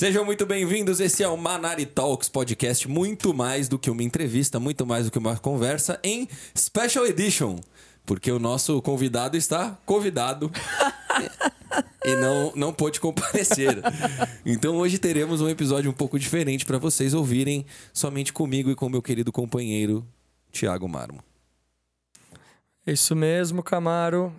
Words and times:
Sejam 0.00 0.24
muito 0.24 0.46
bem-vindos. 0.46 0.98
Esse 0.98 1.22
é 1.22 1.28
o 1.28 1.36
Manari 1.36 1.84
Talks 1.84 2.26
podcast, 2.26 2.88
muito 2.88 3.34
mais 3.34 3.68
do 3.68 3.78
que 3.78 3.90
uma 3.90 4.02
entrevista, 4.02 4.58
muito 4.58 4.86
mais 4.86 5.04
do 5.04 5.10
que 5.10 5.18
uma 5.18 5.36
conversa 5.36 6.00
em 6.02 6.26
Special 6.56 7.04
Edition, 7.04 7.58
porque 8.06 8.32
o 8.32 8.38
nosso 8.38 8.80
convidado 8.80 9.36
está 9.36 9.78
convidado 9.84 10.50
e 12.02 12.16
não 12.16 12.50
não 12.56 12.72
pôde 12.72 12.98
comparecer. 12.98 13.76
Então 14.46 14.78
hoje 14.78 14.96
teremos 14.96 15.42
um 15.42 15.50
episódio 15.50 15.90
um 15.90 15.94
pouco 15.94 16.18
diferente 16.18 16.64
para 16.64 16.78
vocês 16.78 17.12
ouvirem 17.12 17.66
somente 17.92 18.32
comigo 18.32 18.70
e 18.70 18.74
com 18.74 18.88
meu 18.88 19.02
querido 19.02 19.30
companheiro 19.30 20.02
Tiago 20.50 20.88
Marmo. 20.88 21.22
Isso 22.86 23.14
mesmo, 23.14 23.62
Camaro. 23.62 24.34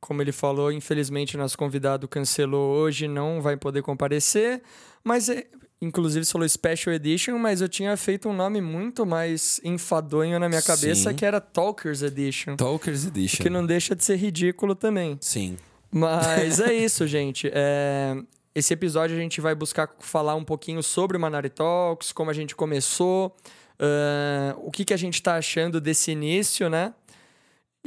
Como 0.00 0.22
ele 0.22 0.32
falou, 0.32 0.70
infelizmente 0.70 1.36
nosso 1.36 1.58
convidado 1.58 2.06
cancelou 2.06 2.76
hoje, 2.76 3.08
não 3.08 3.40
vai 3.40 3.56
poder 3.56 3.82
comparecer, 3.82 4.62
mas 5.02 5.28
é, 5.28 5.44
inclusive 5.82 6.24
falou 6.26 6.48
Special 6.48 6.94
Edition, 6.94 7.36
mas 7.38 7.60
eu 7.60 7.68
tinha 7.68 7.96
feito 7.96 8.28
um 8.28 8.32
nome 8.32 8.60
muito 8.60 9.04
mais 9.04 9.60
enfadonho 9.64 10.38
na 10.38 10.48
minha 10.48 10.62
cabeça, 10.62 11.10
Sim. 11.10 11.16
que 11.16 11.24
era 11.24 11.40
Talkers 11.40 12.02
Edition. 12.02 12.56
Talkers 12.56 13.06
Edition. 13.06 13.42
Que 13.42 13.50
não 13.50 13.66
deixa 13.66 13.94
de 13.96 14.04
ser 14.04 14.16
ridículo 14.16 14.74
também. 14.74 15.18
Sim. 15.20 15.56
Mas 15.90 16.60
é 16.60 16.72
isso, 16.74 17.06
gente. 17.06 17.50
É, 17.52 18.16
Esse 18.54 18.74
episódio 18.74 19.16
a 19.16 19.20
gente 19.20 19.40
vai 19.40 19.54
buscar 19.54 19.90
falar 20.00 20.34
um 20.34 20.44
pouquinho 20.44 20.82
sobre 20.82 21.16
o 21.16 21.20
Manari 21.20 21.50
Talks, 21.50 22.12
como 22.12 22.30
a 22.30 22.34
gente 22.34 22.54
começou, 22.54 23.34
ah, 23.78 24.56
o 24.58 24.70
que, 24.70 24.84
que 24.84 24.94
a 24.94 24.96
gente 24.96 25.22
tá 25.22 25.36
achando 25.36 25.80
desse 25.80 26.10
início, 26.10 26.68
né? 26.68 26.92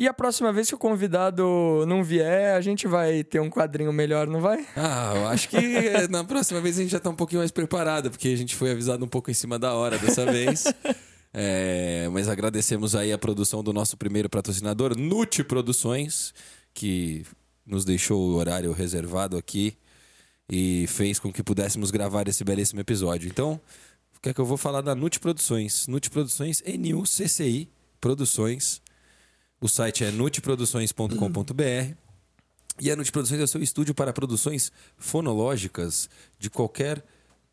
E 0.01 0.07
a 0.07 0.13
próxima 0.15 0.51
vez 0.51 0.67
que 0.67 0.73
o 0.73 0.79
convidado 0.79 1.85
não 1.87 2.03
vier, 2.03 2.55
a 2.55 2.61
gente 2.61 2.87
vai 2.87 3.23
ter 3.23 3.39
um 3.39 3.51
quadrinho 3.51 3.93
melhor, 3.93 4.25
não 4.25 4.41
vai? 4.41 4.65
Ah, 4.75 5.13
eu 5.15 5.27
acho 5.27 5.47
que 5.47 5.57
na 6.09 6.23
próxima 6.23 6.59
vez 6.59 6.79
a 6.79 6.81
gente 6.81 6.89
já 6.89 6.99
tá 6.99 7.11
um 7.11 7.15
pouquinho 7.15 7.37
mais 7.37 7.51
preparado, 7.51 8.09
porque 8.09 8.29
a 8.29 8.35
gente 8.35 8.55
foi 8.55 8.71
avisado 8.71 9.05
um 9.05 9.07
pouco 9.07 9.29
em 9.29 9.33
cima 9.35 9.59
da 9.59 9.75
hora 9.75 9.99
dessa 9.99 10.25
vez. 10.25 10.65
É, 11.33 12.09
mas 12.11 12.27
agradecemos 12.27 12.93
aí 12.93 13.13
a 13.13 13.17
produção 13.17 13.63
do 13.63 13.71
nosso 13.71 13.95
primeiro 13.95 14.29
patrocinador, 14.29 14.97
Nute 14.97 15.45
Produções, 15.45 16.33
que 16.73 17.25
nos 17.65 17.85
deixou 17.85 18.21
o 18.21 18.35
horário 18.35 18.73
reservado 18.73 19.37
aqui 19.37 19.77
e 20.51 20.87
fez 20.87 21.19
com 21.19 21.31
que 21.31 21.41
pudéssemos 21.41 21.89
gravar 21.89 22.27
esse 22.27 22.43
belíssimo 22.43 22.81
episódio. 22.81 23.29
Então, 23.29 23.61
o 24.13 24.19
que 24.19 24.27
é 24.27 24.33
que 24.33 24.41
eu 24.41 24.45
vou 24.45 24.57
falar 24.57 24.81
da 24.81 24.93
Nute 24.93 25.21
Produções? 25.21 25.87
Nute 25.87 26.09
Produções, 26.09 26.61
N-U-C-C-I 26.65 27.69
Produções. 28.01 28.81
O 29.61 29.67
site 29.67 30.03
é 30.03 30.11
nuteproduções.com.br. 30.11 31.93
E 32.79 32.89
a 32.89 32.95
Nute 32.95 33.11
Produções 33.11 33.39
é 33.39 33.43
o 33.43 33.47
seu 33.47 33.61
estúdio 33.61 33.93
para 33.93 34.11
produções 34.11 34.71
fonológicas 34.97 36.09
de 36.39 36.49
qualquer 36.49 37.03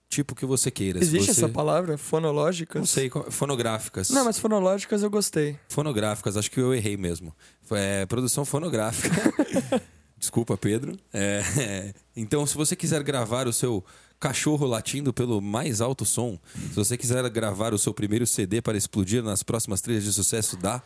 tipo 0.08 0.34
que 0.34 0.46
você 0.46 0.70
queira. 0.70 0.98
Existe 1.00 1.26
você- 1.34 1.44
essa 1.44 1.48
palavra? 1.50 1.98
Fonológicas? 1.98 2.80
Não 2.80 2.86
sei, 2.86 3.10
fonográficas. 3.30 4.08
Não, 4.08 4.24
mas 4.24 4.38
fonológicas 4.38 5.02
eu 5.02 5.10
gostei. 5.10 5.58
Fonográficas, 5.68 6.36
acho 6.38 6.50
que 6.50 6.58
eu 6.58 6.72
errei 6.74 6.96
mesmo. 6.96 7.34
É 7.70 8.06
produção 8.06 8.44
fonográfica. 8.46 9.14
Desculpa, 10.18 10.56
Pedro. 10.56 10.98
É, 11.12 11.42
é. 11.58 11.94
Então, 12.16 12.44
se 12.46 12.54
você 12.56 12.74
quiser 12.74 13.02
gravar 13.02 13.46
o 13.46 13.52
seu 13.52 13.84
cachorro 14.18 14.66
latindo 14.66 15.12
pelo 15.12 15.40
mais 15.42 15.80
alto 15.82 16.04
som, 16.06 16.38
se 16.54 16.74
você 16.74 16.96
quiser 16.96 17.28
gravar 17.28 17.72
o 17.74 17.78
seu 17.78 17.92
primeiro 17.94 18.26
CD 18.26 18.60
para 18.62 18.76
explodir 18.78 19.22
nas 19.22 19.42
próximas 19.44 19.80
trilhas 19.82 20.02
de 20.04 20.12
sucesso 20.12 20.56
da 20.56 20.82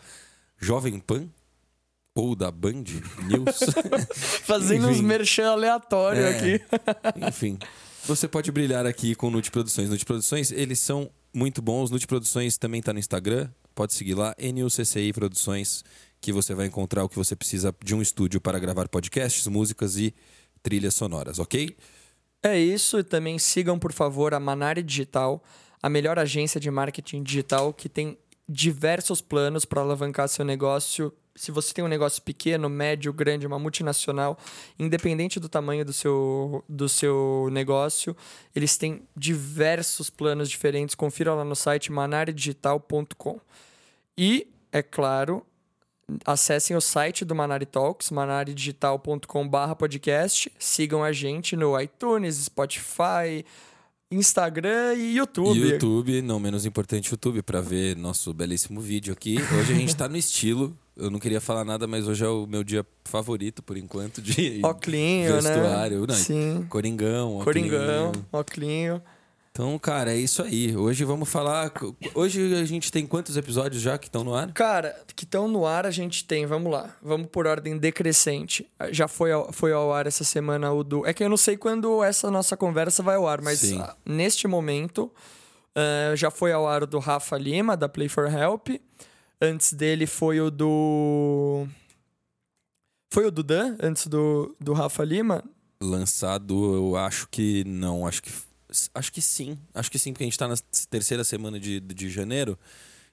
Jovem 0.63 0.99
Pan 0.99 1.29
ou 2.15 2.35
da 2.37 2.51
Band 2.51 2.85
News, 3.27 3.59
Fazendo 4.45 4.87
uns 4.89 4.99
Enfim. 4.99 5.07
merchan 5.07 5.51
aleatório 5.51 6.23
É. 6.23 6.37
aqui. 6.37 6.61
Enfim, 7.29 7.59
você 8.05 8.29
pode 8.29 8.53
brilhar 8.53 8.85
aqui 8.87 9.15
com 9.15 9.31
Nute 9.31 9.51
Produções. 9.51 9.89
Nute 9.89 10.05
Produções, 10.05 10.53
eles 10.53 10.79
são 10.79 11.11
muito 11.35 11.63
bons. 11.63 11.91
Nute 11.91 12.07
Produções 12.07 12.59
também 12.59 12.81
está 12.81 12.93
no 12.93 12.99
Instagram. 12.99 13.49
Pode 13.75 13.95
seguir 13.95 14.15
lá, 14.15 14.35
NUCCI 14.39 15.13
Produções, 15.15 15.83
que 16.21 16.31
você 16.33 16.55
vai 16.55 16.67
encontrar 16.67 17.03
o 17.03 17.09
que 17.09 17.17
você 17.17 17.35
precisa 17.35 17.75
de 17.83 17.95
um 17.95 18.03
estúdio 18.03 18.39
para 18.41 18.59
gravar 18.59 18.87
podcasts, 18.89 19.47
músicas 19.47 19.97
e 19.97 20.15
trilhas 20.63 20.95
sonoras, 20.95 21.39
ok? 21.39 21.75
É 22.43 22.59
isso, 22.59 22.99
e 22.99 23.05
também 23.05 23.39
sigam, 23.39 23.79
por 23.79 23.93
favor, 23.93 24.35
a 24.35 24.39
Manari 24.41 24.83
Digital, 24.83 25.43
a 25.83 25.89
melhor 25.89 26.19
agência 26.19 26.61
de 26.61 26.71
marketing 26.71 27.23
digital 27.23 27.73
que 27.73 27.89
tem 27.89 28.19
diversos 28.53 29.23
planos 29.23 29.65
para 29.65 29.81
alavancar 29.81 30.29
seu 30.29 30.45
negócio. 30.45 31.13
Se 31.35 31.51
você 31.51 31.73
tem 31.73 31.83
um 31.83 31.89
negócio 31.89 32.23
pequeno, 32.23 32.69
médio, 32.69 33.11
grande, 33.11 33.47
uma 33.47 33.59
multinacional, 33.59 34.39
independente 34.79 35.41
do 35.41 35.49
tamanho 35.49 35.83
do 35.83 35.93
seu, 35.93 36.63
do 36.69 36.87
seu 36.87 37.49
negócio, 37.51 38.15
eles 38.55 38.77
têm 38.77 39.03
diversos 39.17 40.11
planos 40.11 40.51
diferentes. 40.51 40.95
Confira 40.95 41.35
lá 41.35 41.45
no 41.45 41.57
site 41.57 41.91
manaridigital.com. 41.91 43.41
E, 44.19 44.47
é 44.71 44.83
claro, 44.83 45.47
acessem 46.27 46.77
o 46.77 46.81
site 46.83 47.25
do 47.25 47.35
Manari 47.35 47.65
Talks, 47.65 48.11
manaridigital.com.br 48.11 49.75
podcast. 49.79 50.53
Sigam 50.59 51.03
a 51.03 51.13
gente 51.13 51.57
no 51.57 51.81
iTunes, 51.81 52.37
Spotify, 52.37 53.43
Instagram 54.13 54.95
e 54.95 55.17
YouTube. 55.17 55.59
E 55.59 55.71
YouTube, 55.71 56.23
não 56.23 56.39
menos 56.39 56.67
importante, 56.67 57.11
YouTube, 57.11 57.43
para 57.43 57.61
ver 57.61 57.97
nosso 57.97 58.33
belíssimo 58.35 58.81
vídeo 58.81 59.13
aqui. 59.13 59.37
Hoje 59.59 59.73
a 59.73 59.77
gente 59.77 59.97
tá 59.97 60.09
no 60.09 60.17
estilo. 60.17 60.77
Eu 60.95 61.11
não 61.11 61.19
queria 61.19 61.41
falar 61.41 61.65
nada, 61.65 61.87
mas 61.87 62.07
hoje 62.07 62.23
é 62.23 62.29
o 62.29 62.47
meu 62.47 62.63
dia 62.63 62.85
favorito, 63.05 63.63
por 63.63 63.79
enquanto, 63.79 64.21
de 64.21 64.61
Oclinho, 64.63 65.33
vestuário. 65.41 66.01
né? 66.03 66.07
Não, 66.09 66.15
Sim. 66.15 66.67
Coringão, 66.69 67.41
Coringão, 67.43 68.13
Oclinho. 68.31 69.03
Então, 69.53 69.79
cara, 69.79 70.15
é 70.15 70.17
isso 70.17 70.43
aí. 70.43 70.75
Hoje 70.75 71.05
vamos 71.05 71.29
falar. 71.29 71.71
Hoje 72.15 72.55
a 72.55 72.65
gente 72.65 72.91
tem 72.91 73.07
quantos 73.07 73.37
episódios 73.37 73.83
já 73.83 73.99
que 73.99 74.07
estão 74.07 74.25
no 74.25 74.35
ar? 74.35 74.51
Cara, 74.53 74.99
que 75.15 75.25
estão 75.25 75.47
no 75.47 75.67
ar 75.67 75.85
a 75.85 75.91
gente 75.91 76.25
tem, 76.25 76.47
vamos 76.47 76.73
lá. 76.73 76.97
Vamos 77.03 77.29
por 77.31 77.47
ordem 77.47 77.77
decrescente. 77.77 78.67
Já 78.91 79.07
foi 79.07 79.31
ao, 79.31 79.53
foi 79.53 79.75
ao 79.75 79.93
ar 79.93 80.07
essa 80.07 80.25
semana 80.25 80.73
o 80.73 80.83
do. 80.83 81.07
É 81.07 81.13
que 81.13 81.23
eu 81.23 81.29
não 81.29 81.37
sei 81.37 81.59
quando 81.59 82.03
essa 82.03 82.31
nossa 82.31 82.57
conversa 82.57 83.03
vai 83.03 83.17
ao 83.17 83.29
ar, 83.29 83.43
mas 83.43 83.59
Sim. 83.59 83.79
ah, 83.79 83.95
neste 84.07 84.49
momento 84.49 85.13
ah, 85.77 86.17
já 86.17 86.31
foi 86.31 86.51
ao 86.51 86.67
ar 86.67 86.85
o 86.85 86.87
do 86.87 86.99
Rafa 86.99 87.37
Lima, 87.37 87.77
da 87.77 87.91
Play 87.91 88.09
for 88.09 88.33
Help. 88.33 88.69
Antes 89.39 89.75
dele 89.75 90.07
foi 90.07 90.41
o 90.41 90.51
do. 90.51 91.67
Foi 93.13 93.27
o 93.27 93.31
do 93.31 93.43
Dan, 93.43 93.77
antes 93.83 94.07
do, 94.07 94.57
do 94.59 94.73
Rafa 94.73 95.05
Lima? 95.05 95.45
Lançado, 95.83 96.75
eu 96.75 96.97
acho 96.97 97.29
que 97.29 97.65
não. 97.65 98.07
Acho 98.07 98.23
que. 98.23 98.31
Acho 98.95 99.13
que 99.13 99.21
sim. 99.23 99.59
Acho 99.75 99.91
que 99.91 99.99
sim, 99.99 100.13
porque 100.13 100.25
a 100.25 100.27
gente 100.27 100.39
tá 100.39 100.49
na 100.49 100.55
terceira 100.91 101.25
semana 101.25 101.59
de, 101.61 101.81
de 101.81 102.11
janeiro. 102.11 102.59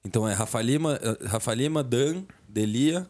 Então 0.04 0.28
é 0.28 0.34
Rafa 0.34 0.62
Lima, 0.62 1.00
eh, 1.02 1.28
Rafa 1.28 1.54
Lima 1.54 1.84
Dan, 1.84 2.24
Delia. 2.48 3.06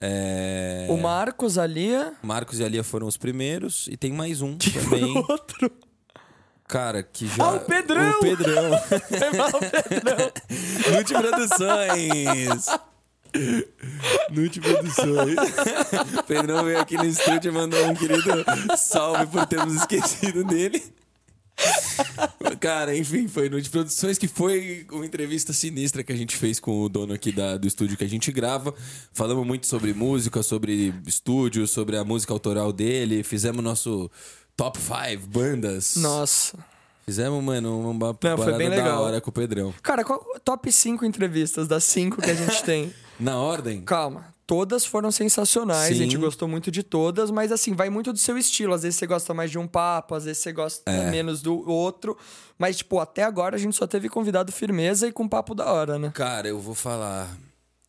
é, 0.00 0.86
O 0.90 0.96
Marcos, 0.98 1.56
a 1.56 1.66
Lia. 1.66 2.12
Marcos 2.22 2.60
e 2.60 2.64
a 2.64 2.68
Lia 2.68 2.84
foram 2.84 3.06
os 3.06 3.16
primeiros. 3.16 3.86
E 3.90 3.96
tem 3.96 4.12
mais 4.12 4.40
um 4.42 4.56
também. 4.58 5.16
Outro. 5.16 5.70
Cara, 6.68 7.02
que 7.02 7.26
já. 7.26 7.44
Ah, 7.44 7.54
o 7.56 7.60
Pedrão! 7.60 8.10
O 8.10 8.20
Pedrão. 8.20 8.70
Foi 9.18 9.30
mal, 9.38 9.50
Pedrão. 9.88 10.32
Nute 10.96 11.14
Produções. 11.14 12.66
Nute 14.30 14.60
Produções. 14.60 15.36
Pedrão 16.26 16.64
veio 16.64 16.78
aqui 16.80 16.96
no 16.96 17.04
estúdio 17.04 17.50
e 17.50 17.52
mandou 17.52 17.84
um 17.86 17.94
querido 17.94 18.44
salve 18.76 19.26
por 19.26 19.46
termos 19.46 19.74
esquecido 19.76 20.44
dele. 20.44 20.82
Cara, 22.60 22.96
enfim, 22.96 23.28
foi 23.28 23.48
Nute 23.48 23.68
Produções 23.68 24.16
que 24.18 24.26
foi 24.28 24.86
uma 24.90 25.04
entrevista 25.04 25.52
sinistra 25.52 26.02
que 26.02 26.12
a 26.12 26.16
gente 26.16 26.36
fez 26.36 26.58
com 26.58 26.82
o 26.82 26.88
dono 26.88 27.12
aqui 27.12 27.30
da- 27.30 27.56
do 27.56 27.66
estúdio 27.66 27.96
que 27.96 28.04
a 28.04 28.08
gente 28.08 28.32
grava. 28.32 28.74
Falamos 29.12 29.46
muito 29.46 29.66
sobre 29.66 29.92
música, 29.92 30.42
sobre 30.42 30.94
estúdio, 31.06 31.66
sobre 31.66 31.96
a 31.96 32.04
música 32.04 32.32
autoral 32.32 32.72
dele. 32.72 33.22
Fizemos 33.22 33.62
nosso 33.62 34.10
top 34.56 34.78
5 34.78 35.26
bandas. 35.28 35.96
Nossa. 35.96 36.58
Fizemos, 37.04 37.42
mano, 37.44 37.80
uma 37.90 37.92
Não, 37.92 38.14
foi 38.14 38.36
parada 38.36 38.58
da 38.58 38.68
legal. 38.70 39.02
hora 39.02 39.20
com 39.20 39.28
o 39.28 39.32
Pedrão. 39.32 39.74
Cara, 39.82 40.02
qual, 40.02 40.24
top 40.42 40.72
5 40.72 41.04
entrevistas 41.04 41.68
das 41.68 41.84
5 41.84 42.22
que 42.22 42.30
a 42.30 42.34
gente 42.34 42.62
tem? 42.64 42.92
Na 43.20 43.36
ordem? 43.38 43.82
Calma. 43.82 44.33
Todas 44.46 44.84
foram 44.84 45.10
sensacionais, 45.10 45.90
a 45.92 45.94
gente 45.94 46.16
Sim. 46.16 46.20
gostou 46.20 46.46
muito 46.46 46.70
de 46.70 46.82
todas, 46.82 47.30
mas 47.30 47.50
assim, 47.50 47.72
vai 47.74 47.88
muito 47.88 48.12
do 48.12 48.18
seu 48.18 48.36
estilo. 48.36 48.74
Às 48.74 48.82
vezes 48.82 48.98
você 48.98 49.06
gosta 49.06 49.32
mais 49.32 49.50
de 49.50 49.58
um 49.58 49.66
papo, 49.66 50.14
às 50.14 50.24
vezes 50.24 50.42
você 50.42 50.52
gosta 50.52 50.90
É. 50.90 51.10
menos 51.10 51.40
do 51.40 51.66
outro. 51.68 52.16
Mas, 52.58 52.76
tipo, 52.76 52.98
até 53.00 53.22
agora 53.22 53.56
a 53.56 53.58
gente 53.58 53.74
só 53.74 53.86
teve 53.86 54.08
convidado 54.08 54.52
firmeza 54.52 55.08
e 55.08 55.12
com 55.12 55.26
papo 55.26 55.54
da 55.54 55.72
hora, 55.72 55.98
né? 55.98 56.10
Cara, 56.14 56.46
eu 56.46 56.58
vou 56.60 56.74
falar. 56.74 57.28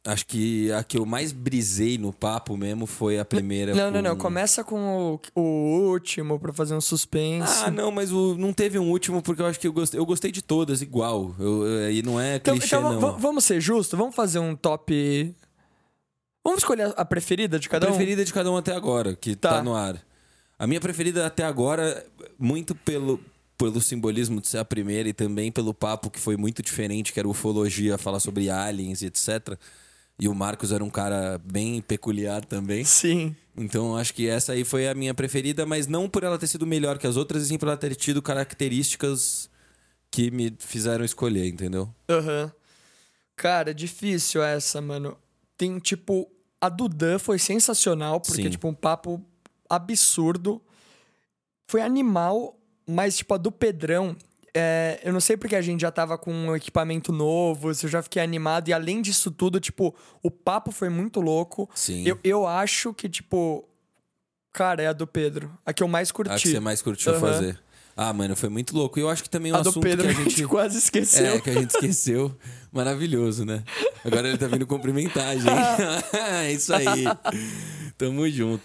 Acho 0.07 0.27
que 0.27 0.71
a 0.71 0.83
que 0.83 0.99
eu 0.99 1.05
mais 1.05 1.31
brisei 1.31 1.97
no 1.97 2.13
papo 2.13 2.55
mesmo 2.55 2.85
foi 2.85 3.17
a 3.19 3.25
primeira. 3.25 3.73
Não, 3.73 3.89
não, 3.89 4.01
não. 4.03 4.15
com- 4.15 4.21
Começa 4.21 4.63
com 4.63 5.19
o, 5.35 5.39
o 5.41 5.89
último 5.89 6.39
pra 6.39 6.53
fazer 6.53 6.75
um 6.75 6.79
suspense. 6.81 7.63
Ah, 7.65 7.71
não, 7.71 7.89
mas 7.91 8.11
o- 8.11 8.35
não 8.37 8.53
teve 8.53 8.77
um 8.77 8.89
último 8.91 9.19
porque 9.21 9.41
eu 9.41 9.47
acho 9.47 9.59
que 9.59 9.67
eu 9.67 9.73
gostei, 9.73 9.99
eu 9.99 10.05
gostei 10.05 10.31
de 10.31 10.43
todas 10.43 10.81
igual. 10.83 11.33
Eu, 11.39 11.65
eu- 11.65 11.91
e 11.91 12.03
não 12.03 12.19
é 12.21 12.35
Então, 12.35 12.55
clichê, 12.55 12.75
então 12.75 12.93
não. 12.93 13.17
vamos 13.17 13.43
ser 13.45 13.59
justos? 13.59 13.97
Vamos 13.97 14.15
fazer 14.15 14.37
um 14.37 14.55
top. 14.55 15.33
Vamos 16.45 16.59
escolher 16.59 16.93
a 16.95 17.03
preferida 17.03 17.57
de 17.57 17.67
cada 17.67 17.87
um? 17.87 17.89
preferida 17.89 18.23
de 18.23 18.31
cada 18.31 18.51
um 18.51 18.55
até 18.55 18.75
agora, 18.75 19.15
que 19.15 19.35
tá. 19.35 19.55
Tá. 19.55 19.63
no 19.63 19.75
ar. 19.75 19.99
A 20.59 20.67
minha 20.67 20.79
preferida 20.79 21.25
até 21.25 21.43
agora, 21.43 22.05
muito 22.37 22.75
pelo 22.75 23.19
pelo 23.57 23.81
simbolismo 23.81 24.41
de 24.41 24.49
ser 24.49 24.57
a 24.57 24.65
primeira 24.65 25.07
e 25.07 25.13
também 25.13 25.49
pelo 25.51 25.73
papo 25.73 26.09
que 26.09 26.19
foi 26.19 26.35
muito 26.35 26.61
diferente, 26.61 27.13
que 27.13 27.19
era 27.19 27.27
ufologia, 27.27 27.97
falar 27.97 28.19
sobre 28.19 28.49
aliens 28.49 29.01
e 29.01 29.05
etc. 29.05 29.57
E 30.19 30.27
o 30.27 30.35
Marcos 30.35 30.71
era 30.71 30.83
um 30.83 30.89
cara 30.89 31.39
bem 31.43 31.81
peculiar 31.81 32.43
também. 32.43 32.83
Sim. 32.83 33.35
Então 33.57 33.95
acho 33.95 34.13
que 34.13 34.27
essa 34.27 34.51
aí 34.51 34.65
foi 34.65 34.87
a 34.87 34.93
minha 34.93 35.13
preferida, 35.13 35.65
mas 35.65 35.87
não 35.87 36.09
por 36.09 36.23
ela 36.23 36.37
ter 36.37 36.47
sido 36.47 36.67
melhor 36.67 36.97
que 36.97 37.07
as 37.07 37.15
outras, 37.15 37.43
e 37.43 37.47
sim 37.47 37.57
por 37.57 37.69
ela 37.69 37.77
ter 37.77 37.95
tido 37.95 38.21
características 38.21 39.49
que 40.11 40.29
me 40.29 40.53
fizeram 40.59 41.03
escolher, 41.05 41.47
entendeu? 41.47 41.89
Aham. 42.09 42.51
Cara, 43.35 43.73
difícil 43.73 44.43
essa, 44.43 44.81
mano. 44.81 45.17
Tem, 45.57 45.79
tipo, 45.79 46.29
a 46.65 46.69
do 46.69 46.87
Dan 46.89 47.19
foi 47.19 47.37
sensacional, 47.39 48.19
porque, 48.19 48.43
Sim. 48.43 48.49
tipo, 48.49 48.67
um 48.67 48.73
papo 48.73 49.21
absurdo. 49.69 50.61
Foi 51.67 51.81
animal, 51.81 52.57
mas, 52.87 53.17
tipo, 53.17 53.33
a 53.33 53.37
do 53.37 53.51
Pedrão. 53.51 54.15
é, 54.53 55.01
eu 55.03 55.11
não 55.11 55.19
sei 55.19 55.35
porque 55.35 55.55
a 55.55 55.61
gente 55.61 55.81
já 55.81 55.91
tava 55.91 56.17
com 56.17 56.31
um 56.31 56.55
equipamento 56.55 57.11
novo, 57.11 57.69
eu 57.69 57.73
já 57.89 58.01
fiquei 58.01 58.21
animado. 58.21 58.69
E 58.69 58.73
além 58.73 59.01
disso 59.01 59.29
tudo, 59.29 59.59
tipo, 59.59 59.93
o 60.23 60.31
papo 60.31 60.71
foi 60.71 60.87
muito 60.89 61.19
louco. 61.19 61.69
Sim. 61.75 62.03
Eu, 62.07 62.19
eu 62.23 62.47
acho 62.47 62.93
que, 62.93 63.09
tipo. 63.09 63.67
Cara, 64.53 64.81
é 64.81 64.87
a 64.87 64.93
do 64.93 65.05
Pedro. 65.05 65.51
A 65.65 65.73
que 65.73 65.83
eu 65.83 65.87
mais 65.87 66.11
curti. 66.13 66.31
A 66.31 66.37
que 66.37 66.47
você 66.47 66.59
mais 66.61 66.81
curtiu 66.81 67.11
Aham. 67.11 67.19
fazer. 67.19 67.59
Ah, 67.97 68.11
mano, 68.11 68.35
foi 68.35 68.49
muito 68.49 68.75
louco. 68.75 68.99
E 68.99 69.01
eu 69.01 69.09
acho 69.09 69.23
que 69.23 69.29
também 69.29 69.51
é 69.51 69.55
um 69.55 69.57
A 69.57 69.61
assunto 69.61 69.79
Pedro 69.79 70.03
que 70.13 70.21
a 70.21 70.23
gente. 70.23 70.45
quase 70.45 70.77
esqueceu. 70.77 71.35
É, 71.35 71.39
que 71.39 71.49
a 71.49 71.53
gente 71.53 71.69
esqueceu. 71.71 72.35
Maravilhoso, 72.71 73.45
né? 73.45 73.63
Agora 74.03 74.27
ele 74.27 74.37
tá 74.37 74.47
vindo 74.47 74.67
cumprimentar, 74.67 75.33
gente. 75.35 75.47
é 76.17 76.51
isso 76.51 76.73
aí. 76.73 77.05
Tamo 77.97 78.29
junto. 78.29 78.61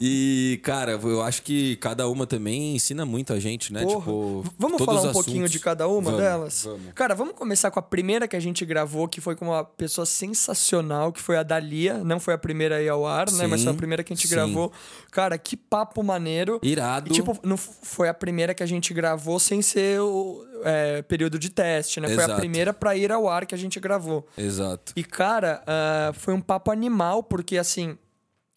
E, 0.00 0.58
cara, 0.64 0.92
eu 0.92 1.22
acho 1.22 1.42
que 1.42 1.76
cada 1.76 2.08
uma 2.08 2.26
também 2.26 2.74
ensina 2.74 3.06
muito 3.06 3.32
a 3.32 3.38
gente, 3.38 3.72
né? 3.72 3.82
Porra. 3.82 3.98
Tipo, 4.00 4.44
Vamos 4.58 4.84
falar 4.84 5.02
um 5.02 5.06
os 5.06 5.12
pouquinho 5.12 5.36
assuntos. 5.44 5.52
de 5.52 5.60
cada 5.60 5.86
uma 5.86 6.02
Vamos, 6.02 6.20
delas? 6.20 6.64
Vamos. 6.64 6.92
Cara, 6.92 7.14
vamos 7.14 7.34
começar 7.34 7.70
com 7.70 7.78
a 7.78 7.82
primeira 7.82 8.26
que 8.26 8.34
a 8.34 8.40
gente 8.40 8.64
gravou, 8.66 9.06
que 9.06 9.20
foi 9.20 9.36
com 9.36 9.44
uma 9.46 9.62
pessoa 9.64 10.04
sensacional, 10.04 11.12
que 11.12 11.20
foi 11.20 11.36
a 11.36 11.44
Dalia. 11.44 12.02
Não 12.02 12.18
foi 12.18 12.34
a 12.34 12.38
primeira 12.38 12.76
aí 12.76 12.88
ao 12.88 13.06
ar, 13.06 13.30
né? 13.30 13.46
Mas 13.46 13.62
foi 13.62 13.70
a 13.70 13.72
Sim, 13.72 13.78
primeira 13.78 14.02
que 14.02 14.12
a 14.12 14.16
gente 14.16 14.26
sim. 14.26 14.34
gravou. 14.34 14.72
Cara, 15.12 15.38
que 15.38 15.56
papo 15.56 16.02
maneiro. 16.02 16.58
Irado. 16.60 17.10
E, 17.10 17.14
tipo, 17.14 17.38
não 17.44 17.56
foi 17.56 18.08
a 18.08 18.14
primeira 18.14 18.54
que 18.54 18.62
a 18.62 18.66
gente 18.66 18.92
gravou 18.92 19.38
sem 19.38 19.62
ser 19.62 20.00
o 20.00 20.44
é, 20.64 21.00
período 21.02 21.38
de 21.38 21.48
teste, 21.48 22.00
né? 22.00 22.08
Foi 22.08 22.24
a 22.24 22.26
Exato. 22.26 22.40
primeira 22.40 22.72
pra 22.72 22.96
ir 22.96 23.12
ao 23.12 23.28
ar 23.28 23.46
que 23.46 23.54
a 23.54 23.58
gente 23.58 23.78
gravou. 23.78 24.26
Exato. 24.36 24.92
E, 24.96 25.04
cara, 25.04 25.62
ah, 25.64 26.12
foi 26.14 26.34
um 26.34 26.40
papo 26.40 26.72
animal, 26.72 27.22
porque, 27.22 27.56
assim, 27.56 27.96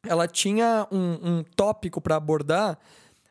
ela 0.07 0.27
tinha 0.27 0.87
um, 0.91 1.17
um 1.23 1.43
tópico 1.55 1.99
pra 2.01 2.15
abordar, 2.15 2.77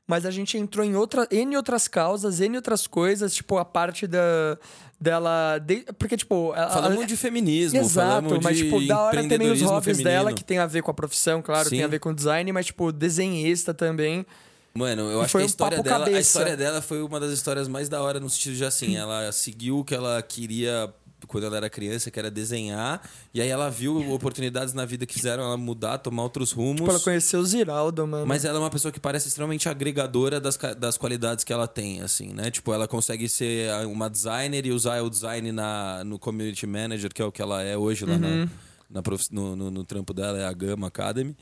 mas 0.06 0.24
a 0.24 0.30
gente 0.30 0.56
entrou 0.56 0.84
em 0.84 0.94
outra, 0.94 1.26
N 1.30 1.56
outras 1.56 1.88
causas, 1.88 2.40
N 2.40 2.56
outras 2.56 2.86
coisas, 2.86 3.34
tipo, 3.34 3.58
a 3.58 3.64
parte 3.64 4.06
da, 4.06 4.56
dela... 5.00 5.58
de- 5.58 5.84
porque, 5.98 6.16
tipo... 6.16 6.52
Falamos 6.54 6.98
ela- 6.98 7.06
de 7.06 7.16
feminismo, 7.16 7.78
Exato, 7.80 8.38
mas, 8.42 8.56
de 8.56 8.64
tipo, 8.64 8.86
da 8.86 9.00
hora 9.00 9.28
também 9.28 9.50
os 9.50 9.60
hobbies 9.62 9.98
dela, 9.98 10.18
feminino. 10.30 10.36
que 10.36 10.44
tem 10.44 10.58
a 10.58 10.66
ver 10.66 10.82
com 10.82 10.90
a 10.90 10.94
profissão, 10.94 11.42
claro, 11.42 11.68
tem 11.68 11.80
Sim. 11.80 11.84
a 11.84 11.88
ver 11.88 11.98
com 11.98 12.14
design, 12.14 12.52
mas, 12.52 12.66
tipo, 12.66 12.92
desenhista 12.92 13.74
também. 13.74 14.24
Mano, 14.72 15.10
eu 15.10 15.20
E 15.20 15.24
acho 15.24 15.32
que 15.32 15.38
a 15.38 15.40
um 15.40 15.44
história 15.46 15.76
papo 15.78 15.88
dela, 15.88 16.04
a 16.04 16.06
cabeça. 16.06 16.20
história 16.20 16.56
dela 16.56 16.82
foi 16.82 17.02
uma 17.02 17.18
das 17.18 17.32
histórias 17.32 17.66
mais 17.66 17.88
da 17.88 18.00
hora 18.02 18.20
no 18.20 18.28
sentido 18.30 18.56
de 18.56 18.64
assim, 18.64 18.94
ela 18.96 19.32
seguiu 19.32 19.78
o 19.78 19.84
que 19.84 19.94
ela 19.94 20.22
queria 20.22 20.92
quando 21.26 21.44
ela 21.44 21.56
era 21.56 21.68
criança, 21.70 22.10
que 22.10 22.18
era 22.18 22.30
desenhar, 22.30 23.00
e 23.34 23.40
aí 23.40 23.48
ela 23.48 23.68
viu 23.70 24.12
oportunidades 24.12 24.72
na 24.74 24.84
vida 24.84 25.04
que 25.06 25.14
fizeram 25.14 25.44
ela 25.44 25.56
mudar, 25.56 25.98
tomar 25.98 26.22
outros 26.22 26.52
rumos. 26.52 26.76
Tipo, 26.80 26.90
ela 26.90 27.00
conheceu 27.00 27.40
o 27.40 27.44
Ziraldo, 27.44 28.06
mano. 28.06 28.26
Mas 28.26 28.44
ela 28.44 28.58
é 28.58 28.60
uma 28.60 28.70
pessoa 28.70 28.90
que 28.92 29.00
parece 29.00 29.28
extremamente 29.28 29.68
agregadora 29.68 30.40
das, 30.40 30.56
das 30.78 30.96
qualidades 30.96 31.44
que 31.44 31.52
ela 31.52 31.66
tem, 31.68 32.00
assim, 32.02 32.28
né? 32.32 32.50
Tipo, 32.50 32.72
ela 32.72 32.86
consegue 32.88 33.28
ser 33.28 33.70
uma 33.86 34.08
designer 34.08 34.64
e 34.66 34.72
usar 34.72 35.02
o 35.02 35.10
design 35.10 35.52
na, 35.52 36.02
no 36.04 36.18
community 36.18 36.66
manager, 36.66 37.12
que 37.12 37.20
é 37.20 37.24
o 37.24 37.32
que 37.32 37.42
ela 37.42 37.62
é 37.62 37.76
hoje 37.76 38.04
lá 38.04 38.14
Uhum. 38.14 38.20
na, 38.44 38.48
na 38.88 39.02
prof- 39.02 39.28
no, 39.32 39.54
no, 39.56 39.70
no 39.70 39.84
trampo 39.84 40.14
dela, 40.14 40.38
é 40.38 40.46
a 40.46 40.52
Gama 40.52 40.86
Academy. 40.86 41.36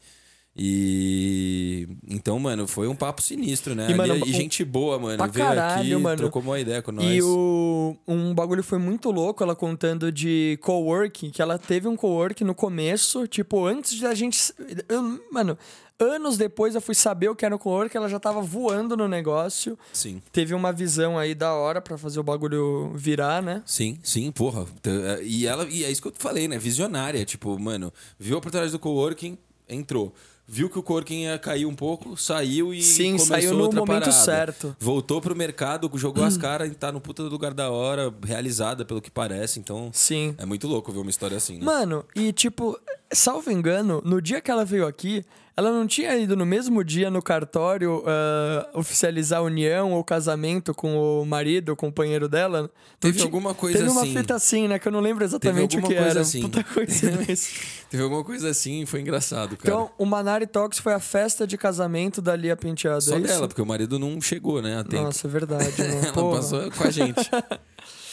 E 0.56 1.88
então, 2.08 2.38
mano, 2.38 2.66
foi 2.66 2.86
um 2.88 2.94
papo 2.94 3.20
sinistro, 3.22 3.74
né? 3.74 3.90
E, 3.90 3.94
mano, 3.94 4.12
Ali- 4.14 4.22
um- 4.22 4.26
gente 4.26 4.64
boa, 4.64 4.98
mano. 4.98 5.18
pra 5.18 5.26
Veio 5.26 5.46
caralho, 5.46 5.80
aqui, 5.80 5.96
mano. 5.96 6.16
trocou 6.16 6.42
uma 6.42 6.58
ideia 6.60 6.80
com 6.82 6.92
nós. 6.92 7.04
E 7.04 7.20
o, 7.22 7.96
um 8.06 8.34
bagulho 8.34 8.62
foi 8.62 8.78
muito 8.78 9.10
louco, 9.10 9.42
ela 9.42 9.54
contando 9.56 10.10
de 10.12 10.58
coworking, 10.62 11.30
que 11.30 11.42
ela 11.42 11.58
teve 11.58 11.88
um 11.88 11.96
coworking 11.96 12.44
no 12.44 12.54
começo, 12.54 13.26
tipo, 13.26 13.64
antes 13.66 13.98
da 14.00 14.14
gente. 14.14 14.52
eu- 14.88 15.20
mano, 15.32 15.58
anos 15.98 16.36
depois 16.36 16.74
eu 16.74 16.80
fui 16.80 16.94
saber 16.94 17.28
o 17.28 17.34
que 17.36 17.44
era 17.44 17.54
o 17.54 17.58
coworking, 17.58 17.96
ela 17.96 18.08
já 18.08 18.20
tava 18.20 18.40
voando 18.40 18.96
no 18.96 19.08
negócio. 19.08 19.76
Sim. 19.92 20.22
Teve 20.32 20.54
uma 20.54 20.72
visão 20.72 21.18
aí 21.18 21.34
da 21.34 21.52
hora 21.54 21.80
pra 21.80 21.98
fazer 21.98 22.20
o 22.20 22.22
bagulho 22.22 22.92
virar, 22.94 23.42
né? 23.42 23.62
Sim, 23.66 23.98
sim, 24.02 24.30
porra. 24.30 24.66
T- 24.80 24.90
E 25.24 25.46
ela, 25.46 25.64
e 25.68 25.84
é 25.84 25.90
isso 25.90 26.00
que 26.02 26.08
eu 26.08 26.12
falei, 26.16 26.46
né? 26.48 26.58
Visionária. 26.58 27.24
Tipo, 27.24 27.58
mano, 27.58 27.92
viu 28.18 28.36
a 28.36 28.38
oportunidade 28.38 28.70
do 28.72 28.78
coworking, 28.78 29.36
entrou. 29.68 30.14
Viu 30.46 30.68
que 30.68 30.78
o 30.78 30.82
coworking 30.82 31.22
ia 31.22 31.38
cair 31.38 31.64
um 31.64 31.74
pouco, 31.74 32.16
saiu 32.18 32.74
e 32.74 32.82
Sim, 32.82 33.12
começou 33.12 33.26
saiu 33.28 33.54
no 33.54 33.62
outra 33.62 33.80
momento 33.80 34.04
parada. 34.04 34.12
certo. 34.12 34.76
Voltou 34.78 35.20
pro 35.20 35.34
mercado, 35.34 35.90
jogou 35.94 36.22
as 36.22 36.36
caras 36.38 36.70
e 36.70 36.74
tá 36.74 36.92
no 36.92 37.00
puta 37.00 37.22
do 37.22 37.30
lugar 37.30 37.54
da 37.54 37.70
hora, 37.70 38.12
realizada 38.22 38.84
pelo 38.84 39.00
que 39.00 39.10
parece. 39.10 39.58
Então, 39.58 39.90
Sim. 39.92 40.34
é 40.36 40.44
muito 40.44 40.68
louco 40.68 40.92
ver 40.92 41.00
uma 41.00 41.10
história 41.10 41.36
assim, 41.36 41.58
né? 41.58 41.64
Mano, 41.64 42.04
e 42.14 42.30
tipo, 42.32 42.78
salvo 43.14 43.50
engano, 43.50 44.02
no 44.04 44.20
dia 44.20 44.40
que 44.40 44.50
ela 44.50 44.64
veio 44.64 44.86
aqui, 44.86 45.24
ela 45.56 45.70
não 45.70 45.86
tinha 45.86 46.16
ido 46.16 46.36
no 46.36 46.44
mesmo 46.44 46.82
dia 46.82 47.08
no 47.10 47.22
cartório 47.22 48.02
ah, 48.06 48.68
oficializar 48.74 49.38
a 49.38 49.42
união 49.42 49.92
ou 49.92 50.02
casamento 50.02 50.74
com 50.74 50.96
o 50.96 51.24
marido, 51.24 51.72
o 51.72 51.76
companheiro 51.76 52.28
dela? 52.28 52.68
Teve 52.98 53.22
alguma 53.22 53.54
coisa 53.54 53.78
Teve 53.78 53.90
uma 53.90 54.02
assim. 54.02 54.16
fita 54.16 54.34
assim, 54.34 54.66
né? 54.68 54.78
Que 54.80 54.88
eu 54.88 54.92
não 54.92 55.00
lembro 55.00 55.22
exatamente 55.22 55.78
o 55.78 55.80
que 55.80 55.94
coisa 55.94 56.10
era. 56.10 56.20
assim. 56.20 56.42
Puta 56.42 56.64
coincidência. 56.64 57.60
Teve 57.88 58.02
alguma 58.02 58.24
coisa 58.24 58.50
assim 58.50 58.82
e 58.82 58.86
foi 58.86 59.00
engraçado, 59.00 59.56
cara. 59.56 59.72
então, 59.74 59.90
o 59.96 60.04
Manari 60.04 60.46
Talks 60.46 60.80
foi 60.80 60.92
a 60.92 60.98
festa 61.00 61.46
de 61.46 61.56
casamento 61.56 62.20
da 62.20 62.34
Lia 62.34 62.56
Penteado, 62.56 63.02
Só 63.02 63.16
é 63.16 63.20
dela, 63.20 63.46
porque 63.46 63.62
o 63.62 63.66
marido 63.66 63.96
não 63.96 64.20
chegou, 64.20 64.60
né? 64.60 64.84
Nossa, 64.90 65.28
é 65.28 65.30
verdade, 65.30 65.70
né? 65.80 66.00
Ela 66.02 66.12
Porra. 66.12 66.36
passou 66.38 66.70
com 66.72 66.84
a 66.84 66.90
gente. 66.90 67.30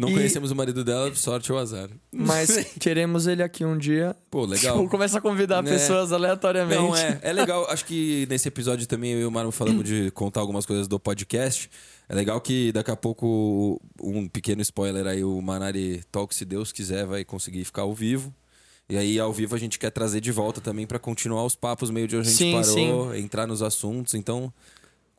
Não 0.00 0.08
E- 0.08 0.14
conhecemos 0.14 0.50
o 0.50 0.56
marido 0.56 0.82
dela, 0.82 1.14
sorte 1.14 1.52
ou 1.52 1.58
azar. 1.58 1.90
Mas 2.10 2.48
queremos 2.80 3.26
ele 3.26 3.42
aqui 3.42 3.64
um 3.66 3.76
dia. 3.76 4.16
Pô, 4.30 4.46
legal. 4.46 4.78
Tipo, 4.78 4.88
começa 4.90 5.18
a 5.18 5.20
convidar 5.20 5.62
Né? 5.62 5.70
pessoas 5.72 6.10
aleatoriamente. 6.10 6.80
Não, 6.80 6.96
é. 6.96 7.18
É 7.20 7.32
legal. 7.34 7.66
Acho 7.70 7.84
que 7.84 8.26
nesse 8.30 8.48
episódio 8.48 8.86
também 8.86 9.12
eu 9.12 9.20
e 9.20 9.24
o 9.26 9.30
Mário 9.30 9.50
falamos 9.52 9.84
de 9.84 10.10
contar 10.12 10.40
algumas 10.40 10.64
coisas 10.64 10.88
do 10.88 10.98
podcast. 10.98 11.70
É 12.08 12.14
legal 12.14 12.40
que 12.40 12.72
daqui 12.72 12.90
a 12.90 12.96
pouco, 12.96 13.78
um 14.02 14.26
pequeno 14.26 14.62
spoiler 14.62 15.06
aí, 15.06 15.22
o 15.22 15.40
Manari 15.42 16.02
Talk, 16.10 16.34
se 16.34 16.44
Deus 16.46 16.72
quiser, 16.72 17.04
vai 17.06 17.22
conseguir 17.24 17.62
ficar 17.64 17.82
ao 17.82 17.94
vivo. 17.94 18.34
E 18.88 18.96
aí, 18.96 19.20
ao 19.20 19.32
vivo, 19.32 19.54
a 19.54 19.58
gente 19.58 19.78
quer 19.78 19.90
trazer 19.90 20.20
de 20.20 20.32
volta 20.32 20.60
também 20.60 20.84
pra 20.86 20.98
continuar 20.98 21.44
os 21.44 21.54
papos 21.54 21.90
meio 21.90 22.08
de 22.08 22.16
onde 22.16 22.26
a 22.28 22.30
gente 22.32 22.64
Sim, 22.64 22.90
parou, 22.90 23.14
entrar 23.14 23.46
nos 23.46 23.62
assuntos. 23.62 24.14
Então, 24.14 24.52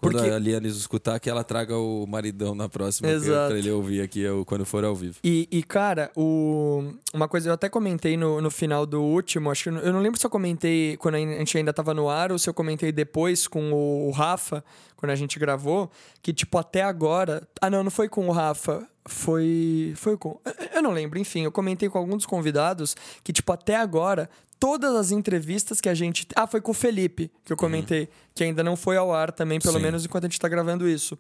quando 0.02 0.16
Porque- 0.18 0.30
a 0.32 0.40
Liane 0.40 0.68
escutar, 0.68 1.20
que 1.20 1.30
ela 1.30 1.44
traga 1.44 1.78
o 1.78 2.06
maridão 2.08 2.56
na 2.56 2.68
próxima, 2.68 3.08
que- 3.08 3.14
Exato. 3.14 3.50
pra 3.50 3.58
ele 3.60 3.70
ouvir 3.72 4.02
aqui 4.02 4.20
eu- 4.22 4.44
quando 4.44 4.66
for 4.66 4.84
ao 4.84 4.96
vivo. 4.96 5.20
E, 5.24 5.48
e, 5.52 5.62
cara, 5.62 6.12
o... 6.16 6.92
uma 7.14 7.28
coisa 7.28 7.50
eu 7.50 7.54
até 7.54 7.70
comentei 7.70 8.18
no, 8.18 8.42
no 8.42 8.50
final 8.50 8.86
do 8.86 9.02
último, 9.02 9.52
acho 9.52 9.64
que 9.64 9.70
eu 9.70 9.94
não- 9.94 10.02
lembro 10.02 10.20
se 10.20 10.26
eu 10.26 10.30
comentei 10.32 10.98
quando 10.98 11.16
a 11.16 11.20
gente 11.20 11.58
ainda 11.58 11.72
tava 11.72 11.94
no 11.94 12.10
ar 12.10 12.32
ou 12.32 12.40
se 12.40 12.50
eu 12.50 12.54
comentei 12.54 12.92
depois 12.92 13.48
com 13.48 13.72
o 13.72 14.10
Rafa, 14.12 14.64
quando 14.98 15.12
a 15.12 15.16
gente 15.16 15.38
gravou, 15.40 15.90
que, 16.22 16.34
tipo, 16.34 16.58
até 16.58 16.82
agora. 16.84 17.48
Ah, 17.62 17.70
não, 17.70 17.84
não 17.84 17.92
foi 17.92 18.10
com 18.10 18.28
o 18.28 18.32
Rafa. 18.32 18.88
Foi. 19.08 19.94
Foi 19.96 20.18
com. 20.18 20.40
eu- 20.46 20.54
Eu 20.76 20.82
não 20.82 20.92
lembro, 20.92 21.20
enfim, 21.20 21.42
eu 21.44 21.52
comentei 21.52 21.90
com 21.90 21.98
alguns 21.98 22.18
dos 22.18 22.26
convidados 22.26 22.96
que, 23.24 23.32
tipo, 23.34 23.52
até 23.52 23.76
agora. 23.76 24.30
Todas 24.62 24.94
as 24.94 25.10
entrevistas 25.10 25.82
que 25.82 25.90
a 25.90 25.96
gente. 25.96 26.28
Ah, 26.36 26.46
foi 26.46 26.62
com 26.62 26.70
o 26.70 26.74
Felipe 26.76 27.32
que 27.44 27.52
eu 27.52 27.58
comentei, 27.58 28.08
que 28.36 28.44
ainda 28.44 28.64
não 28.64 28.76
foi 28.76 28.96
ao 28.96 29.12
ar 29.12 29.32
também, 29.32 29.60
pelo 29.60 29.78
Sim. 29.78 29.82
menos 29.82 30.06
enquanto 30.06 30.26
a 30.26 30.28
gente 30.28 30.40
tá 30.40 30.48
gravando 30.48 30.88
isso. 30.88 31.18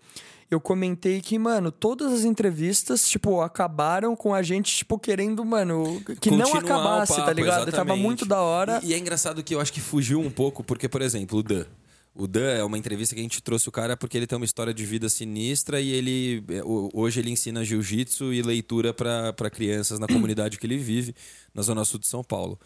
Eu 0.51 0.61
comentei 0.61 1.19
que, 1.21 1.39
mano, 1.39 1.71
todas 1.71 2.13
as 2.13 2.23
entrevistas, 2.23 3.09
tipo, 3.09 3.41
acabaram 3.41 4.15
com 4.15 4.35
a 4.35 4.43
gente, 4.43 4.75
tipo, 4.75 4.99
querendo, 4.99 5.43
mano, 5.43 6.03
que 6.21 6.29
não 6.29 6.51
Continuar 6.51 6.53
o 6.53 6.57
acabasse, 6.57 7.15
tá 7.15 7.21
papo, 7.23 7.33
ligado? 7.33 7.71
Tava 7.71 7.95
muito 7.95 8.27
da 8.27 8.41
hora. 8.41 8.79
E, 8.83 8.89
e 8.89 8.93
é 8.93 8.97
engraçado 8.99 9.41
que 9.43 9.55
eu 9.55 9.59
acho 9.59 9.73
que 9.73 9.81
fugiu 9.81 10.19
um 10.19 10.29
pouco, 10.29 10.63
porque, 10.63 10.87
por 10.87 11.01
exemplo, 11.01 11.39
o 11.39 11.41
Dan. 11.41 11.65
O 12.13 12.27
Dan 12.27 12.51
é 12.51 12.63
uma 12.63 12.77
entrevista 12.77 13.15
que 13.15 13.21
a 13.21 13.23
gente 13.23 13.41
trouxe 13.41 13.69
o 13.69 13.71
cara 13.71 13.97
porque 13.97 14.17
ele 14.17 14.27
tem 14.27 14.37
uma 14.37 14.45
história 14.45 14.73
de 14.73 14.85
vida 14.85 15.09
sinistra 15.09 15.79
e 15.81 15.89
ele 15.91 16.43
é, 16.49 16.61
hoje 16.93 17.21
ele 17.21 17.31
ensina 17.31 17.63
jiu-jitsu 17.63 18.33
e 18.33 18.41
leitura 18.41 18.93
para 18.93 19.49
crianças 19.49 19.97
na 19.97 20.05
comunidade 20.05 20.59
que 20.59 20.67
ele 20.67 20.77
vive, 20.77 21.15
na 21.55 21.63
Zona 21.63 21.85
Sul 21.85 21.99
de 21.99 22.07
São 22.07 22.23
Paulo. 22.23 22.59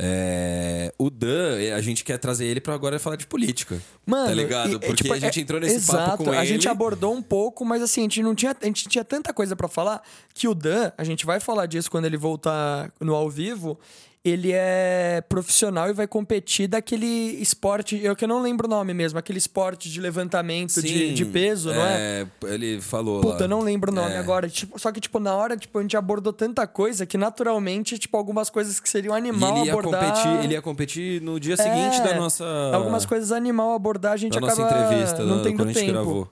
É, 0.00 0.92
o 0.96 1.10
Dan, 1.10 1.56
a 1.76 1.80
gente 1.80 2.04
quer 2.04 2.18
trazer 2.18 2.46
ele 2.46 2.60
para 2.60 2.72
agora 2.72 3.00
falar 3.00 3.16
de 3.16 3.26
política. 3.26 3.82
Mano, 4.06 4.28
tá 4.28 4.34
ligado? 4.34 4.70
e- 4.70 4.74
é, 4.76 4.78
Porque 4.78 5.02
tipo, 5.02 5.12
a 5.12 5.18
gente 5.18 5.40
é- 5.40 5.42
entrou 5.42 5.60
nesse 5.60 5.74
exato, 5.74 6.10
papo 6.10 6.24
com 6.24 6.30
ele. 6.30 6.38
A 6.40 6.44
gente 6.44 6.68
abordou 6.68 7.12
um 7.12 7.20
pouco, 7.22 7.64
mas 7.64 7.82
assim, 7.82 8.02
a 8.02 8.04
gente 8.04 8.22
não 8.22 8.34
tinha, 8.34 8.56
a 8.60 8.64
gente 8.66 8.88
tinha 8.88 9.04
tanta 9.04 9.32
coisa 9.32 9.56
pra 9.56 9.66
falar 9.66 10.00
que 10.32 10.46
o 10.46 10.54
Dan, 10.54 10.92
a 10.96 11.02
gente 11.02 11.26
vai 11.26 11.40
falar 11.40 11.66
disso 11.66 11.90
quando 11.90 12.04
ele 12.04 12.16
voltar 12.16 12.92
no 13.00 13.12
ao 13.14 13.28
vivo, 13.28 13.76
ele 14.24 14.50
é 14.52 15.22
profissional 15.28 15.88
e 15.88 15.92
vai 15.92 16.06
competir 16.06 16.66
daquele 16.68 17.06
esporte, 17.40 17.98
eu 18.02 18.14
que 18.16 18.26
não 18.26 18.42
lembro 18.42 18.66
o 18.66 18.70
nome 18.70 18.92
mesmo, 18.92 19.18
aquele 19.18 19.38
esporte 19.38 19.88
de 19.90 20.00
levantamento 20.00 20.82
de, 20.82 21.14
de 21.14 21.24
peso, 21.24 21.72
não 21.72 21.80
é? 21.82 22.26
Ele 22.46 22.80
falou 22.80 23.20
Puta, 23.20 23.34
lá. 23.36 23.40
eu 23.42 23.48
não 23.48 23.60
lembro 23.60 23.90
o 23.90 23.94
nome 23.94 24.12
É. 24.14 24.18
agora. 24.18 24.48
Tipo, 24.48 24.78
só 24.78 24.90
que, 24.92 25.00
tipo, 25.00 25.18
na 25.18 25.34
hora, 25.34 25.56
tipo, 25.56 25.78
a 25.78 25.82
gente 25.82 25.96
abordou 25.96 26.32
tanta 26.32 26.66
coisa 26.66 27.06
que 27.06 27.16
naturalmente, 27.16 27.98
tipo, 27.98 28.16
algumas 28.16 28.50
coisas 28.50 28.78
que 28.80 28.88
seriam 28.88 29.14
E 29.14 29.18
animal 29.18 29.56
ele 29.58 29.66
ia, 29.66 29.72
abordar. 29.72 30.04
competir, 30.04 30.44
ele 30.44 30.52
ia 30.54 30.62
competir 30.62 31.22
no 31.22 31.38
dia 31.40 31.56
seguinte 31.56 32.00
da 32.02 32.14
nossa. 32.16 32.44
Algumas 32.74 33.06
coisas 33.06 33.32
animal 33.32 33.72
abordar, 33.72 34.12
a 34.12 34.16
gente 34.16 34.34
da 34.34 34.40
nossa 34.40 34.62
acaba 34.64 34.84
entrevista, 34.84 35.22
não 35.24 35.38
da- 35.38 35.42
tendo 35.44 35.56
quando 35.56 35.68
a 35.68 35.72
gente 35.72 35.80
tempo. 35.80 35.92
gravou. 35.92 36.30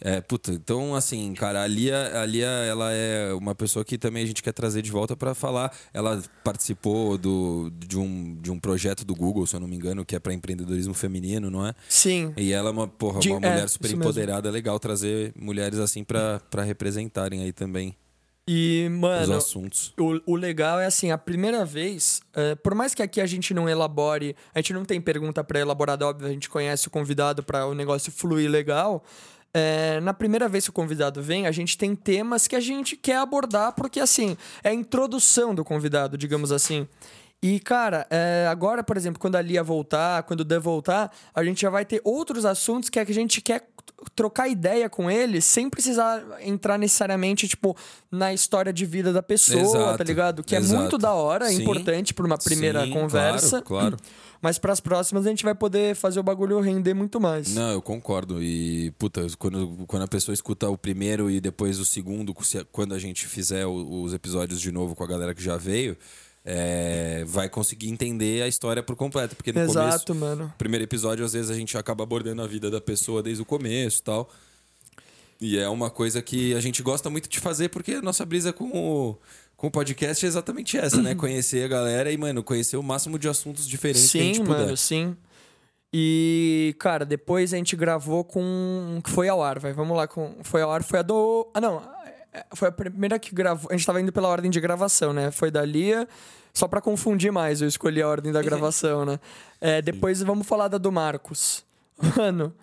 É, 0.00 0.20
puta, 0.20 0.52
então 0.52 0.94
assim, 0.94 1.32
cara, 1.34 1.62
a 1.62 1.66
Lia, 1.66 2.20
a 2.20 2.26
Lia, 2.26 2.46
ela 2.46 2.92
é 2.92 3.32
uma 3.34 3.54
pessoa 3.54 3.84
que 3.84 3.96
também 3.98 4.22
a 4.22 4.26
gente 4.26 4.42
quer 4.42 4.52
trazer 4.52 4.82
de 4.82 4.90
volta 4.90 5.16
pra 5.16 5.34
falar. 5.34 5.72
Ela 5.92 6.22
participou 6.42 7.16
do, 7.18 7.70
de, 7.74 7.98
um, 7.98 8.36
de 8.40 8.50
um 8.50 8.58
projeto 8.58 9.04
do 9.04 9.14
Google, 9.14 9.46
se 9.46 9.56
eu 9.56 9.60
não 9.60 9.68
me 9.68 9.76
engano, 9.76 10.04
que 10.04 10.14
é 10.14 10.18
pra 10.18 10.32
empreendedorismo 10.34 10.94
feminino, 10.94 11.50
não 11.50 11.66
é? 11.66 11.74
Sim. 11.88 12.32
E 12.36 12.52
ela 12.52 12.68
é 12.70 12.72
uma, 12.72 12.86
porra, 12.88 13.20
De- 13.20 13.30
uma 13.30 13.46
é, 13.46 13.50
mulher 13.50 13.68
super 13.68 13.90
empoderada, 13.90 14.48
é 14.48 14.52
legal 14.52 14.78
trazer 14.78 15.32
mulheres 15.36 15.78
assim 15.78 16.04
pra 16.04 16.40
pra 16.50 16.62
representarem 16.62 17.42
aí 17.42 17.52
também 17.52 17.96
E, 18.46 18.86
os 18.92 18.98
mano, 18.98 19.34
assuntos. 19.36 19.94
O, 19.98 20.20
o 20.32 20.36
legal 20.36 20.78
é 20.78 20.86
assim, 20.86 21.10
a 21.10 21.16
primeira 21.18 21.64
vez, 21.64 22.20
é, 22.34 22.54
por 22.54 22.74
mais 22.74 22.94
que 22.94 23.02
aqui 23.02 23.20
a 23.20 23.26
gente 23.26 23.54
não 23.54 23.68
elabore, 23.68 24.36
a 24.54 24.58
gente 24.58 24.72
não 24.74 24.84
tem 24.84 25.00
pergunta 25.00 25.42
pré-elaborada, 25.42 26.06
óbvio, 26.06 26.28
a 26.28 26.30
gente 26.30 26.50
conhece 26.50 26.86
o 26.86 26.90
convidado 26.90 27.42
para 27.42 27.66
o 27.66 27.74
negócio 27.74 28.12
fluir 28.12 28.50
legal. 28.50 29.02
É, 29.54 30.00
na 30.00 30.12
primeira 30.12 30.48
vez 30.48 30.64
que 30.64 30.70
o 30.70 30.72
convidado 30.72 31.22
vem, 31.22 31.46
a 31.46 31.52
gente 31.52 31.78
tem 31.78 31.94
temas 31.94 32.48
que 32.48 32.56
a 32.56 32.60
gente 32.60 32.96
quer 32.96 33.18
abordar, 33.18 33.72
porque 33.72 34.00
assim, 34.00 34.36
é 34.64 34.70
a 34.70 34.74
introdução 34.74 35.54
do 35.54 35.64
convidado, 35.64 36.18
digamos 36.18 36.50
assim. 36.50 36.88
E, 37.42 37.60
cara, 37.60 38.06
é, 38.10 38.46
agora, 38.50 38.82
por 38.82 38.96
exemplo, 38.96 39.20
quando 39.20 39.36
a 39.36 39.42
Lia 39.42 39.62
voltar, 39.62 40.22
quando 40.22 40.40
o 40.40 40.44
Dan 40.44 40.60
voltar, 40.60 41.14
a 41.34 41.44
gente 41.44 41.60
já 41.60 41.68
vai 41.70 41.84
ter 41.84 42.00
outros 42.02 42.44
assuntos 42.46 42.88
que, 42.88 42.98
é 42.98 43.04
que 43.04 43.12
a 43.12 43.14
gente 43.14 43.40
quer 43.42 43.68
trocar 44.14 44.48
ideia 44.48 44.88
com 44.88 45.10
ele 45.10 45.40
sem 45.42 45.68
precisar 45.68 46.22
entrar 46.40 46.78
necessariamente, 46.78 47.46
tipo, 47.46 47.76
na 48.10 48.32
história 48.32 48.72
de 48.72 48.84
vida 48.86 49.12
da 49.12 49.22
pessoa, 49.22 49.60
Exato, 49.62 49.98
tá 49.98 50.04
ligado? 50.04 50.42
Que 50.42 50.56
é 50.56 50.58
exato. 50.58 50.80
muito 50.80 50.96
da 50.98 51.12
hora, 51.12 51.46
é 51.46 51.50
Sim, 51.54 51.62
importante 51.62 52.14
para 52.14 52.24
uma 52.24 52.38
primeira 52.38 52.84
sim, 52.84 52.90
conversa. 52.90 53.60
claro, 53.62 53.96
claro. 53.96 53.96
Mas 54.40 54.58
para 54.58 54.72
as 54.74 54.80
próximas 54.80 55.26
a 55.26 55.30
gente 55.30 55.42
vai 55.42 55.54
poder 55.54 55.94
fazer 55.96 56.20
o 56.20 56.22
bagulho 56.22 56.60
render 56.60 56.92
muito 56.92 57.18
mais. 57.18 57.54
Não, 57.54 57.72
eu 57.72 57.80
concordo. 57.80 58.42
E, 58.42 58.90
puta, 58.98 59.26
quando, 59.38 59.84
quando 59.86 60.02
a 60.02 60.08
pessoa 60.08 60.34
escuta 60.34 60.68
o 60.68 60.76
primeiro 60.76 61.30
e 61.30 61.40
depois 61.40 61.78
o 61.78 61.84
segundo, 61.84 62.34
se- 62.42 62.62
quando 62.70 62.94
a 62.94 62.98
gente 62.98 63.26
fizer 63.26 63.66
os 63.66 64.12
episódios 64.12 64.60
de 64.60 64.70
novo 64.70 64.94
com 64.94 65.02
a 65.02 65.06
galera 65.06 65.34
que 65.34 65.42
já 65.42 65.56
veio, 65.56 65.96
é, 66.44 67.24
vai 67.26 67.48
conseguir 67.48 67.88
entender 67.88 68.42
a 68.42 68.48
história 68.48 68.82
por 68.82 68.94
completo. 68.96 69.34
Porque 69.34 69.52
no 69.52 69.60
começo, 69.66 69.78
Exato, 69.78 70.14
mano. 70.14 70.52
primeiro 70.58 70.84
episódio, 70.84 71.24
às 71.24 71.32
vezes 71.32 71.50
a 71.50 71.54
gente 71.54 71.76
acaba 71.78 72.04
abordando 72.04 72.42
a 72.42 72.46
vida 72.46 72.70
da 72.70 72.80
pessoa 72.80 73.22
desde 73.22 73.42
o 73.42 73.46
começo 73.46 74.00
e 74.00 74.02
tal. 74.02 74.30
E 75.40 75.58
é 75.58 75.68
uma 75.68 75.90
coisa 75.90 76.22
que 76.22 76.54
a 76.54 76.60
gente 76.60 76.82
gosta 76.82 77.10
muito 77.10 77.28
de 77.28 77.40
fazer, 77.40 77.68
porque 77.68 77.92
a 77.92 78.02
nossa 78.02 78.24
brisa 78.24 78.52
com 78.52 78.70
o, 78.70 79.18
com 79.56 79.66
o 79.66 79.70
podcast 79.70 80.24
é 80.24 80.28
exatamente 80.28 80.76
essa, 80.76 81.02
né? 81.02 81.14
Conhecer 81.16 81.64
a 81.64 81.68
galera 81.68 82.10
e, 82.12 82.16
mano, 82.16 82.42
conhecer 82.42 82.76
o 82.76 82.82
máximo 82.82 83.18
de 83.18 83.28
assuntos 83.28 83.66
diferentes 83.66 84.10
que 84.10 84.18
a 84.18 84.22
gente 84.22 84.36
Sim, 84.36 84.44
puder. 84.44 84.60
mano, 84.60 84.76
sim. 84.76 85.16
E, 85.96 86.74
cara, 86.80 87.04
depois 87.04 87.54
a 87.54 87.56
gente 87.56 87.76
gravou 87.76 88.24
com. 88.24 89.00
que 89.04 89.10
foi 89.10 89.28
ao 89.28 89.40
ar, 89.40 89.60
vai. 89.60 89.72
Vamos 89.72 89.96
lá 89.96 90.08
com. 90.08 90.34
Foi 90.42 90.60
ao 90.60 90.72
ar, 90.72 90.82
foi 90.82 90.98
a 90.98 91.02
do. 91.02 91.48
Ah, 91.54 91.60
não. 91.60 91.93
É, 92.34 92.44
Foi 92.54 92.68
a 92.68 92.72
primeira 92.72 93.18
que 93.18 93.34
gravou. 93.34 93.70
A 93.70 93.76
gente 93.76 93.86
tava 93.86 94.00
indo 94.00 94.12
pela 94.12 94.28
ordem 94.28 94.50
de 94.50 94.60
gravação, 94.60 95.12
né? 95.12 95.30
Foi 95.30 95.50
da 95.50 95.64
Lia. 95.64 96.08
Só 96.52 96.68
pra 96.68 96.80
confundir 96.80 97.32
mais, 97.32 97.60
eu 97.60 97.66
escolhi 97.66 98.00
a 98.00 98.08
ordem 98.08 98.30
da 98.30 98.40
gravação, 98.40 99.04
né? 99.04 99.18
É, 99.60 99.82
depois 99.82 100.22
vamos 100.22 100.46
falar 100.46 100.68
da 100.68 100.78
do 100.78 100.92
Marcos. 100.92 101.64
Mano, 102.16 102.54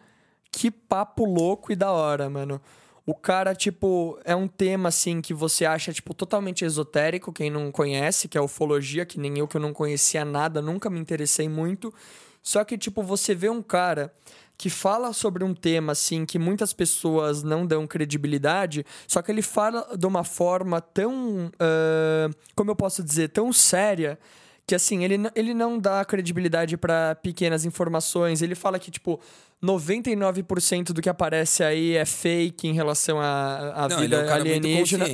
que 0.51 0.70
papo 0.70 1.25
louco 1.25 1.72
e 1.72 1.75
da 1.75 1.92
hora, 1.92 2.30
mano. 2.30 2.62
O 3.06 3.16
cara, 3.16 3.56
tipo, 3.56 4.20
é 4.24 4.36
um 4.36 4.48
tema, 4.48 4.90
assim, 4.90 5.22
que 5.22 5.34
você 5.34 5.66
acha, 5.66 5.92
tipo, 5.92 6.13
totalmente 6.13 6.63
esotérico, 6.63 7.34
quem 7.34 7.50
não 7.50 7.72
conhece, 7.72 8.28
que 8.28 8.38
é 8.38 8.42
ufologia, 8.42 9.06
que 9.06 9.20
nem 9.20 9.40
eu, 9.40 9.48
que 9.48 9.58
eu 9.58 9.62
não 9.62 9.74
conhecia 9.74 10.24
nada, 10.24 10.62
nunca 10.62 10.90
me 10.90 11.00
interessei 11.00 11.50
muito. 11.50 11.94
Só 12.44 12.63
que, 12.63 12.78
tipo, 12.78 13.01
você 13.01 13.34
vê 13.34 13.50
um 13.50 13.62
cara 13.62 14.13
que 14.62 14.70
fala 14.70 15.12
sobre 15.12 15.44
um 15.44 15.56
tema, 15.56 15.94
assim, 15.94 16.24
que 16.24 16.38
muitas 16.38 16.72
pessoas 16.72 17.41
não 17.41 17.65
dão 17.65 17.88
credibilidade, 17.88 18.86
só 19.08 19.20
que 19.20 19.32
ele 19.32 19.41
fala 19.41 19.98
de 19.98 20.06
uma 20.06 20.24
forma 20.24 20.80
tão, 20.80 21.51
ah, 21.60 22.30
como 22.53 22.70
eu 22.70 22.75
posso 22.75 23.01
dizer, 23.01 23.30
tão 23.30 23.51
séria, 23.51 24.20
que 24.68 24.75
assim, 24.75 25.03
ele, 25.03 25.15
ele 25.34 25.56
não 25.56 25.80
dá 25.80 26.06
credibilidade 26.06 26.77
para 26.77 27.15
pequenas 27.15 27.65
informações. 27.65 28.44
Ele 28.44 28.53
fala 28.53 28.77
que, 28.77 28.91
tipo, 28.91 29.20
99% 29.63 30.91
do 30.91 31.01
que 31.01 31.10
aparece 31.10 31.63
aí 31.63 31.96
é 31.96 32.06
fake 32.06 32.68
em 32.68 32.74
relação 32.74 33.20
à, 33.20 33.86
à 33.86 33.88
Não, 33.89 34.03
ele 34.03 34.15
é 34.15 34.18
vida 34.18 34.24
um 34.24 34.25
cara 34.27 34.41
alienígena. 34.41 35.06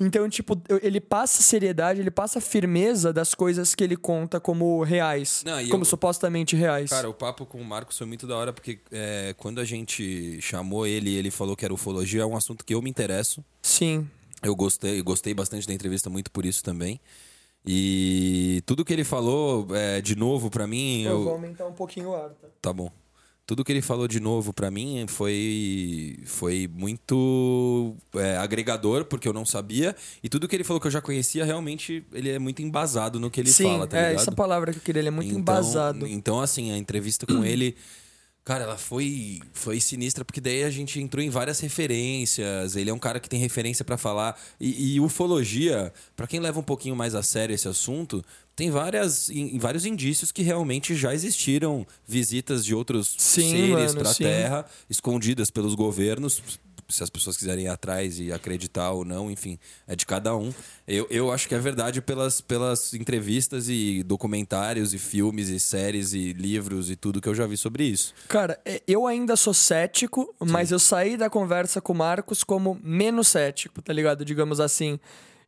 Então, 0.00 0.28
tipo, 0.28 0.60
eu- 0.68 0.80
ele 0.82 1.00
passa 1.00 1.42
seriedade, 1.42 2.00
ele 2.00 2.10
passa 2.10 2.40
firmeza 2.40 3.12
das 3.12 3.34
coisas 3.34 3.74
que 3.74 3.84
ele 3.84 3.96
conta 3.96 4.40
como 4.40 4.82
reais. 4.82 5.42
Não, 5.46 5.68
como 5.68 5.82
eu- 5.82 5.86
supostamente 5.86 6.56
reais. 6.56 6.90
Cara, 6.90 7.08
o 7.08 7.14
papo 7.14 7.46
com 7.46 7.58
o 7.58 7.64
Marcos 7.64 7.96
foi 7.96 8.06
muito 8.06 8.26
da 8.26 8.36
hora, 8.36 8.52
porque 8.52 8.80
é, 8.90 9.34
quando 9.38 9.60
a 9.60 9.64
gente 9.64 10.40
chamou 10.40 10.86
ele 10.86 11.10
e 11.10 11.16
ele 11.16 11.30
falou 11.30 11.54
que 11.56 11.64
era 11.64 11.72
ufologia, 11.72 12.22
é 12.22 12.26
um 12.26 12.36
assunto 12.36 12.64
que 12.64 12.74
eu 12.74 12.82
me 12.82 12.90
interesso. 12.90 13.44
Sim. 13.62 14.08
Eu 14.42 14.56
gostei, 14.56 15.00
gostei 15.02 15.32
bastante 15.32 15.66
da 15.68 15.72
entrevista, 15.72 16.10
muito 16.10 16.30
por 16.30 16.44
isso 16.44 16.64
também. 16.64 17.00
E 17.64 18.60
tudo 18.66 18.84
que 18.84 18.92
ele 18.92 19.04
falou, 19.04 19.68
é, 19.72 20.00
de 20.00 20.16
novo, 20.16 20.50
pra 20.50 20.66
mim. 20.66 21.02
Eu... 21.04 21.18
vou 21.18 21.26
Eu, 21.28 21.32
aumentar 21.34 21.66
um 21.66 21.72
pouquinho 21.72 22.08
o 22.10 22.16
ar, 22.16 22.30
tá? 22.30 22.48
tá 22.60 22.72
bom. 22.72 22.90
Tudo 23.44 23.64
que 23.64 23.72
ele 23.72 23.82
falou 23.82 24.06
de 24.06 24.20
novo 24.20 24.52
pra 24.52 24.70
mim 24.70 25.04
foi, 25.08 26.16
foi 26.26 26.68
muito 26.72 27.96
é, 28.14 28.36
agregador, 28.36 29.04
porque 29.04 29.26
eu 29.26 29.32
não 29.32 29.44
sabia. 29.44 29.96
E 30.22 30.28
tudo 30.28 30.46
que 30.46 30.54
ele 30.54 30.62
falou 30.64 30.80
que 30.80 30.86
eu 30.86 30.90
já 30.92 31.00
conhecia, 31.00 31.44
realmente, 31.44 32.04
ele 32.12 32.30
é 32.30 32.38
muito 32.38 32.62
embasado 32.62 33.18
no 33.18 33.30
que 33.30 33.40
ele 33.40 33.50
Sim, 33.52 33.64
fala, 33.64 33.86
tá 33.88 33.98
é 33.98 34.08
ligado? 34.10 34.22
essa 34.22 34.32
palavra 34.32 34.72
que 34.72 34.78
eu 34.78 34.82
queria, 34.82 35.00
ele 35.00 35.08
é 35.08 35.10
muito 35.10 35.28
Então- 35.28 35.40
embasado. 35.40 36.06
Então, 36.06 36.40
assim, 36.40 36.70
a 36.70 36.78
entrevista 36.78 37.26
com 37.26 37.44
ele, 37.44 37.74
cara, 38.44 38.64
ela 38.64 38.76
foi, 38.76 39.40
foi 39.52 39.80
sinistra, 39.80 40.24
porque 40.24 40.40
daí 40.40 40.64
a 40.64 40.70
gente 40.70 41.00
entrou 41.00 41.24
em 41.24 41.30
várias 41.30 41.60
referências. 41.60 42.76
Ele 42.76 42.90
é 42.90 42.94
um 42.94 42.98
cara 42.98 43.20
que 43.20 43.28
tem 43.28 43.38
referência 43.38 43.84
pra 43.84 43.96
falar. 43.96 44.38
E, 44.60 44.94
e 44.94 45.00
ufologia, 45.00 45.92
pra 46.16 46.26
quem 46.26 46.40
leva 46.40 46.58
um 46.58 46.64
pouquinho 46.64 46.96
mais 46.96 47.14
a 47.14 47.22
sério 47.22 47.54
esse 47.54 47.68
assunto, 47.68 48.24
tem 48.54 48.70
várias, 48.70 49.30
em, 49.30 49.58
vários 49.58 49.86
indícios 49.86 50.32
que 50.32 50.42
realmente 50.42 50.94
já 50.94 51.14
existiram 51.14 51.86
visitas 52.06 52.64
de 52.64 52.74
outros 52.74 53.14
Sim, 53.16 53.74
seres 53.74 53.92
sim. 54.16 54.24
Terra, 54.24 54.66
escondidas 54.90 55.50
pelos 55.50 55.74
governos. 55.74 56.42
Se 56.88 57.02
as 57.02 57.10
pessoas 57.10 57.36
quiserem 57.36 57.64
ir 57.64 57.68
atrás 57.68 58.18
e 58.20 58.32
acreditar 58.32 58.90
ou 58.90 59.04
não, 59.04 59.30
enfim, 59.30 59.58
é 59.86 59.96
de 59.96 60.04
cada 60.04 60.36
um. 60.36 60.52
Eu, 60.86 61.06
eu 61.10 61.32
acho 61.32 61.48
que 61.48 61.54
é 61.54 61.58
verdade 61.58 62.00
pelas, 62.02 62.40
pelas 62.40 62.92
entrevistas 62.94 63.68
e 63.68 64.02
documentários 64.02 64.92
e 64.92 64.98
filmes 64.98 65.48
e 65.48 65.58
séries 65.58 66.12
e 66.12 66.32
livros 66.32 66.90
e 66.90 66.96
tudo 66.96 67.20
que 67.20 67.28
eu 67.28 67.34
já 67.34 67.46
vi 67.46 67.56
sobre 67.56 67.84
isso. 67.84 68.14
Cara, 68.28 68.58
é, 68.64 68.82
eu 68.86 69.06
ainda 69.06 69.36
sou 69.36 69.54
cético, 69.54 70.34
mas 70.40 70.70
eu 70.70 70.78
saí 70.78 71.16
da 71.16 71.30
conversa 71.30 71.80
com 71.80 71.92
o 71.92 71.96
Marcos 71.96 72.44
como 72.44 72.78
menos 72.82 73.28
cético, 73.28 73.80
tá 73.80 73.92
ligado? 73.92 74.24
Digamos 74.24 74.60
assim. 74.60 74.98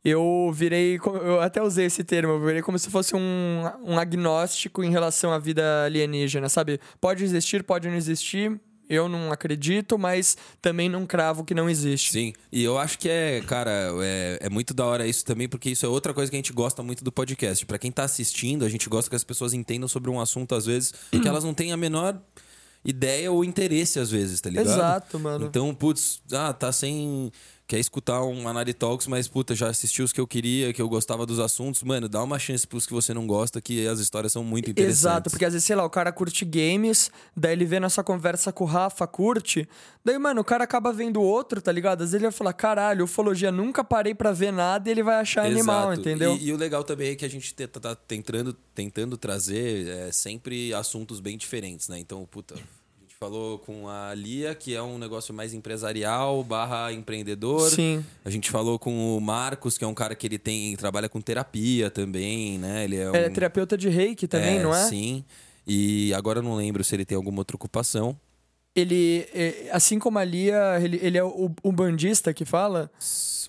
Eu 0.05 0.53
virei, 0.53 1.01
eu 1.03 1.41
até 1.41 1.63
usei 1.63 1.87
esse 1.87 2.05
termo, 2.05 2.35
eu 2.35 2.41
virei 2.45 2.61
como 2.61 2.79
se 2.79 2.91
fosse 2.91 3.17
um, 3.17 3.63
um 3.83 3.99
agnóstico 3.99 4.85
em 4.85 4.91
relação 4.91 5.33
à 5.33 5.39
vida 5.39 5.87
alienígena, 5.87 6.51
sabe? 6.51 6.79
Pode 7.01 7.25
existir, 7.25 7.63
pode 7.63 7.89
não 7.89 7.97
existir, 7.97 8.61
eu 8.89 9.09
não 9.09 9.33
acredito, 9.33 9.99
mas 9.99 10.37
também 10.61 10.89
não 10.89 11.07
cravo 11.07 11.45
que 11.45 11.55
não 11.55 11.69
existe. 11.69 12.13
Sim, 12.13 12.33
e 12.53 12.63
eu 12.63 12.79
acho 12.79 12.99
que 12.99 13.09
é, 13.09 13.41
cara, 13.43 13.71
é, 14.03 14.39
é 14.43 14.51
muito 14.51 14.75
da 14.75 14.85
hora 14.85 15.07
isso 15.07 15.25
também, 15.25 15.49
porque 15.49 15.71
isso 15.71 15.85
é 15.85 15.89
outra 15.89 16.13
coisa 16.13 16.31
que 16.31 16.37
a 16.37 16.39
gente 16.39 16.53
gosta 16.53 16.83
muito 16.83 17.03
do 17.03 17.13
podcast. 17.13 17.65
Pra 17.67 17.79
quem 17.79 17.91
tá 17.91 18.05
assistindo, 18.05 18.65
a 18.65 18.69
gente 18.69 18.89
gosta 18.89 19.09
que 19.09 19.17
as 19.17 19.25
pessoas 19.25 19.53
entendam 19.53 19.89
sobre 19.89 20.11
um 20.11 20.21
assunto, 20.21 20.55
às 20.55 20.67
vezes, 20.67 20.93
que 21.11 21.29
elas 21.29 21.45
não 21.45 21.55
têm 21.55 21.73
a 21.73 21.77
menor 21.77 22.21
ideia 22.85 23.33
ou 23.33 23.45
interesse, 23.45 23.99
às 23.99 24.11
vezes, 24.11 24.41
tá 24.41 24.51
ligado? 24.51 24.67
Exato, 24.67 25.19
mano. 25.19 25.47
Então, 25.47 25.75
putz, 25.75 26.21
ah, 26.33 26.53
tá 26.53 26.71
sem. 26.71 27.33
Quer 27.67 27.79
escutar 27.79 28.23
um 28.23 28.47
Anari 28.47 28.75
Talks, 28.75 29.07
mas, 29.07 29.27
puta, 29.27 29.55
já 29.55 29.69
assisti 29.69 30.03
os 30.03 30.13
que 30.13 30.21
eu 30.21 30.27
queria, 30.27 30.71
que 30.71 30.83
eu 30.83 30.89
gostava 30.89 31.25
dos 31.25 31.39
assuntos. 31.39 31.83
Mano, 31.83 32.11
dá 32.11 32.23
uma 32.23 32.39
chance 32.39 32.67
pros 32.67 32.85
que 32.87 32.93
você 32.93 33.15
não 33.15 33.27
gosta, 33.27 33.59
que 33.59 33.87
as 33.87 34.01
histórias 34.01 34.33
são 34.33 34.45
muito 34.45 34.69
interessantes. 34.71 34.99
Exato, 35.01 35.31
porque 35.31 35.47
às 35.47 35.55
vezes, 35.55 35.67
sei 35.67 35.75
lá, 35.75 35.83
o 35.83 35.89
cara 35.89 36.13
curte 36.13 36.45
games, 36.45 37.11
daí 37.35 37.53
ele 37.53 37.65
vê 37.65 37.81
nossa 37.81 38.05
conversa 38.05 38.53
com 38.53 38.65
o 38.65 38.67
Rafa, 38.67 39.07
curte, 39.07 39.67
daí, 40.05 40.19
mano, 40.19 40.43
o 40.43 40.45
cara 40.45 40.63
acaba 40.65 40.93
vendo 40.93 41.23
outro, 41.23 41.63
tá 41.63 41.73
ligado? 41.73 42.03
Às 42.03 42.09
vezes 42.11 42.15
ele 42.17 42.25
vai 42.25 42.33
falar, 42.33 42.53
caralho, 42.53 43.07
ufologia, 43.07 43.51
nunca 43.51 43.83
parei 43.83 44.15
pra 44.15 44.31
ver 44.31 44.53
nada 44.53 44.87
e 44.91 44.93
ele 44.93 45.03
vai 45.03 45.17
achar 45.17 45.47
animal, 45.47 45.91
Exato. 45.91 46.01
entendeu? 46.01 46.37
E, 46.37 46.49
e 46.49 46.53
o 46.53 46.59
legal 46.59 46.85
também 46.85 47.13
é 47.13 47.15
que 47.15 47.25
a 47.25 47.31
gente 47.31 47.55
te- 47.55 47.67
tá, 47.67 47.81
tá 47.81 47.95
tentando, 47.97 48.53
tentando 48.75 49.17
trazer 49.17 49.89
é, 49.89 50.13
sempre 50.13 50.75
assuntos 50.75 51.19
bem 51.19 51.39
diferentes, 51.39 51.89
né? 51.89 51.99
Então, 51.99 52.27
puta, 52.31 52.57
falou 53.25 53.59
com 53.59 53.89
a 53.89 54.13
Lia, 54.15 54.55
que 54.55 54.75
é 54.75 54.83
um 54.83 54.99
negócio 54.99 55.33
mais 55.33 55.55
empresarial 55.55 56.45
barra 56.45 56.93
empreendedor. 56.93 57.71
Sim. 57.71 58.05
A 58.25 58.29
gente 58.31 58.51
falou 58.51 58.79
com 58.79 59.17
o 59.17 59.21
Marcos, 59.21 59.79
que 59.79 59.85
é 59.85 59.87
um 59.87 59.95
cara 59.95 60.15
que 60.15 60.27
ele 60.27 60.39
tem 60.39 60.77
trabalha 60.77 61.09
com 61.09 61.21
terapia 61.21 61.91
também, 61.91 62.59
né? 62.59 62.85
Ele 62.85 62.97
é, 62.97 63.11
um, 63.11 63.15
É 63.15 63.29
terapeuta 63.31 63.79
de 63.79 63.89
reiki 63.89 64.27
também, 64.29 64.61
não 64.61 64.75
é? 64.75 64.85
Sim. 64.89 65.25
E 65.67 66.13
agora 66.13 66.41
eu 66.41 66.43
não 66.43 66.55
lembro 66.55 66.85
se 66.85 66.95
ele 66.95 67.07
tem 67.07 67.17
alguma 67.17 67.39
outra 67.41 67.57
ocupação. 67.57 68.15
Ele, 68.77 69.27
é, 69.33 69.69
assim 69.73 69.99
como 69.99 70.19
a 70.19 70.25
Lia, 70.25 70.79
ele, 70.83 70.99
ele 71.01 71.17
é 71.17 71.25
o, 71.25 71.51
o 71.63 71.73
bandista 71.73 72.35
que 72.35 72.45
fala. 72.45 72.91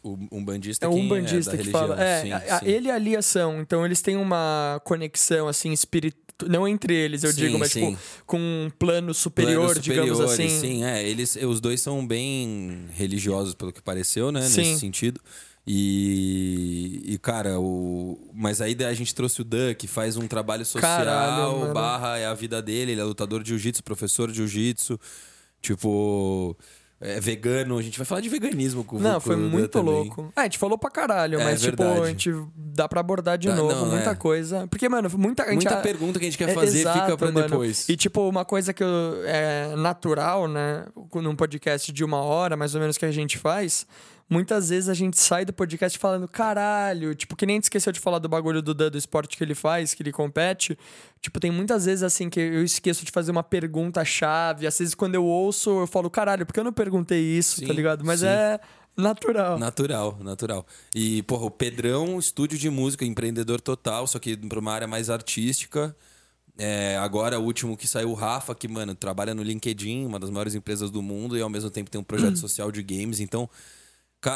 O, 0.03 0.17
um 0.31 0.45
bandista 0.45 0.85
É 0.85 0.89
um 0.89 1.07
bandista 1.07 1.51
da 1.51 1.57
que 1.57 1.63
religião. 1.63 1.87
fala. 1.87 2.01
É, 2.03 2.21
sim, 2.21 2.31
a- 2.31 2.59
sim. 2.59 2.65
ele 2.67 2.87
e 2.87 2.91
a 2.91 2.97
Lia 2.97 3.21
são. 3.23 3.59
Então 3.59 3.83
eles 3.83 4.01
têm 4.01 4.15
uma 4.15 4.79
conexão, 4.85 5.47
assim, 5.47 5.71
espiritual. 5.73 6.23
Não 6.47 6.67
entre 6.67 6.93
eles, 6.93 7.23
eu 7.23 7.31
Sim, 7.31 7.41
digo, 7.41 7.57
mas 7.59 7.71
sim. 7.71 7.91
tipo, 7.91 8.01
com 8.25 8.37
um 8.37 8.69
plano 8.77 9.13
superior, 9.13 9.67
Planos 9.67 9.83
digamos 9.83 10.19
assim. 10.19 10.49
Sim, 10.49 10.83
é. 10.83 11.07
Eles, 11.07 11.37
os 11.37 11.61
dois 11.61 11.79
são 11.79 12.05
bem 12.05 12.87
religiosos, 12.93 13.53
pelo 13.53 13.71
que 13.71 13.81
pareceu, 13.81 14.31
né? 14.31 14.41
Sim. 14.41 14.61
Nesse 14.61 14.79
sentido. 14.79 15.21
E, 15.67 17.01
e, 17.05 17.17
cara, 17.17 17.59
o. 17.59 18.29
Mas 18.33 18.61
aí 18.61 18.75
a 18.85 18.93
gente 18.93 19.15
trouxe 19.15 19.41
o 19.41 19.43
Dan, 19.43 19.73
que 19.73 19.87
faz 19.87 20.15
um 20.15 20.27
trabalho 20.27 20.65
social, 20.65 20.81
Caralho, 20.81 21.73
barra 21.73 22.17
é 22.17 22.25
a 22.25 22.33
vida 22.33 22.61
dele, 22.61 22.91
ele 22.91 23.01
é 23.01 23.03
lutador 23.03 23.41
de 23.41 23.49
jiu-jitsu, 23.49 23.83
professor 23.83 24.29
de 24.29 24.37
jiu-jitsu. 24.37 24.99
Tipo. 25.61 26.55
É 27.07 27.19
vegano, 27.19 27.77
a 27.77 27.81
gente 27.81 27.97
vai 27.99 28.05
falar 28.05 28.21
de 28.21 28.29
veganismo 28.29 28.83
com, 28.83 28.97
Não, 28.97 29.19
foi 29.19 29.35
muito 29.35 29.69
também. 29.69 29.93
louco. 29.93 30.33
É, 30.35 30.41
a 30.41 30.43
gente 30.45 30.57
falou 30.57 30.77
pra 30.77 30.89
caralho, 30.89 31.39
É, 31.39 31.43
mas, 31.43 31.61
tipo, 31.61 31.83
a 31.83 32.07
gente 32.07 32.31
dá 32.55 32.87
pra 32.89 32.99
abordar 33.01 33.37
de 33.37 33.47
novo, 33.49 33.73
não, 33.75 33.91
muita 33.91 34.09
é. 34.11 34.15
coisa. 34.15 34.67
Porque, 34.67 34.89
mano, 34.89 35.09
muita, 35.17 35.45
Muita 35.45 35.75
a- 35.77 35.81
pergunta 35.81 36.17
que 36.19 36.25
a 36.25 36.29
gente 36.29 36.37
quer 36.37 36.49
É, 36.49 36.53
fazer 36.53 36.79
exato, 36.79 36.99
fica 37.01 37.17
pra 37.17 37.31
mano. 37.31 37.47
depois. 37.47 37.87
E, 37.87 37.95
tipo, 37.95 38.27
uma 38.27 38.43
coisa 38.43 38.73
que 38.73 38.83
eu- 38.83 39.21
é 39.25 39.75
natural, 39.75 40.47
né? 40.47 40.85
Num 41.13 41.35
podcast 41.35 41.91
de 41.93 42.03
uma 42.03 42.21
hora, 42.21 42.57
mais 42.57 42.73
ou 42.73 42.81
menos, 42.81 42.97
que 42.97 43.05
a 43.05 43.11
gente 43.11 43.37
faz. 43.37 43.85
Muitas 44.27 44.69
vezes 44.69 44.89
a 44.89 44.93
gente 44.95 45.19
sai 45.19 45.45
do 45.45 45.53
podcast 45.53 45.99
falando, 45.99 46.27
caralho, 46.27 47.13
tipo, 47.13 47.35
que 47.35 47.45
nem 47.45 47.57
esqueceu 47.57 47.91
de 47.91 47.99
falar 47.99 48.17
do 48.17 48.27
bagulho 48.27 48.59
do 48.59 48.73
Dan, 48.73 48.89
do 48.89 48.97
esporte 48.97 49.37
que 49.37 49.43
ele 49.43 49.53
faz, 49.53 49.93
que 49.93 50.01
ele 50.01 50.11
compete. 50.11 50.77
Tipo, 51.21 51.39
tem 51.39 51.51
muitas 51.51 51.85
vezes 51.85 52.01
assim 52.01 52.27
que 52.27 52.39
eu 52.39 52.63
esqueço 52.63 53.05
de 53.05 53.11
fazer 53.11 53.31
uma 53.31 53.43
pergunta-chave. 53.43 54.65
Às 54.65 54.79
vezes, 54.79 54.95
quando 54.95 55.13
eu 55.13 55.23
ouço, 55.23 55.69
eu 55.81 55.87
falo, 55.87 56.09
caralho, 56.09 56.43
por 56.43 56.53
que 56.53 56.59
eu 56.59 56.63
não 56.63 56.73
perguntei 56.73 57.21
isso, 57.21 57.57
Sim, 57.57 57.67
tá 57.67 57.73
ligado? 57.73 58.03
Mas 58.03 58.21
sim. 58.21 58.27
é 58.27 58.59
natural. 58.97 59.59
Natural, 59.59 60.17
natural. 60.19 60.65
E, 60.93 61.21
porra, 61.23 61.45
o 61.45 61.51
Pedrão, 61.51 62.17
estúdio 62.17 62.57
de 62.57 62.69
música, 62.69 63.05
empreendedor 63.05 63.61
total, 63.61 64.07
só 64.07 64.17
que 64.17 64.35
pra 64.35 64.59
uma 64.59 64.73
área 64.73 64.87
mais 64.87 65.07
artística. 65.07 65.95
É, 66.57 66.97
agora, 66.97 67.39
o 67.39 67.43
último 67.43 67.77
que 67.77 67.87
saiu, 67.87 68.09
o 68.09 68.13
Rafa, 68.15 68.55
que, 68.55 68.67
mano, 68.67 68.95
trabalha 68.95 69.35
no 69.35 69.43
LinkedIn, 69.43 70.05
uma 70.05 70.19
das 70.19 70.31
maiores 70.31 70.55
empresas 70.55 70.89
do 70.89 71.01
mundo, 71.03 71.37
e 71.37 71.41
ao 71.41 71.49
mesmo 71.49 71.69
tempo 71.69 71.91
tem 71.91 72.01
um 72.01 72.03
projeto 72.03 72.37
social 72.39 72.71
de 72.71 72.81
games. 72.81 73.19
Então, 73.19 73.47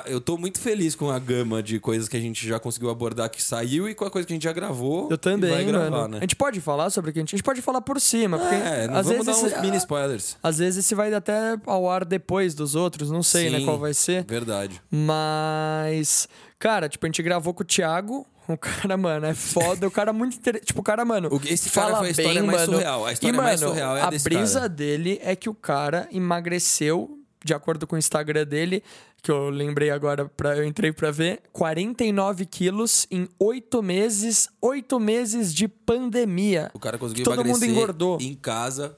eu 0.06 0.22
tô 0.22 0.38
muito 0.38 0.60
feliz 0.60 0.94
com 0.94 1.10
a 1.10 1.18
gama 1.18 1.64
de 1.64 1.80
coisas 1.80 2.08
que 2.08 2.16
a 2.16 2.20
gente 2.20 2.48
já 2.48 2.60
conseguiu 2.60 2.90
abordar 2.92 3.30
que 3.30 3.42
saiu 3.42 3.90
e 3.90 3.96
com 3.96 4.06
a 4.06 4.12
coisa 4.12 4.28
que 4.28 4.32
a 4.34 4.36
gente 4.36 4.44
já 4.44 4.54
gravou. 4.54 5.08
Eu 5.10 5.18
também, 5.18 5.50
vai 5.50 5.64
gravar, 5.66 5.90
mano. 5.90 6.08
né? 6.10 6.18
A 6.18 6.22
gente 6.22 6.36
pode 6.36 6.62
falar 6.62 6.90
sobre 6.92 7.10
o 7.10 7.14
que 7.14 7.20
a 7.20 7.22
gente... 7.24 7.34
A 7.34 7.38
gente 7.38 7.44
pode 7.46 7.62
falar 7.62 7.82
por 7.82 8.00
cima, 8.00 8.38
porque 8.38 8.54
É, 8.56 8.88
não 8.88 8.98
às 8.98 9.08
vamos 9.08 9.26
vezes... 9.26 9.42
dar 9.42 9.48
uns 9.48 9.52
esse- 9.54 9.62
mini 9.62 9.78
spoilers. 9.78 10.38
Às 10.44 10.58
vezes 10.60 10.86
esse 10.86 10.94
vai 10.94 11.12
até 11.14 11.58
ao 11.66 11.90
ar 11.90 12.06
depois 12.06 12.54
dos 12.54 12.76
outros, 12.76 13.10
não 13.10 13.24
sei, 13.24 13.50
né, 13.50 13.60
Sim, 13.60 13.66
qual 13.66 13.80
vai 13.80 13.94
ser. 13.96 14.24
Verdade. 14.26 14.80
Mas, 14.92 16.28
cara, 16.60 16.88
tipo, 16.88 17.06
a 17.06 17.10
gente 17.10 17.24
gravou 17.24 17.54
com 17.54 17.64
o 17.64 17.66
Thiago. 17.66 18.28
O 18.48 18.58
cara, 18.58 18.96
mano, 18.98 19.26
é 19.26 19.34
foda. 19.34 19.88
O 19.88 19.92
cara 19.92 20.10
é 20.12 20.14
muito 20.14 20.38
interessante. 20.38 20.68
Tipo, 20.68 20.82
o 20.82 20.84
cara, 20.84 21.04
mano. 21.06 21.30
Esse 21.46 21.70
cara 21.70 21.88
fala 21.88 21.98
foi 22.00 22.08
a 22.08 22.12
história 22.12 22.34
bem, 22.42 22.44
mais 22.44 22.62
mano. 22.62 22.74
surreal. 22.74 23.06
A 23.06 23.14
história 23.14 23.34
e, 23.34 23.38
mais 23.38 23.62
mano, 23.62 23.74
surreal 23.74 23.98
é 23.98 24.02
a 24.02 24.12
brisa 24.12 24.60
cara. 24.62 24.70
dele 24.70 25.20
é 25.24 25.36
que 25.36 25.50
o 25.50 25.54
cara 25.54 26.08
emagreceu, 26.12 27.18
de 27.44 27.54
acordo 27.54 27.86
com 27.88 27.96
o 27.96 28.00
Instagram 28.00 28.46
dele, 28.46 28.84
que 29.22 29.32
eu 29.32 29.50
lembrei 29.50 29.90
agora, 29.90 30.26
pra, 30.28 30.58
eu 30.58 30.64
entrei 30.66 30.92
pra 30.92 31.12
ver, 31.12 31.42
49 31.52 32.46
quilos 32.46 33.08
em 33.12 33.28
oito 33.40 33.82
meses. 33.82 34.50
Oito 34.62 35.00
meses 35.00 35.54
de 35.54 35.68
pandemia. 35.68 36.72
O 36.74 36.80
cara 36.80 36.98
conseguiu 36.98 37.26
Todo 37.26 37.44
mundo 37.44 37.64
engordou. 37.66 38.18
em 38.22 38.36
casa, 38.36 38.98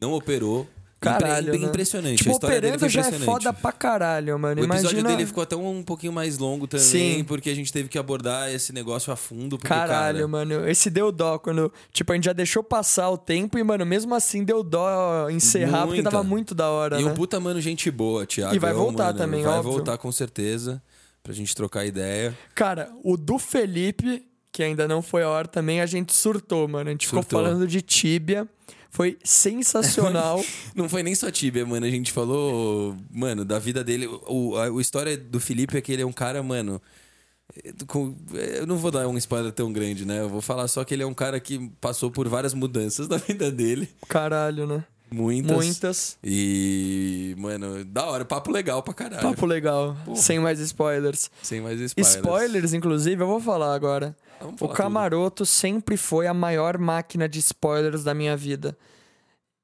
não 0.00 0.12
operou. 0.12 0.66
Caralho, 1.04 1.48
Impre- 1.48 1.58
né? 1.58 1.66
Impressionante. 1.66 2.18
Tipo, 2.18 2.30
a 2.30 2.32
história 2.32 2.60
dele 2.60 2.78
foi 2.78 2.88
já 2.88 3.00
é 3.06 3.12
foda 3.12 3.52
pra 3.52 3.72
caralho, 3.72 4.38
mano. 4.38 4.60
O 4.60 4.64
episódio 4.64 4.98
Imagina... 4.98 5.08
dele 5.16 5.26
ficou 5.26 5.42
até 5.42 5.56
um, 5.56 5.82
pouquinho 5.82 6.12
mais 6.12 6.38
longo 6.38 6.66
também, 6.66 6.84
Sim. 6.84 7.24
porque 7.24 7.50
a 7.50 7.54
gente 7.54 7.72
teve 7.72 7.88
que 7.88 7.98
abordar 7.98 8.50
esse 8.52 8.72
negócio 8.72 9.12
a 9.12 9.16
fundo. 9.16 9.56
Porque, 9.58 9.68
Caralho, 9.68 10.16
cara, 10.18 10.28
mano. 10.28 10.68
Esse 10.68 10.88
deu 10.90 11.10
dó 11.12 11.38
quando. 11.38 11.72
Tipo, 11.92 12.12
a 12.12 12.14
gente 12.14 12.24
já 12.24 12.32
deixou 12.32 12.62
passar 12.62 13.10
o 13.10 13.16
tempo 13.18 13.58
e, 13.58 13.62
mano, 13.62 13.84
mesmo 13.86 14.14
assim 14.14 14.42
deu 14.44 14.62
dó 14.62 15.28
encerrar, 15.30 15.82
porque 15.82 15.94
Muita. 16.02 16.10
tava 16.10 16.24
muito 16.24 16.54
da 16.54 16.68
hora, 16.70 17.00
E 17.00 17.04
né? 17.04 17.10
um 17.10 17.14
puta 17.14 17.38
mano, 17.40 17.60
gente 17.60 17.90
boa, 17.90 18.26
Thiago. 18.26 18.54
E 18.54 18.58
vai 18.58 18.72
voltar 18.72 19.12
também, 19.12 19.42
Vai 19.42 19.58
óbvio. 19.58 19.72
voltar 19.72 19.98
com 19.98 20.10
certeza, 20.12 20.82
pra 21.22 21.32
gente 21.32 21.54
trocar 21.54 21.84
ideia. 21.84 22.36
Cara, 22.54 22.90
o 23.02 23.16
do 23.16 23.38
Felipe, 23.38 24.26
que 24.52 24.62
ainda 24.62 24.86
não 24.86 25.02
foi 25.02 25.22
a 25.22 25.28
hora 25.28 25.48
também, 25.48 25.80
a 25.80 25.86
gente 25.86 26.14
surtou, 26.14 26.68
mano. 26.68 26.88
A 26.88 26.92
gente 26.92 27.06
ficou 27.06 27.22
Surtou. 27.22 27.42
falando 27.42 27.66
de 27.66 27.80
tíbia. 27.82 28.48
Foi 28.94 29.18
sensacional. 29.24 30.40
Não 30.72 30.88
foi 30.88 31.02
nem 31.02 31.16
só 31.16 31.28
Tibia, 31.28 31.66
mano. 31.66 31.84
A 31.84 31.90
gente 31.90 32.12
falou, 32.12 32.96
mano, 33.10 33.44
da 33.44 33.58
vida 33.58 33.82
dele. 33.82 34.06
O, 34.28 34.54
a, 34.56 34.66
a 34.68 34.80
história 34.80 35.16
do 35.16 35.40
Felipe 35.40 35.76
é 35.76 35.80
que 35.80 35.90
ele 35.90 36.02
é 36.02 36.06
um 36.06 36.12
cara, 36.12 36.44
mano. 36.44 36.80
com- 37.88 38.14
é, 38.34 38.60
Eu 38.60 38.66
não 38.68 38.76
vou 38.76 38.92
dar 38.92 39.08
um 39.08 39.18
spoiler 39.18 39.50
tão 39.50 39.72
grande, 39.72 40.04
né? 40.04 40.20
Eu 40.20 40.28
vou 40.28 40.40
falar 40.40 40.68
só 40.68 40.84
que 40.84 40.94
ele 40.94 41.02
é 41.02 41.06
um 41.06 41.12
cara 41.12 41.40
que 41.40 41.68
passou 41.80 42.08
por 42.08 42.28
várias 42.28 42.54
mudanças 42.54 43.08
na 43.10 43.16
vida 43.16 43.50
dele. 43.50 43.88
Caralho, 44.08 44.64
né? 44.64 44.84
Muitas. 45.10 45.56
Muitas. 45.56 46.18
E, 46.24 47.34
mano, 47.38 47.84
da 47.84 48.04
hora. 48.06 48.24
Papo 48.24 48.50
legal 48.52 48.80
pra 48.82 48.94
caralho. 48.94 49.22
Papo 49.22 49.44
legal. 49.44 49.96
Sem 50.14 50.38
mais 50.38 50.60
spoilers. 50.60 51.30
Sem 51.42 51.60
mais 51.60 51.80
spoilers. 51.80 52.14
Spoilers, 52.16 52.72
inclusive, 52.72 53.20
eu 53.22 53.26
vou 53.26 53.40
falar 53.40 53.74
agora. 53.74 54.16
O 54.60 54.68
Camaroto 54.68 55.46
sempre 55.46 55.96
foi 55.96 56.26
a 56.26 56.34
maior 56.34 56.78
máquina 56.78 57.28
de 57.28 57.38
spoilers 57.38 58.04
da 58.04 58.14
minha 58.14 58.36
vida. 58.36 58.76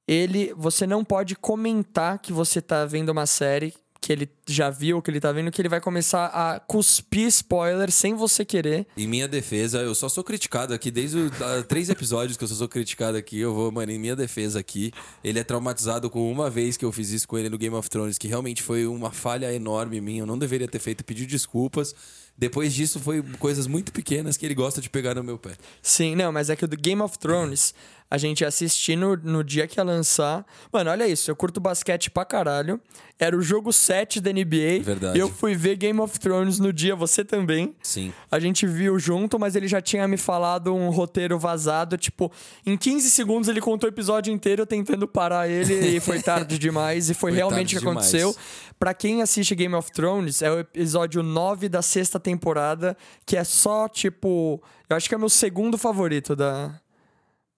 Ele, 0.07 0.53
você 0.57 0.87
não 0.87 1.05
pode 1.05 1.37
comentar 1.37 2.19
que 2.19 2.33
você 2.33 2.61
tá 2.61 2.85
vendo 2.85 3.11
uma 3.11 3.27
série 3.27 3.75
que 4.01 4.13
ele 4.13 4.27
já 4.53 4.71
viu, 4.71 5.01
que 5.01 5.11
ele 5.11 5.21
tá 5.21 5.33
vendo, 5.33 5.51
que 5.51 5.61
ele 5.61 5.69
vai 5.69 5.81
começar 5.81 6.27
a 6.27 6.61
cuspir 6.61 7.27
spoiler 7.29 7.91
sem 7.91 8.15
você 8.15 8.45
querer. 8.45 8.87
Em 8.97 9.07
minha 9.07 9.29
defesa, 9.29 9.79
eu 9.79 9.95
só 9.95 10.09
sou 10.09 10.25
criticado 10.25 10.75
aqui 10.75 10.91
desde 10.91 11.19
os 11.19 11.31
três 11.69 11.89
episódios 11.89 12.37
que 12.37 12.45
eu 12.45 12.49
só 12.49 12.55
sou 12.55 12.69
criticado 12.69 13.17
aqui. 13.17 13.39
Eu 13.39 13.55
vou, 13.55 13.71
mano, 13.71 13.91
em 13.93 13.99
minha 13.99 14.17
defesa 14.17 14.59
aqui. 14.61 14.93
Ele 15.23 15.39
é 15.39 15.45
traumatizado 15.45 16.11
com 16.11 16.31
uma 16.31 16.51
vez 16.51 16.77
que 16.77 16.85
eu 16.85 16.93
fiz 16.93 17.11
isso 17.11 17.29
com 17.29 17.39
ele 17.39 17.49
no 17.49 17.59
Game 17.59 17.75
of 17.75 17.89
Thrones, 17.89 18.19
que 18.19 18.29
realmente 18.29 18.63
foi 18.63 18.87
uma 18.87 19.11
falha 19.11 19.53
enorme 19.53 20.01
minha. 20.01 20.23
Eu 20.23 20.27
não 20.27 20.39
deveria 20.39 20.69
ter 20.69 20.79
feito, 20.79 21.05
pediu 21.05 21.27
desculpas. 21.27 21.95
Depois 22.41 22.73
disso, 22.73 22.99
foi 22.99 23.23
coisas 23.39 23.67
muito 23.67 23.93
pequenas 23.93 24.39
que 24.39 24.47
ele 24.47 24.55
gosta 24.55 24.81
de 24.81 24.89
pegar 24.89 25.15
no 25.15 25.23
meu 25.23 25.39
pé. 25.39 25.53
Sim, 25.83 26.17
não, 26.17 26.33
mas 26.33 26.49
é 26.49 26.57
que 26.57 26.65
o 26.65 26.69
do 26.69 26.77
Game 26.77 27.03
of 27.03 27.19
Thrones, 27.19 27.75
a 28.11 28.17
gente 28.17 28.45
assistir 28.45 28.97
no, 28.97 29.15
no 29.15 29.45
dia 29.45 29.67
que 29.67 29.79
ia 29.79 29.85
lançar. 29.85 30.47
Mano, 30.73 30.91
olha 30.91 31.07
isso, 31.07 31.31
eu 31.31 31.37
curto 31.37 31.61
basquete 31.61 32.11
pra 32.11 32.25
caralho. 32.25 32.81
Era 33.19 33.37
o 33.37 33.43
jogo 33.43 33.73
7 33.73 34.21
da 34.21 34.31
NBA. 34.45 34.83
Verdade. 34.83 35.19
Eu 35.19 35.29
fui 35.29 35.55
ver 35.55 35.77
Game 35.77 35.99
of 36.01 36.19
Thrones 36.19 36.59
no 36.59 36.73
dia, 36.73 36.95
você 36.97 37.25
também. 37.25 37.75
Sim. 37.83 38.13
A 38.31 38.39
gente 38.41 38.67
viu 38.67 38.99
junto, 38.99 39.39
mas 39.39 39.55
ele 39.57 39.69
já 39.69 39.81
tinha 39.81 40.07
me 40.09 40.17
falado 40.17 40.75
um 40.75 40.91
roteiro 40.91 41.39
vazado. 41.39 41.97
Tipo, 41.97 42.31
em 42.67 42.77
15 42.77 43.11
segundos 43.11 43.49
ele 43.49 43.61
contou 43.61 43.89
o 43.89 43.93
episódio 43.93 44.33
inteiro 44.33 44.65
tentando 44.67 45.07
parar 45.09 45.49
ele 45.49 45.97
e 45.97 46.01
foi 46.01 46.21
tarde 46.23 46.59
demais. 46.59 47.11
E 47.11 47.15
foi, 47.15 47.31
Foi 47.31 47.37
realmente 47.37 47.77
o 47.77 47.81
que 47.81 47.87
aconteceu. 47.87 48.35
Pra 48.79 48.95
quem 48.95 49.21
assiste 49.21 49.55
Game 49.55 49.75
of 49.75 49.93
Thrones, 49.93 50.41
é 50.41 50.51
o 50.51 50.59
episódio 50.61 51.23
9 51.23 51.69
da 51.69 51.83
sexta 51.83 52.19
temporada, 52.19 52.97
que 53.27 53.37
é 53.37 53.45
só, 53.45 53.89
tipo. 53.89 54.63
Eu 54.89 54.97
acho 54.97 55.09
que 55.09 55.15
é 55.15 55.19
meu 55.19 55.29
segundo 55.29 55.77
favorito 55.77 56.35
da, 56.35 56.81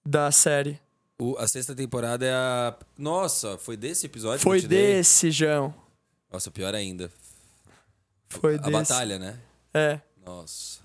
da 0.05 0.29
série. 0.31 0.77
O- 1.19 1.37
a 1.37 1.47
sexta 1.47 1.73
temporada 1.73 2.25
é 2.25 2.33
a. 2.33 2.75
Nossa, 2.97 3.57
foi 3.57 3.77
desse 3.77 4.05
episódio? 4.07 4.39
Foi 4.39 4.61
desse, 4.61 5.31
João. 5.31 5.73
Nossa, 6.33 6.49
pior 6.51 6.73
ainda. 6.73 7.09
Foi 8.27 8.55
a 8.55 8.57
desse. 8.57 8.71
batalha, 8.71 9.19
né? 9.19 9.35
É. 9.73 9.99
Nossa. 10.25 10.81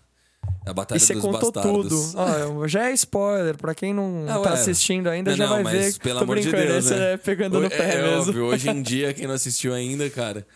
A 0.66 0.72
batalha 0.74 0.98
E 0.98 1.00
você 1.00 1.14
contou 1.14 1.50
bastardos. 1.52 1.88
tudo. 2.12 2.20
Ah, 2.20 2.68
já 2.68 2.88
é 2.90 2.92
spoiler. 2.92 3.56
Pra 3.56 3.74
quem 3.74 3.94
não 3.94 4.26
Ah, 4.28 4.34
tá 4.40 4.50
ué. 4.50 4.60
assistindo 4.60 5.08
ainda, 5.08 5.30
Não, 5.30 5.36
já 5.38 5.46
não, 5.46 5.54
vai 5.54 5.62
mas 5.64 5.96
ver. 5.96 6.02
pelo 6.02 6.18
Tô 6.18 6.24
amor 6.24 6.36
de 6.38 6.42
brincando, 6.50 6.72
Deus, 6.72 6.90
né? 6.90 7.12
é 7.12 7.16
pegando 7.16 7.58
no 7.60 7.66
é, 7.66 7.68
pé 7.70 7.94
é 7.94 8.02
mesmo. 8.02 8.20
óbvio, 8.20 8.44
hoje 8.44 8.68
em 8.70 8.80
dia, 8.82 9.14
quem 9.14 9.26
não 9.26 9.34
assistiu 9.34 9.72
ainda, 9.74 10.08
cara. 10.10 10.46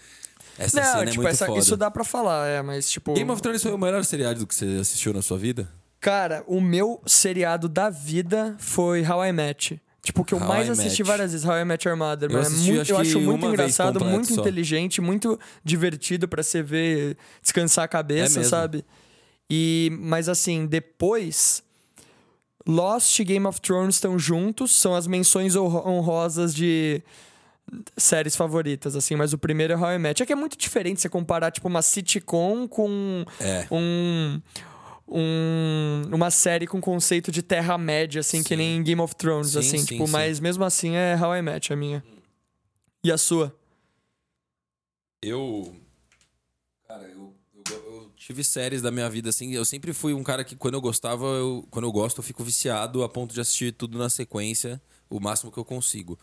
Essa 0.59 0.81
Não, 0.81 0.87
cena 0.91 1.03
é 1.03 1.07
tipo, 1.07 1.23
muito 1.23 1.33
essa- 1.33 1.47
foda. 1.47 1.59
isso 1.59 1.77
dá 1.79 1.91
pra 1.91 2.05
falar, 2.05 2.47
é, 2.47 2.61
mas 2.61 2.91
tipo. 2.91 3.15
Game 3.15 3.31
of 3.31 3.41
Thrones 3.41 3.63
foi 3.63 3.73
o 3.73 3.79
melhor 3.79 4.05
seriado 4.05 4.47
que 4.47 4.55
você 4.55 4.67
assistiu 4.81 5.15
na 5.15 5.23
sua 5.23 5.39
vida? 5.39 5.67
Cara, 5.99 6.45
o 6.47 6.61
meu 6.61 7.01
seriado 7.07 7.69
da 7.69 7.89
vida 7.89 8.55
foi 8.59 9.03
How 9.07 9.25
I 9.25 9.33
Met. 9.33 9.81
Tipo, 10.03 10.23
o 10.23 10.25
que 10.25 10.35
eu 10.35 10.39
How 10.39 10.49
mais 10.49 10.67
I 10.67 10.71
assisti 10.73 11.03
Met. 11.03 11.09
várias 11.09 11.31
vezes, 11.33 11.47
How 11.47 11.55
I 11.59 11.65
Met 11.65 11.87
Your 11.87 11.97
Mother. 11.97 12.29
Eu 12.29 12.33
mano. 12.33 12.45
É 12.45 12.49
assisti, 12.49 12.69
muito- 12.73 12.83
acho 12.83 12.93
eu 12.93 12.99
acho 12.99 13.21
muito 13.21 13.47
engraçado, 13.47 13.93
completo 14.01 14.13
muito 14.17 14.35
só. 14.35 14.41
inteligente, 14.41 15.01
muito 15.01 15.39
divertido 15.65 16.27
pra 16.27 16.43
você 16.43 16.61
ver, 16.63 17.17
descansar 17.41 17.83
a 17.83 17.87
É 17.87 17.89
cabeça, 17.89 18.41
mesmo. 18.41 18.51
sabe? 18.51 18.85
E, 19.49 19.91
mas 20.01 20.29
assim, 20.29 20.67
depois. 20.67 21.63
Lost 22.67 23.19
e 23.19 23.25
Game 23.25 23.45
of 23.47 23.61
Thrones 23.61 23.97
estão 23.97 24.17
juntos, 24.19 24.71
são 24.73 24.95
as 24.95 25.07
menções 25.07 25.57
honro- 25.57 25.87
honrosas 25.89 26.55
de 26.55 27.03
séries 27.97 28.37
favoritas, 28.37 28.95
assim, 28.97 29.17
mas 29.17 29.33
o 29.33 29.39
primeiro 29.39 29.73
é 29.73 29.77
How 29.77 29.93
I 29.95 29.99
Met. 29.99 30.23
É 30.23 30.27
que 30.27 30.33
é 30.33 30.37
muito 30.37 30.57
diferente 30.57 31.01
você 31.01 31.09
comparar, 31.09 31.51
tipo, 31.51 31.67
uma 31.69 31.83
sitcom 31.83 32.67
com 32.69 33.25
É. 33.41 33.67
um, 33.71 34.41
um- 35.15 36.09
uma 36.13 36.31
série 36.31 36.67
com 36.67 36.81
conceito 36.81 37.31
de 37.31 37.43
Terra-média, 37.43 38.21
assim, 38.21 38.43
que 38.43 38.51
Sim. 38.51 38.57
nem 38.57 38.83
Game 38.83 39.01
of 39.01 39.15
Thrones, 39.17 39.53
Sim, 39.53 39.59
assim, 39.59 39.79
sim, 39.79 39.85
tipo, 39.87 40.09
mas 40.09 40.41
mesmo 40.41 40.65
assim 40.65 40.97
é 40.97 41.17
How 41.21 41.37
I 41.37 41.43
Met 41.43 41.73
a 41.73 41.77
minha. 41.77 42.05
E 43.05 43.11
a 43.13 43.19
sua? 43.19 43.55
Eu. 45.23 45.75
Cara, 46.87 47.05
eu, 47.05 47.35
eu, 47.71 47.77
eu 47.77 48.11
tive 48.17 48.43
séries 48.43 48.83
da 48.83 48.91
minha 48.91 49.09
vida, 49.09 49.29
assim. 49.31 49.53
Eu 49.53 49.65
sempre 49.65 49.93
fui 49.93 50.13
um 50.15 50.23
cara 50.23 50.45
que, 50.45 50.57
quando 50.57 50.75
eu 50.75 50.81
gostava, 50.81 51.27
eu, 51.27 51.67
quando 51.71 51.85
eu 51.87 51.93
gosto, 51.93 52.19
eu 52.19 52.23
fico 52.23 52.43
viciado 52.43 53.03
a 53.03 53.09
ponto 53.09 53.33
de 53.33 53.41
assistir 53.41 53.73
tudo 53.73 53.99
na 53.99 54.11
sequência, 54.11 54.81
o 55.09 55.21
máximo 55.21 55.51
que 55.53 55.59
eu 55.59 55.65
consigo. 55.65 56.19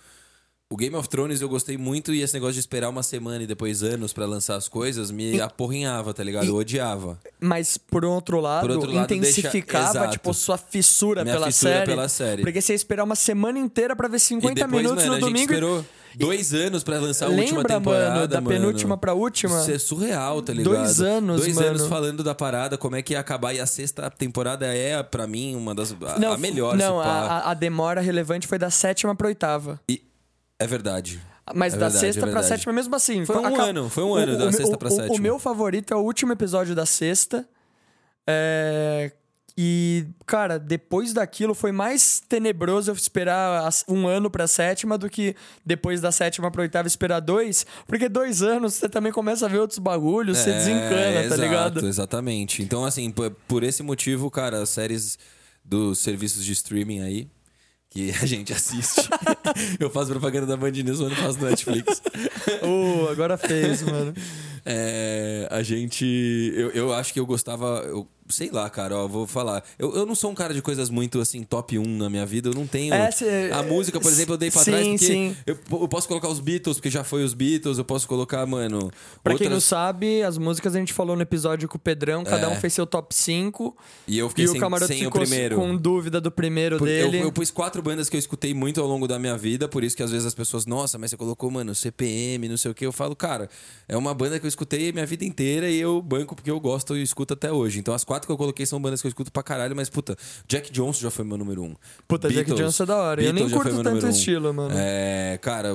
O 0.72 0.78
Game 0.78 0.96
of 0.96 1.10
Thrones 1.10 1.42
eu 1.42 1.50
gostei 1.50 1.80
muito 1.80 2.14
e 2.14 2.22
esse 2.22 2.32
negócio 2.36 2.54
de 2.54 2.60
esperar 2.60 2.90
uma 2.90 3.02
semana 3.02 3.44
e 3.44 3.48
depois 3.48 3.82
anos 3.82 4.14
pra 4.14 4.28
lançar 4.28 4.56
as 4.56 4.68
coisas 4.70 5.10
me 5.10 5.38
E- 5.38 5.42
aporrinhava, 5.42 6.14
tá 6.14 6.24
ligado? 6.24 6.46
Eu 6.46 6.56
odiava. 6.58 7.18
Mas, 7.40 7.76
por 7.76 8.06
outro 8.06 8.40
lado, 8.40 8.68
Por 8.68 8.76
outro 8.76 8.92
lado, 8.92 9.08
deixa- 9.08 9.40
intensificava, 9.40 9.90
Exato. 9.90 10.12
tipo, 10.12 10.32
sua 10.32 10.60
fissura, 10.60 11.24
Minha 11.24 11.34
pela, 11.38 11.48
fissura 11.48 11.74
série, 11.74 11.86
pela 11.88 12.08
série. 12.08 12.44
Porque 12.44 12.62
você 12.62 12.74
ia 12.74 12.76
esperar 12.76 13.04
uma 13.04 13.16
semana 13.16 13.58
inteira 13.58 13.96
pra 13.96 14.08
ver 14.08 14.18
E 14.18 14.20
50 14.20 14.54
depois, 14.54 14.84
minutos 14.84 15.06
mano, 15.06 15.16
no 15.16 15.20
domingo. 15.22 15.40
e- 15.40 15.56
esperou 15.56 15.86
dois 16.14 16.54
anos 16.54 16.84
pra 16.84 17.00
lançar 17.00 17.26
a 17.26 17.30
última 17.30 17.46
Lembra, 17.62 17.76
temporada, 17.80 18.14
mano, 18.14 18.28
da 18.28 18.40
mano. 18.42 18.56
penúltima 18.56 18.96
pra 18.96 19.16
última? 19.16 19.60
Isso 19.62 19.72
é 19.72 19.80
surreal, 19.80 20.40
tá 20.44 20.54
ligado? 20.54 20.76
Dois 20.76 21.02
anos, 21.02 21.42
Dois 21.42 21.56
mano. 21.56 21.68
anos 21.68 21.88
falando 21.88 22.24
da 22.24 22.36
parada, 22.36 22.78
como 22.78 22.96
é 22.96 23.02
que 23.02 23.14
ia 23.14 23.20
acabar. 23.20 23.56
E 23.56 23.60
a 23.60 23.66
sexta 23.66 24.08
temporada 24.12 24.68
é, 24.68 25.02
pra 25.02 25.26
mim, 25.26 25.56
uma 25.56 25.74
das... 25.74 25.92
A, 25.94 26.20
Não, 26.20 26.34
a 26.34 26.38
melhor, 26.38 26.78
Não, 26.78 27.00
a- 27.00 27.50
a 27.50 27.54
demora 27.56 28.02
relevante 28.02 28.46
foi 28.46 28.60
da 28.60 28.70
sétima 28.70 29.16
pra 29.16 29.26
oitava. 29.26 29.82
E- 29.90 30.04
É 30.60 30.68
verdade. 30.68 31.22
Mas 31.56 31.74
É 31.74 31.78
da 31.78 31.86
verdade, 31.88 32.06
sexta 32.06 32.20
é 32.20 32.22
pra 32.22 32.26
verdade. 32.32 32.48
sétima, 32.48 32.74
mesmo 32.74 32.96
assim. 32.96 33.26
Foi 33.26 33.38
um 33.38 33.56
ano, 33.62 33.90
foi 33.90 34.04
um 34.04 34.14
ano 34.14 34.38
da 34.38 34.46
me- 34.48 34.54
sexta 34.54 34.78
pra 34.78 34.88
o- 34.90 34.92
sétima. 34.92 35.16
O 35.16 35.20
meu 35.22 35.40
favorito 35.40 35.92
é 35.94 35.98
o 35.98 36.02
último 36.02 36.32
episódio 36.34 36.76
da 36.76 36.86
sexta. 36.86 37.48
É, 38.28 39.12
E, 39.62 40.06
cara, 40.26 40.58
depois 40.58 41.12
daquilo 41.12 41.54
foi 41.54 41.74
mais 41.74 42.22
tenebroso 42.30 42.90
eu 42.92 42.96
esperar 42.96 43.68
um 43.90 44.08
ano 44.08 44.30
pra 44.32 44.48
sétima 44.48 44.98
do 44.98 45.10
que 45.10 45.36
depois 45.66 46.00
da 46.00 46.14
sétima 46.14 46.50
pra 46.50 46.62
oitava 46.62 46.88
esperar 46.88 47.20
dois. 47.20 47.66
Porque 47.86 48.08
dois 48.08 48.42
anos 48.42 48.76
você 48.76 48.88
também 48.88 49.12
começa 49.12 49.46
a 49.46 49.50
ver 49.50 49.58
outros 49.60 49.78
bagulhos, 49.80 50.38
você 50.38 50.52
É, 50.52 50.54
desencana, 50.54 51.14
tá 51.14 51.24
exato, 51.26 51.42
ligado? 51.42 51.86
Exatamente. 51.86 52.62
Então, 52.64 52.86
assim, 52.86 53.12
por, 53.12 53.32
por 53.50 53.64
esse 53.64 53.84
motivo, 53.84 54.32
cara, 54.32 54.62
as 54.62 54.70
séries 54.70 55.18
dos 55.66 56.00
serviços 56.00 56.46
de 56.46 56.54
streaming 56.54 57.02
aí, 57.02 57.28
que 57.90 58.12
a 58.12 58.26
gente 58.26 58.54
assiste. 58.54 59.10
eu 59.80 59.90
faço 59.90 60.12
propaganda 60.12 60.46
da 60.46 60.58
Band 60.58 60.72
News, 60.72 61.00
mas 61.02 61.10
não 61.10 61.16
faço 61.16 61.44
Netflix. 61.44 62.02
Oh, 62.62 63.10
agora 63.10 63.38
fez, 63.38 63.82
mano. 63.82 64.14
É, 64.66 65.48
a 65.52 65.62
gente. 65.64 66.06
Eu, 66.56 66.70
eu 66.72 66.94
acho 66.94 67.14
que 67.14 67.20
eu 67.20 67.26
gostava. 67.26 67.84
Eu, 67.88 68.08
sei 68.32 68.52
lá, 68.52 68.70
cara, 68.70 68.96
ó, 68.96 69.08
vou 69.08 69.26
falar. 69.26 69.64
Eu, 69.80 69.96
eu 69.96 70.06
não 70.06 70.14
sou 70.14 70.30
um 70.30 70.36
cara 70.36 70.54
de 70.54 70.62
coisas 70.62 70.92
muito 70.92 71.20
assim, 71.20 71.42
top 71.42 71.80
1 71.80 71.98
na 71.98 72.10
minha 72.12 72.26
vida. 72.28 72.50
Eu 72.50 72.54
não 72.54 72.68
tenho. 72.68 72.94
É, 72.94 73.10
cê- 73.10 73.50
a 73.52 73.64
música, 73.64 74.00
por 74.00 74.12
exemplo, 74.12 74.36
eu 74.36 74.38
dei 74.38 74.52
pra 74.52 74.62
sim, 74.62 74.70
trás 74.72 74.88
porque 74.88 75.06
sim. 75.06 75.36
Eu, 75.48 75.58
eu 75.72 75.88
posso 75.88 76.08
colocar 76.08 76.28
os 76.30 76.40
Beatles, 76.40 76.78
porque 76.78 76.92
já 76.92 77.04
foi 77.04 77.24
os 77.24 77.34
Beatles. 77.34 77.80
Eu 77.80 77.86
posso 77.86 78.08
colocar, 78.08 78.46
mano. 78.46 78.92
Pra 79.24 79.34
quem 79.36 79.48
não 79.48 79.56
outras- 79.56 79.64
sabe, 79.64 80.22
as 80.22 80.38
músicas 80.38 80.76
a 80.76 80.80
gente 80.80 80.94
falou 80.94 81.16
no 81.16 81.24
episódio 81.24 81.68
com 81.68 81.78
o 81.78 81.80
Pedrão, 81.80 82.24
cada 82.24 82.46
É. 82.46 82.50
um 82.50 82.56
fez 82.56 82.72
seu 82.74 82.86
top 82.86 83.16
5. 83.16 83.76
E 84.08 84.20
eu 84.20 84.30
fiquei 84.30 84.46
E 84.46 84.48
sem, 84.48 84.58
o 84.58 84.60
Camarote 84.60 84.94
sem 84.94 85.02
o 85.02 85.06
ficou 85.06 85.22
primeiro. 85.22 85.56
com 85.56 85.76
dúvida 85.76 86.22
do 86.22 86.30
primeiro 86.32 86.78
Por- 86.78 86.88
eu, 86.88 87.10
dele. 87.10 87.24
eu 87.24 87.32
pus 87.32 87.50
quatro 87.50 87.82
bandas 87.82 88.10
que 88.10 88.16
eu 88.16 88.20
escutei 88.20 88.54
muito 88.54 88.80
ao 88.80 88.86
longo 88.88 89.08
da 89.08 89.18
minha 89.18 89.36
vida, 89.38 89.68
por 89.68 89.84
isso 89.84 89.96
que 89.98 90.04
às 90.04 90.12
vezes 90.12 90.28
as 90.28 90.36
pessoas, 90.36 90.68
nossa, 90.68 91.00
mas 91.00 91.10
você 91.10 91.18
colocou, 91.18 91.50
mano, 91.50 91.74
CPM, 91.74 92.48
não 92.48 92.58
sei 92.58 92.70
o 92.70 92.76
que. 92.76 92.86
Eu 92.86 92.92
falo, 92.92 93.16
cara, 93.16 93.50
é 93.88 93.98
uma 93.98 94.14
banda 94.14 94.40
que 94.40 94.46
eu 94.46 94.49
escutei 94.50 94.92
minha 94.92 95.06
vida 95.06 95.24
inteira 95.24 95.70
e 95.70 95.80
eu 95.80 96.02
banco 96.02 96.36
porque 96.36 96.52
eu 96.52 96.60
gosto 96.60 96.98
e 96.98 97.02
escuto 97.02 97.34
até 97.34 97.52
hoje. 97.52 97.80
Então 97.80 97.94
as 97.94 98.04
quatro 98.04 98.28
que 98.28 98.32
eu 98.34 98.38
coloquei 98.38 98.66
são 98.66 98.82
bandas 98.82 99.00
que 99.02 99.08
eu 99.08 99.10
escuto 99.10 99.32
pra 99.32 99.42
caralho, 99.42 99.76
mas 99.76 99.90
puta, 99.90 100.18
Jack 100.48 100.72
Johnson 100.72 101.00
já 101.02 101.12
foi 101.12 101.24
meu 101.24 101.38
número 101.38 101.64
um. 101.64 101.74
Puta, 102.08 102.28
Jack 102.28 102.46
Beatles- 102.50 102.60
Johnson 102.60 102.84
é 102.84 102.86
da 102.86 102.98
hora. 102.98 103.22
Eu 103.24 103.34
nem 103.34 103.46
Beatles 103.46 103.52
já 103.52 103.62
foi 103.64 103.72
curto 103.72 103.84
tanto 103.94 104.06
um. 104.06 104.10
estilo, 104.10 104.54
mano. 104.54 104.74
É, 104.78 105.40
cara, 105.42 105.70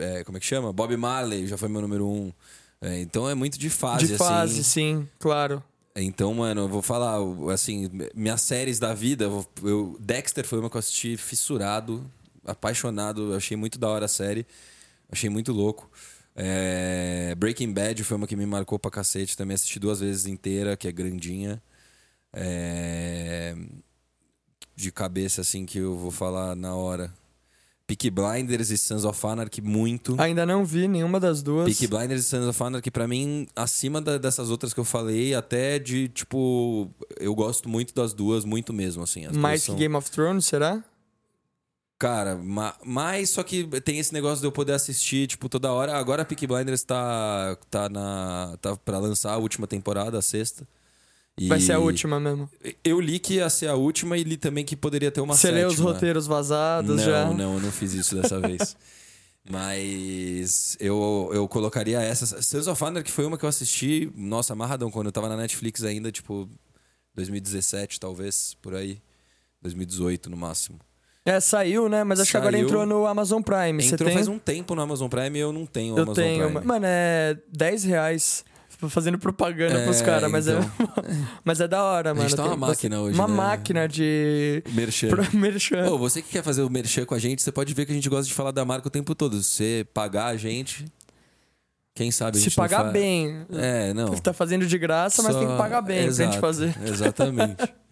é, 0.00 0.20
é, 0.20 0.24
como 0.24 0.36
é 0.38 0.40
que 0.40 0.46
chama? 0.46 0.72
Bob 0.72 0.96
Marley 0.96 1.46
já 1.46 1.56
foi 1.56 1.68
meu 1.68 1.80
número 1.80 2.06
um. 2.06 2.32
É, 2.80 3.00
então 3.00 3.28
é 3.28 3.34
muito 3.34 3.58
de 3.58 3.68
fase, 3.70 4.06
De 4.06 4.16
fase, 4.16 4.60
assim. 4.60 4.62
sim, 4.62 5.08
claro. 5.18 5.62
Então, 5.96 6.32
mano, 6.32 6.60
eu 6.62 6.68
vou 6.68 6.80
falar, 6.80 7.16
assim, 7.52 7.90
minhas 8.14 8.40
séries 8.40 8.78
da 8.78 8.94
vida, 8.94 9.24
eu, 9.24 9.44
eu- 9.64 9.96
Dexter 9.98 10.46
foi 10.46 10.60
uma 10.60 10.70
que 10.70 10.76
eu 10.76 10.78
assisti 10.78 11.16
fissurado, 11.16 12.08
apaixonado, 12.44 13.32
eu 13.32 13.36
achei 13.36 13.56
muito 13.56 13.78
da 13.80 13.88
hora 13.88 14.04
a 14.04 14.08
série, 14.08 14.46
achei 15.10 15.28
muito 15.28 15.52
louco. 15.52 15.90
É, 16.40 17.34
Breaking 17.36 17.72
Bad 17.72 18.04
foi 18.04 18.16
uma 18.16 18.26
que 18.26 18.36
me 18.36 18.46
marcou 18.46 18.78
pra 18.78 18.90
cacete, 18.92 19.36
também 19.36 19.54
assisti 19.56 19.80
duas 19.80 19.98
vezes 19.98 20.26
inteira, 20.26 20.76
que 20.76 20.86
é 20.86 20.92
grandinha. 20.92 21.60
É, 22.32 23.56
de 24.76 24.92
cabeça, 24.92 25.40
assim, 25.40 25.66
que 25.66 25.78
eu 25.78 25.96
vou 25.96 26.10
falar 26.12 26.54
na 26.54 26.74
hora. 26.76 27.12
Peaky 27.88 28.10
Blinders 28.10 28.70
e 28.70 28.76
Sons 28.76 29.04
of 29.04 29.26
Anarchy, 29.26 29.62
muito. 29.62 30.14
Ainda 30.20 30.44
não 30.44 30.62
vi 30.64 30.86
nenhuma 30.86 31.18
das 31.18 31.42
duas. 31.42 31.64
Peaky 31.66 31.86
Blinders 31.88 32.20
e 32.20 32.24
Sons 32.28 32.44
of 32.46 32.62
Anarchy, 32.62 32.90
pra 32.90 33.08
mim, 33.08 33.48
acima 33.56 34.00
da- 34.00 34.18
dessas 34.18 34.50
outras 34.50 34.74
que 34.74 34.78
eu 34.78 34.84
falei, 34.84 35.34
até 35.34 35.78
de, 35.78 36.08
tipo... 36.08 36.88
Eu 37.18 37.34
gosto 37.34 37.66
muito 37.68 37.94
das 37.94 38.12
duas, 38.12 38.44
muito 38.44 38.72
mesmo, 38.74 39.02
assim. 39.02 39.26
Mais 39.28 39.62
são- 39.62 39.74
que 39.74 39.80
Game 39.80 39.96
of 39.96 40.10
Thrones, 40.10 40.44
será? 40.44 40.84
Cara, 41.98 42.36
ma- 42.36 42.76
mais 42.84 43.30
só 43.30 43.42
que 43.42 43.64
tem 43.80 43.98
esse 43.98 44.12
negócio 44.12 44.40
de 44.40 44.46
eu 44.46 44.52
poder 44.52 44.72
assistir, 44.72 45.26
tipo, 45.26 45.48
toda 45.48 45.72
hora. 45.72 45.96
Agora 45.96 46.22
a 46.22 46.24
Peaky 46.24 46.46
Blinders 46.46 46.84
tá, 46.84 47.56
tá, 47.68 47.88
na, 47.88 48.56
tá 48.60 48.76
pra 48.76 48.98
lançar 48.98 49.32
a 49.32 49.36
última 49.36 49.66
temporada, 49.66 50.16
a 50.18 50.22
sexta. 50.22 50.66
E 51.36 51.48
Vai 51.48 51.60
ser 51.60 51.72
a 51.72 51.78
última 51.78 52.18
mesmo. 52.20 52.48
Eu 52.84 53.00
li 53.00 53.18
que 53.18 53.34
ia 53.34 53.50
ser 53.50 53.68
a 53.68 53.74
última 53.74 54.16
e 54.16 54.22
li 54.22 54.36
também 54.36 54.64
que 54.64 54.76
poderia 54.76 55.10
ter 55.10 55.20
uma 55.20 55.34
Você 55.34 55.48
sétima. 55.48 55.58
lê 55.60 55.66
os 55.66 55.78
roteiros 55.78 56.26
vazados 56.26 56.96
não, 56.96 57.04
já? 57.04 57.24
Não, 57.32 57.54
eu 57.54 57.60
não 57.60 57.70
fiz 57.72 57.92
isso 57.94 58.14
dessa 58.20 58.38
vez. 58.46 58.76
Mas 59.48 60.76
eu, 60.78 61.30
eu 61.32 61.48
colocaria 61.48 62.00
essa. 62.00 62.40
Sons 62.42 62.66
of 62.66 62.84
Anarchy 62.84 63.10
foi 63.10 63.24
uma 63.24 63.38
que 63.38 63.44
eu 63.44 63.48
assisti, 63.48 64.12
nossa, 64.14 64.52
amarradão, 64.52 64.90
quando 64.90 65.06
eu 65.06 65.12
tava 65.12 65.28
na 65.28 65.36
Netflix 65.36 65.82
ainda, 65.82 66.12
tipo, 66.12 66.48
2017, 67.14 67.98
talvez, 67.98 68.54
por 68.60 68.74
aí. 68.74 69.00
2018 69.62 70.30
no 70.30 70.36
máximo. 70.36 70.78
É, 71.30 71.40
saiu, 71.40 71.88
né? 71.88 72.04
Mas 72.04 72.20
acho 72.20 72.30
que 72.30 72.36
agora 72.36 72.52
Saiu. 72.56 72.66
entrou 72.66 72.86
no 72.86 73.06
Amazon 73.06 73.42
Prime. 73.42 73.82
Você 73.82 73.94
Entrou 73.94 74.06
tem? 74.08 74.14
faz 74.16 74.28
um 74.28 74.38
tempo 74.38 74.74
no 74.74 74.80
Amazon 74.82 75.08
Prime 75.08 75.38
e 75.38 75.40
eu 75.42 75.52
não 75.52 75.66
tenho 75.66 75.96
Eu 75.96 76.02
Amazon 76.04 76.14
tenho. 76.24 76.50
Prime. 76.50 76.64
Mano, 76.66 76.86
é 76.88 77.36
10 77.52 77.84
reais. 77.84 78.44
Fazendo 78.88 79.18
propaganda 79.18 79.80
É, 79.80 79.84
pros 79.84 80.00
caras, 80.00 80.30
mas, 80.30 80.46
então. 80.46 80.60
é, 80.62 81.16
mas 81.44 81.60
é 81.60 81.66
da 81.66 81.82
hora, 81.82 82.14
mano. 82.14 82.28
gente 82.28 82.36
tá 82.36 82.44
uma 82.44 82.50
Tem 82.50 82.58
máquina 82.60 83.00
hoje, 83.00 83.18
Uma 83.18 83.26
né? 83.26 83.34
máquina 83.34 83.88
de. 83.88 84.62
Merchan. 84.72 85.08
pro- 85.08 85.26
merchan. 85.36 85.90
Ô, 85.90 85.98
você 85.98 86.22
que 86.22 86.28
quer 86.30 86.44
fazer 86.44 86.62
o 86.62 86.70
merchan 86.70 87.04
com 87.04 87.12
a 87.14 87.18
gente, 87.18 87.42
você 87.42 87.50
pode 87.50 87.74
ver 87.74 87.86
que 87.86 87.90
a 87.92 87.94
gente 87.96 88.08
gosta 88.08 88.26
de 88.28 88.32
falar 88.34 88.52
da 88.52 88.64
marca 88.64 88.86
o 88.86 88.90
tempo 88.90 89.16
todo. 89.16 89.42
Se 89.42 89.48
você 89.50 89.86
pagar 89.92 90.26
a 90.26 90.36
gente, 90.36 90.84
quem 91.92 92.12
sabe 92.12 92.36
a 92.36 92.40
Se 92.40 92.44
gente 92.50 92.56
não 92.56 92.64
pagar 92.68 92.84
bem. 92.92 93.44
É, 93.52 93.92
não. 93.92 94.06
Você 94.08 94.22
tá 94.22 94.32
fazendo 94.32 94.64
de 94.64 94.78
graça, 94.78 95.24
mas 95.24 95.32
Só- 95.32 95.40
tem 95.40 95.48
que 95.48 95.56
pagar 95.58 95.82
bem 95.82 95.98
pra 95.98 96.06
Exato, 96.06 96.30
gente 96.32 96.40
fazer. 96.40 96.76
Exatamente. 96.86 97.56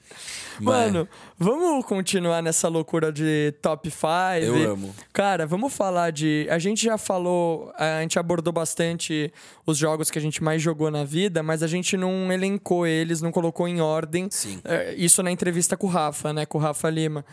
Mano, 0.61 1.09
vamos 1.39 1.85
continuar 1.85 2.43
nessa 2.43 2.69
loucura 2.69 3.13
de 3.13 3.53
top 3.63 3.91
5. 3.91 4.07
eu 4.41 4.73
amo. 4.73 4.95
Cara, 5.13 5.47
vamos 5.47 5.73
falar 5.73 6.11
de. 6.11 6.47
A 6.51 6.59
gente 6.59 6.85
já 6.85 6.97
falou, 6.99 7.73
a 7.77 8.01
gente 8.01 8.19
abordou 8.19 8.53
bastante 8.53 9.33
os 9.67 9.77
jogos 9.77 10.11
que 10.11 10.19
a 10.19 10.23
gente 10.23 10.43
mais 10.43 10.63
jogou 10.63 10.91
na 10.91 11.05
vida, 11.05 11.43
mas 11.43 11.63
a 11.63 11.67
gente 11.67 11.97
não 11.97 12.33
elencou 12.33 12.87
eles, 12.87 13.21
não 13.21 13.33
colocou 13.33 13.67
em 13.69 13.81
ordem. 13.81 14.29
Sim. 14.31 14.61
É, 14.65 14.95
Isso 14.95 15.23
na 15.23 15.31
entrevista 15.31 15.77
com 15.77 15.87
o 15.87 15.91
Rafa, 15.91 16.33
né? 16.33 16.47
Com 16.47 16.59
o 16.59 16.61
Rafa 16.61 16.89
Lima. 16.91 17.25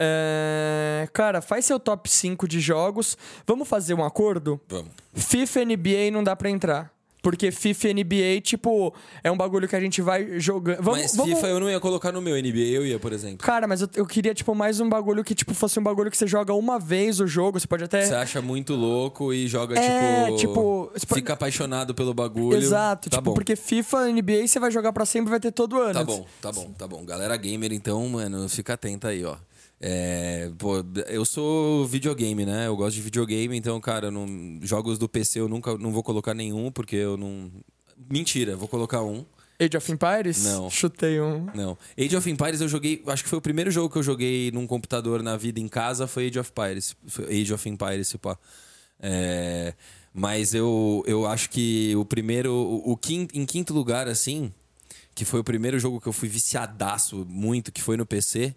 É, 0.00 1.08
Cara, 1.12 1.40
faz 1.40 1.64
seu 1.64 1.78
top 1.78 2.10
5 2.10 2.48
de 2.48 2.60
jogos. 2.60 3.16
Vamos 3.46 3.68
fazer 3.68 3.94
um 3.94 4.04
acordo? 4.04 4.60
Vamos. 4.68 4.90
FIFA 5.14 5.62
e 5.62 5.64
NBA 5.66 6.10
não 6.12 6.24
dá 6.24 6.34
pra 6.34 6.50
entrar. 6.50 6.93
Porque 7.24 7.50
FIFA 7.50 7.88
e 7.88 7.94
NBA, 7.94 8.40
tipo, 8.42 8.94
é 9.22 9.30
um 9.32 9.36
bagulho 9.36 9.66
que 9.66 9.74
a 9.74 9.80
gente 9.80 10.02
vai 10.02 10.38
jogando. 10.38 10.82
Vamos, 10.82 11.00
Mas 11.00 11.16
vamos- 11.16 11.34
FIFA 11.34 11.46
eu 11.48 11.58
não 11.58 11.70
ia 11.70 11.80
colocar 11.80 12.12
no 12.12 12.20
meu 12.20 12.36
NBA, 12.36 12.58
eu 12.70 12.86
ia, 12.86 12.98
por 12.98 13.14
exemplo. 13.14 13.38
Cara, 13.38 13.66
mas 13.66 13.80
eu, 13.80 13.88
eu 13.96 14.04
queria, 14.06 14.34
tipo, 14.34 14.54
mais 14.54 14.78
um 14.78 14.88
bagulho 14.90 15.24
que, 15.24 15.34
tipo, 15.34 15.54
fosse 15.54 15.80
um 15.80 15.82
bagulho 15.82 16.10
que 16.10 16.18
você 16.18 16.26
joga 16.26 16.52
uma 16.52 16.78
vez 16.78 17.18
o 17.20 17.26
jogo. 17.26 17.58
Você 17.58 17.66
pode 17.66 17.82
até. 17.82 18.04
Você 18.04 18.14
acha 18.14 18.42
muito 18.42 18.74
louco 18.74 19.32
e 19.32 19.48
joga, 19.48 19.78
É, 19.78 20.26
tipo. 20.26 20.36
tipo, 20.36 20.90
você 20.94 21.06
Fica 21.14 21.32
apaixonado 21.32 21.94
pelo 21.94 22.12
bagulho. 22.12 22.58
Exato, 22.58 23.08
tá 23.08 23.16
tipo, 23.16 23.30
bom. 23.30 23.34
porque 23.34 23.56
FIFA, 23.56 24.10
NBA, 24.12 24.46
você 24.46 24.60
vai 24.60 24.70
jogar 24.70 24.92
pra 24.92 25.06
sempre 25.06 25.30
vai 25.30 25.40
ter 25.40 25.50
todo 25.50 25.80
ano. 25.80 25.94
Tá 25.94 26.04
bom, 26.04 26.26
tá 26.42 26.52
bom, 26.52 26.70
tá 26.76 26.86
bom. 26.86 27.04
Galera 27.06 27.34
gamer, 27.38 27.72
então, 27.72 28.06
mano, 28.06 28.46
fica 28.50 28.74
atenta 28.74 29.08
aí, 29.08 29.24
ó. 29.24 29.36
É, 29.80 30.50
pô, 30.58 30.76
eu 31.08 31.24
sou 31.24 31.86
videogame, 31.86 32.46
né? 32.46 32.66
Eu 32.66 32.76
gosto 32.76 32.96
de 32.96 33.02
videogame, 33.02 33.56
então, 33.56 33.80
cara, 33.80 34.10
não, 34.10 34.26
jogos 34.62 34.98
do 34.98 35.08
PC 35.08 35.40
eu 35.40 35.48
nunca 35.48 35.76
não 35.76 35.92
vou 35.92 36.02
colocar 36.02 36.34
nenhum, 36.34 36.70
porque 36.70 36.96
eu 36.96 37.16
não. 37.16 37.50
Mentira, 38.10 38.56
vou 38.56 38.68
colocar 38.68 39.02
um. 39.02 39.24
Age 39.60 39.76
of 39.76 39.92
Empires? 39.92 40.44
Não. 40.44 40.68
Chutei 40.68 41.20
um. 41.20 41.46
Não. 41.54 41.78
Age 41.98 42.16
of 42.16 42.28
Empires 42.28 42.60
eu 42.60 42.68
joguei. 42.68 43.02
Acho 43.06 43.22
que 43.22 43.28
foi 43.28 43.38
o 43.38 43.42
primeiro 43.42 43.70
jogo 43.70 43.88
que 43.88 43.98
eu 43.98 44.02
joguei 44.02 44.50
num 44.50 44.66
computador 44.66 45.22
na 45.22 45.36
vida 45.36 45.60
em 45.60 45.68
casa. 45.68 46.06
Foi 46.06 46.26
Age 46.26 46.38
of 46.38 46.50
Empires. 46.50 46.96
Foi 47.06 47.24
Age 47.26 47.52
of 47.52 47.68
Empires, 47.68 48.08
se 48.08 48.18
pá. 48.18 48.36
É, 49.00 49.74
mas 50.12 50.54
eu, 50.54 51.04
eu 51.06 51.26
acho 51.26 51.50
que 51.50 51.94
o 51.96 52.04
primeiro. 52.04 52.52
O, 52.52 52.92
o 52.92 52.96
quinto, 52.96 53.38
em 53.38 53.46
quinto 53.46 53.72
lugar, 53.72 54.08
assim, 54.08 54.52
que 55.14 55.24
foi 55.24 55.40
o 55.40 55.44
primeiro 55.44 55.78
jogo 55.78 56.00
que 56.00 56.08
eu 56.08 56.12
fui 56.12 56.28
viciadaço 56.28 57.24
muito, 57.28 57.70
que 57.70 57.82
foi 57.82 57.96
no 57.96 58.04
PC, 58.04 58.54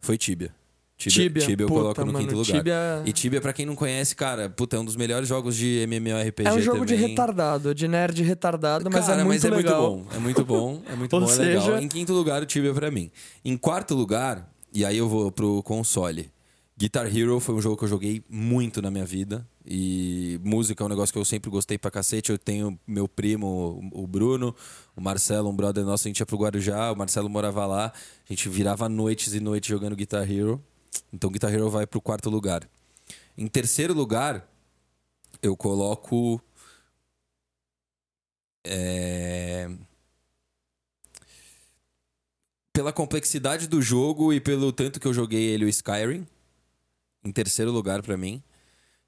foi 0.00 0.16
Tibia. 0.18 0.54
Tibia, 0.96 1.46
Tibia 1.46 1.62
eu 1.64 1.68
puta, 1.68 1.80
coloco 1.80 2.00
no 2.04 2.12
mano, 2.12 2.18
quinto 2.26 2.36
lugar. 2.36 2.56
Tibia- 2.56 3.02
E 3.06 3.12
Tibia, 3.12 3.40
pra 3.40 3.52
quem 3.52 3.64
não 3.64 3.76
conhece, 3.76 4.16
cara, 4.16 4.50
puta, 4.50 4.76
é 4.76 4.80
um 4.80 4.84
dos 4.84 4.96
melhores 4.96 5.28
jogos 5.28 5.54
de 5.54 5.78
MMORPG 5.86 6.48
É 6.48 6.52
um 6.52 6.60
jogo 6.60 6.84
de 6.84 6.94
também. 6.94 7.10
retardado, 7.10 7.72
de 7.72 7.86
nerd 7.86 8.20
retardado, 8.24 8.90
mas 8.90 9.06
Cara, 9.06 9.20
é 9.20 9.24
muito 9.24 9.48
legal. 9.48 9.96
muito 9.96 10.04
bom. 10.04 10.16
É 10.16 10.18
muito 10.18 10.44
bom, 10.44 10.82
é 10.90 10.96
muito 10.96 11.10
bom, 11.20 11.24
é 11.24 11.28
seja- 11.28 11.66
legal. 11.70 11.78
Em 11.82 11.86
quinto 11.88 12.12
lugar, 12.12 12.42
o 12.42 12.46
Tibia 12.46 12.74
pra 12.74 12.90
mim. 12.90 13.12
Em 13.44 13.56
quarto 13.56 13.94
lugar, 13.94 14.50
e 14.74 14.84
aí 14.84 14.98
eu 14.98 15.08
vou 15.08 15.30
pro 15.30 15.62
console. 15.62 16.32
Guitar 16.76 17.06
Hero 17.16 17.38
foi 17.38 17.54
um 17.54 17.60
jogo 17.62 17.76
que 17.76 17.84
eu 17.84 17.88
joguei 17.88 18.22
muito 18.28 18.82
na 18.82 18.90
minha 18.90 19.04
vida. 19.04 19.46
E 19.70 20.40
música 20.42 20.82
é 20.82 20.86
um 20.86 20.88
negócio 20.88 21.12
que 21.12 21.18
eu 21.18 21.24
sempre 21.26 21.50
gostei 21.50 21.76
pra 21.76 21.90
cacete. 21.90 22.32
Eu 22.32 22.38
tenho 22.38 22.80
meu 22.86 23.06
primo, 23.06 23.86
o 23.92 24.06
Bruno, 24.06 24.56
o 24.96 25.00
Marcelo, 25.00 25.50
um 25.50 25.54
brother 25.54 25.84
nosso, 25.84 26.06
a 26.06 26.08
gente 26.08 26.20
ia 26.20 26.26
pro 26.26 26.38
Guarujá, 26.38 26.90
o 26.90 26.96
Marcelo 26.96 27.28
morava 27.28 27.66
lá. 27.66 27.92
A 28.28 28.32
gente 28.32 28.48
virava 28.48 28.88
noites 28.88 29.34
e 29.34 29.40
noites 29.40 29.68
jogando 29.68 29.94
Guitar 29.94 30.30
Hero. 30.30 30.64
Então 31.12 31.30
Guitar 31.30 31.52
Hero 31.52 31.68
vai 31.68 31.86
pro 31.86 32.00
quarto 32.00 32.30
lugar. 32.30 32.66
Em 33.36 33.46
terceiro 33.46 33.92
lugar, 33.92 34.48
eu 35.42 35.54
coloco. 35.54 36.40
É... 38.66 39.70
Pela 42.72 42.92
complexidade 42.92 43.68
do 43.68 43.82
jogo 43.82 44.32
e 44.32 44.40
pelo 44.40 44.72
tanto 44.72 44.98
que 44.98 45.06
eu 45.06 45.12
joguei 45.12 45.42
ele, 45.42 45.66
o 45.66 45.68
Skyrim. 45.68 46.26
Em 47.22 47.32
terceiro 47.32 47.70
lugar 47.70 48.00
pra 48.00 48.16
mim. 48.16 48.42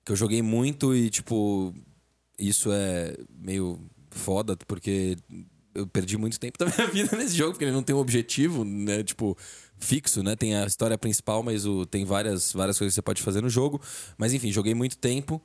Que 0.04 0.12
eu 0.12 0.16
joguei 0.16 0.42
muito 0.42 0.94
e, 0.94 1.10
tipo, 1.10 1.74
isso 2.38 2.70
é 2.72 3.16
meio 3.38 3.78
foda, 4.10 4.56
porque 4.66 5.16
eu 5.74 5.86
perdi 5.86 6.16
muito 6.16 6.38
tempo 6.38 6.58
da 6.58 6.66
minha 6.74 6.86
vida 6.88 7.16
nesse 7.16 7.36
jogo, 7.36 7.52
porque 7.52 7.64
ele 7.64 7.72
não 7.72 7.82
tem 7.82 7.94
um 7.94 7.98
objetivo, 7.98 8.64
né? 8.64 9.02
Tipo, 9.02 9.36
fixo, 9.78 10.22
né? 10.22 10.36
Tem 10.36 10.56
a 10.56 10.66
história 10.66 10.98
principal, 10.98 11.42
mas 11.42 11.66
o, 11.66 11.86
tem 11.86 12.04
várias, 12.04 12.52
várias 12.52 12.78
coisas 12.78 12.92
que 12.92 12.96
você 12.96 13.02
pode 13.02 13.22
fazer 13.22 13.40
no 13.40 13.48
jogo. 13.48 13.80
Mas 14.16 14.32
enfim, 14.32 14.52
joguei 14.52 14.74
muito 14.74 14.96
tempo. 14.98 15.40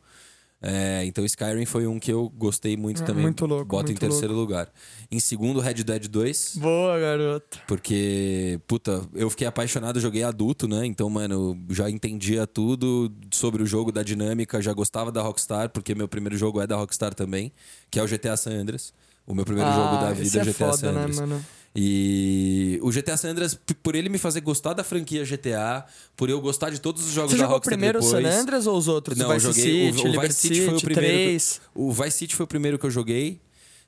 É, 0.61 1.03
então 1.05 1.23
Skyrim 1.23 1.65
foi 1.65 1.85
um 1.85 1.99
que 1.99 2.11
eu 2.11 2.27
gostei 2.29 2.75
muito 2.75 3.03
É, 3.03 3.05
também. 3.05 3.23
muito 3.23 3.45
louco, 3.45 3.65
Boto 3.65 3.85
em 3.85 3.87
muito 3.89 3.99
terceiro 3.99 4.33
lugar. 4.33 4.71
Em 5.11 5.19
segundo, 5.19 5.59
Red 5.59 5.75
Dead 5.83 6.07
2. 6.07 6.57
Boa, 6.57 6.99
garoto. 6.99 7.59
Porque, 7.67 8.59
puta, 8.65 9.07
eu 9.13 9.29
fiquei 9.29 9.45
apaixonado, 9.45 9.99
joguei 9.99 10.23
adulto, 10.23 10.67
né? 10.67 10.85
Então, 10.85 11.09
mano, 11.09 11.55
já 11.69 11.89
entendia 11.89 12.47
tudo 12.47 13.11
sobre 13.31 13.61
o 13.61 13.65
jogo, 13.65 13.91
da 13.91 14.01
dinâmica, 14.01 14.59
já 14.61 14.73
gostava 14.73 15.11
da 15.11 15.21
Rockstar, 15.21 15.69
porque 15.69 15.93
meu 15.93 16.07
primeiro 16.07 16.37
jogo 16.37 16.59
é 16.61 16.65
da 16.65 16.75
Rockstar 16.75 17.13
também, 17.13 17.51
que 17.91 17.99
é 17.99 18.03
o 18.03 18.07
GTA 18.07 18.35
San 18.35 18.51
Andreas. 18.53 18.91
O 19.27 19.33
meu 19.35 19.45
primeiro 19.45 19.71
jogo 19.71 19.97
da 19.97 20.11
vida 20.13 20.37
é 20.39 20.41
é 20.41 20.45
GTA 20.45 20.53
foda, 20.53 20.77
San 20.77 20.91
né, 20.93 20.99
Andreas. 20.99 21.19
mano? 21.19 21.45
E 21.75 22.79
o 22.81 22.89
GTA 22.89 23.17
San 23.17 23.31
Andreas, 23.31 23.59
por 23.83 23.95
ele 23.95 24.07
me 24.07 24.17
fazer 24.17 24.39
gostar 24.39 24.71
da 24.71 24.83
franquia 24.83 25.25
GTA, 25.25 25.85
por 26.15 26.29
eu 26.29 26.39
gostar 26.39 26.69
de 26.69 26.79
todos 26.79 27.05
os 27.05 27.11
jogos 27.11 27.31
Você 27.31 27.37
da 27.37 27.43
jogou 27.43 27.55
Rockstar 27.57 27.73
primeiro 27.73 27.99
o 27.99 28.01
depois... 28.01 28.23
San 28.23 28.41
Andreas 28.41 28.65
ou 28.65 28.77
os 28.77 28.87
outros? 28.87 29.17
Não, 29.17 29.27
o 29.27 29.33
eu 29.33 29.35
Vice 29.35 29.47
joguei. 29.47 29.91
City, 29.91 30.01
o, 30.01 30.03
o 30.03 30.07
Liberty 30.07 30.27
Vice 30.27 30.39
City 30.39 30.61
foi 30.65 30.75
o 30.75 30.81
primeiro. 30.81 31.17
3. 31.17 31.53
Que, 31.53 31.59
o 31.75 31.91
Vice 31.91 32.11
City 32.11 32.35
foi 32.35 32.43
o 32.45 32.47
primeiro 32.47 32.79
que 32.79 32.85
eu 32.85 32.91
joguei. 32.91 33.41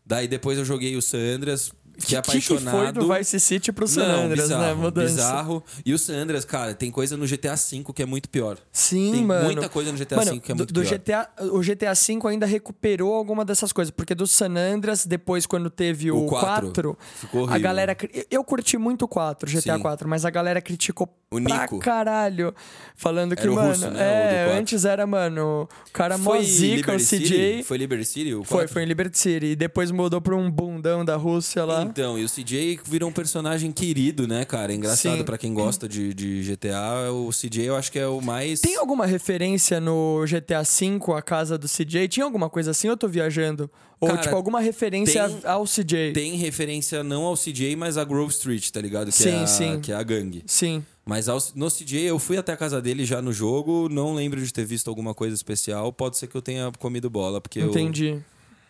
Daí 0.06 0.28
depois 0.28 0.58
eu 0.58 0.66
joguei 0.66 0.98
o 0.98 1.02
San 1.02 1.18
Andreas, 1.36 1.70
O 1.70 1.74
que, 2.00 2.06
que 2.08 2.16
apaixonado. 2.16 2.78
foi 2.78 2.92
do 2.92 3.14
Vice 3.14 3.40
City 3.40 3.72
pro 3.72 3.88
San 3.88 4.08
Não, 4.08 4.26
Andreas, 4.26 4.48
bizarro, 4.50 4.64
né? 4.64 4.74
Mudança. 4.74 5.14
Bizarro. 5.14 5.64
E 5.86 5.94
o 5.94 5.98
San 6.00 6.16
Andreas, 6.16 6.46
cara, 6.46 6.74
tem 6.74 6.92
coisa 6.92 7.18
no 7.18 7.26
GTA 7.26 7.56
V 7.56 7.84
que 7.94 8.04
é 8.04 8.06
muito 8.06 8.30
pior. 8.30 8.58
Sim, 8.72 9.12
Tem 9.12 9.26
mano. 9.26 9.46
muita 9.46 9.68
coisa 9.70 9.92
no 9.92 9.98
GTA 9.98 10.16
Mano, 10.18 10.32
V 10.34 10.40
que 10.40 10.52
é 10.52 10.56
do- 10.56 10.58
muito 10.60 10.74
do 10.74 10.82
pior. 10.82 10.90
GTA, 10.90 11.30
o 11.52 11.60
GTA 11.62 11.94
V 11.94 12.28
ainda 12.30 12.46
recuperou 12.46 13.14
alguma 13.14 13.44
dessas 13.44 13.72
coisas, 13.74 13.92
porque 13.92 14.14
do 14.16 14.28
San 14.28 14.56
Andreas, 14.58 15.06
depois 15.06 15.46
quando 15.46 15.70
teve 15.70 16.12
o, 16.12 16.26
O 16.26 16.28
4, 16.28 16.68
4, 16.68 16.98
ficou 17.16 17.50
a 17.50 17.58
galera... 17.58 17.96
Eu 18.30 18.44
curti 18.44 18.78
muito 18.78 19.06
o 19.06 19.08
4, 19.08 19.50
GTA 19.50 19.76
Sim. 19.76 19.82
4, 19.82 20.08
mas 20.08 20.26
a 20.26 20.30
galera 20.30 20.62
criticou 20.62 21.08
O 21.30 21.40
Nico. 21.40 21.80
caralho, 21.80 22.56
falando 22.96 23.36
que, 23.36 23.42
Era 23.42 23.52
mano... 23.52 23.68
russo, 23.68 23.90
né, 23.90 24.44
é, 24.44 24.46
4. 24.46 24.60
antes 24.62 24.86
era, 24.86 25.06
mano, 25.06 25.68
o 25.90 25.92
cara 25.92 26.18
mó 26.18 26.32
Foi 26.32 26.44
zica, 26.46 26.94
o 26.94 26.96
CJ... 26.96 27.06
City? 27.06 27.64
Foi 27.64 27.78
Liberty 27.78 28.06
City? 28.06 28.34
o 28.34 28.46
Foi, 28.46 28.66
foi 28.66 28.84
em 28.84 28.86
Liberty 28.86 29.20
City. 29.20 29.46
E 29.48 29.56
depois 29.58 29.92
mudou 29.92 30.22
pra 30.22 30.34
um 30.34 30.50
bundão 30.50 31.04
da 31.04 31.18
Rússia 31.18 31.66
lá. 31.66 31.84
Então, 31.84 32.18
e 32.18 32.24
o 32.24 32.30
CJ 32.30 32.80
virou 32.86 33.10
um 33.10 33.12
personagem 33.12 33.74
querido, 33.74 34.26
né, 34.26 34.46
cara? 34.46 34.72
É 34.72 34.76
engraçado 34.78 35.26
pra 35.26 35.38
quem 35.38 35.54
gosta 35.54 35.86
de, 35.86 36.14
de 36.14 36.44
GTA. 36.44 37.12
O 37.12 37.30
CJ 37.32 37.66
eu 37.66 37.76
acho 37.76 37.92
que 37.92 38.00
é 38.00 38.08
o 38.08 38.22
mais. 38.22 38.62
Tem 38.62 38.78
alguma 38.78 39.06
referência 39.06 39.82
no 39.82 40.24
GTA 40.26 40.64
V, 40.64 41.14
a 41.14 41.22
casa 41.22 41.58
do 41.58 41.68
CJ? 41.68 42.08
Tinha 42.08 42.26
alguma 42.26 42.50
coisa 42.50 42.72
assim 42.72 42.88
ou 42.88 42.94
eu 42.94 42.98
tô 42.98 43.08
viajando? 43.10 43.70
Ou, 44.00 44.08
Cara, 44.10 44.22
tipo, 44.22 44.36
alguma 44.36 44.62
referência 44.62 45.28
tem- 45.28 45.40
ao 45.44 45.66
CJ? 45.66 46.14
Tem 46.14 46.36
referência 46.38 47.04
não 47.04 47.24
ao 47.24 47.36
CJ, 47.36 47.76
mas 47.76 47.98
a 47.98 48.06
Grove 48.06 48.32
Street, 48.32 48.70
tá 48.70 48.80
ligado? 48.80 49.08
Que 49.08 49.12
Sim, 49.14 49.30
é 49.32 49.44
a, 49.44 49.48
sim. 49.48 49.80
Que 49.82 49.92
é 49.92 49.96
a 49.96 50.04
gangue. 50.04 50.44
Sim. 50.46 50.86
Mas 51.08 51.30
ao- 51.30 51.42
no 51.56 51.70
CJ 51.70 52.02
eu 52.06 52.20
fui 52.20 52.38
até 52.38 52.52
a 52.52 52.58
casa 52.58 52.82
dele 52.82 53.06
já 53.06 53.22
no 53.22 53.32
jogo, 53.32 53.88
não 53.90 54.14
lembro 54.14 54.42
de 54.44 54.52
ter 54.52 54.66
visto 54.66 54.90
alguma 54.90 55.14
coisa 55.14 55.34
especial. 55.34 55.92
Pode 55.94 56.18
ser 56.18 56.28
que 56.28 56.36
eu 56.36 56.42
tenha 56.42 56.72
comido 56.78 57.10
bola, 57.10 57.40
porque 57.40 57.60
eu 57.60 57.70
Entendi. 57.70 58.22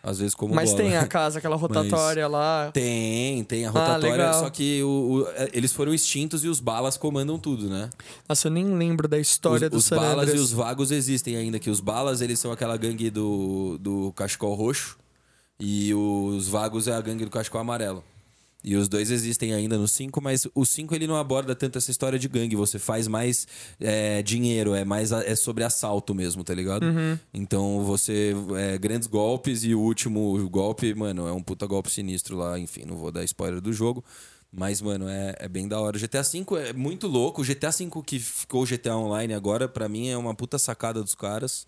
às 0.02 0.18
vezes 0.20 0.34
como 0.36 0.54
Mas 0.54 0.70
bola. 0.70 0.82
tem 0.82 0.96
a 0.96 1.04
casa, 1.06 1.38
aquela 1.40 1.56
rotatória 1.98 2.28
lá. 2.28 2.70
Tem, 2.72 3.42
tem 3.42 3.66
a 3.66 3.70
Ah, 3.70 3.72
rotatória, 3.72 4.10
legal. 4.12 4.34
só 4.34 4.48
que 4.50 4.80
o- 4.84 4.86
o- 5.24 5.28
é, 5.30 5.50
eles 5.52 5.72
foram 5.72 5.92
extintos 5.92 6.44
e 6.44 6.48
os 6.48 6.60
balas 6.60 6.96
comandam 6.96 7.38
tudo, 7.40 7.68
né? 7.68 7.90
Nossa, 8.28 8.46
eu 8.46 8.52
nem 8.52 8.64
lembro 8.76 9.08
da 9.08 9.18
história 9.18 9.66
os 9.66 9.70
do 9.72 9.76
os 9.78 9.84
San 9.86 9.96
balas 9.96 10.28
Andreas. 10.28 10.38
e 10.38 10.42
os 10.42 10.52
vagos 10.52 10.90
existem 10.92 11.36
ainda, 11.36 11.58
que 11.58 11.68
os 11.70 11.80
balas 11.80 12.20
eles 12.20 12.38
são 12.38 12.52
aquela 12.52 12.76
gangue 12.76 13.10
do, 13.10 13.76
do 13.80 14.12
cachecol 14.12 14.54
roxo 14.54 14.96
e 15.58 15.92
os 15.92 16.46
vagos 16.46 16.86
é 16.86 16.92
a 16.92 17.00
gangue 17.00 17.24
do 17.24 17.30
cachecol 17.32 17.60
amarelo. 17.60 18.04
E 18.64 18.74
os 18.74 18.88
dois 18.88 19.10
existem 19.10 19.54
ainda 19.54 19.78
no 19.78 19.86
5, 19.86 20.20
mas 20.20 20.46
o 20.52 20.64
5 20.64 20.92
ele 20.94 21.06
não 21.06 21.16
aborda 21.16 21.54
tanto 21.54 21.78
essa 21.78 21.90
história 21.90 22.18
de 22.18 22.26
gangue. 22.28 22.56
Você 22.56 22.78
faz 22.78 23.06
mais 23.06 23.46
é, 23.78 24.20
dinheiro, 24.22 24.74
é 24.74 24.84
mais 24.84 25.12
é 25.12 25.36
sobre 25.36 25.62
assalto 25.62 26.12
mesmo, 26.12 26.42
tá 26.42 26.54
ligado? 26.54 26.82
Uhum. 26.84 27.18
Então 27.32 27.84
você. 27.84 28.34
É, 28.56 28.76
grandes 28.76 29.06
golpes 29.06 29.62
e 29.62 29.74
o 29.74 29.80
último 29.80 30.48
golpe, 30.50 30.92
mano, 30.92 31.28
é 31.28 31.32
um 31.32 31.42
puta 31.42 31.66
golpe 31.66 31.90
sinistro 31.90 32.36
lá. 32.36 32.58
Enfim, 32.58 32.82
não 32.84 32.96
vou 32.96 33.12
dar 33.12 33.22
spoiler 33.22 33.60
do 33.60 33.72
jogo. 33.72 34.04
Mas, 34.50 34.80
mano, 34.80 35.08
é, 35.08 35.34
é 35.38 35.48
bem 35.48 35.68
da 35.68 35.78
hora. 35.78 35.96
O 35.96 36.00
GTA 36.00 36.22
V 36.22 36.44
é 36.68 36.72
muito 36.72 37.06
louco. 37.06 37.42
O 37.42 37.44
GTA 37.44 37.70
V 37.70 37.88
que 38.04 38.18
ficou 38.18 38.64
GTA 38.64 38.96
Online 38.96 39.34
agora, 39.34 39.68
pra 39.68 39.88
mim, 39.88 40.08
é 40.08 40.16
uma 40.16 40.34
puta 40.34 40.58
sacada 40.58 41.02
dos 41.02 41.14
caras. 41.14 41.66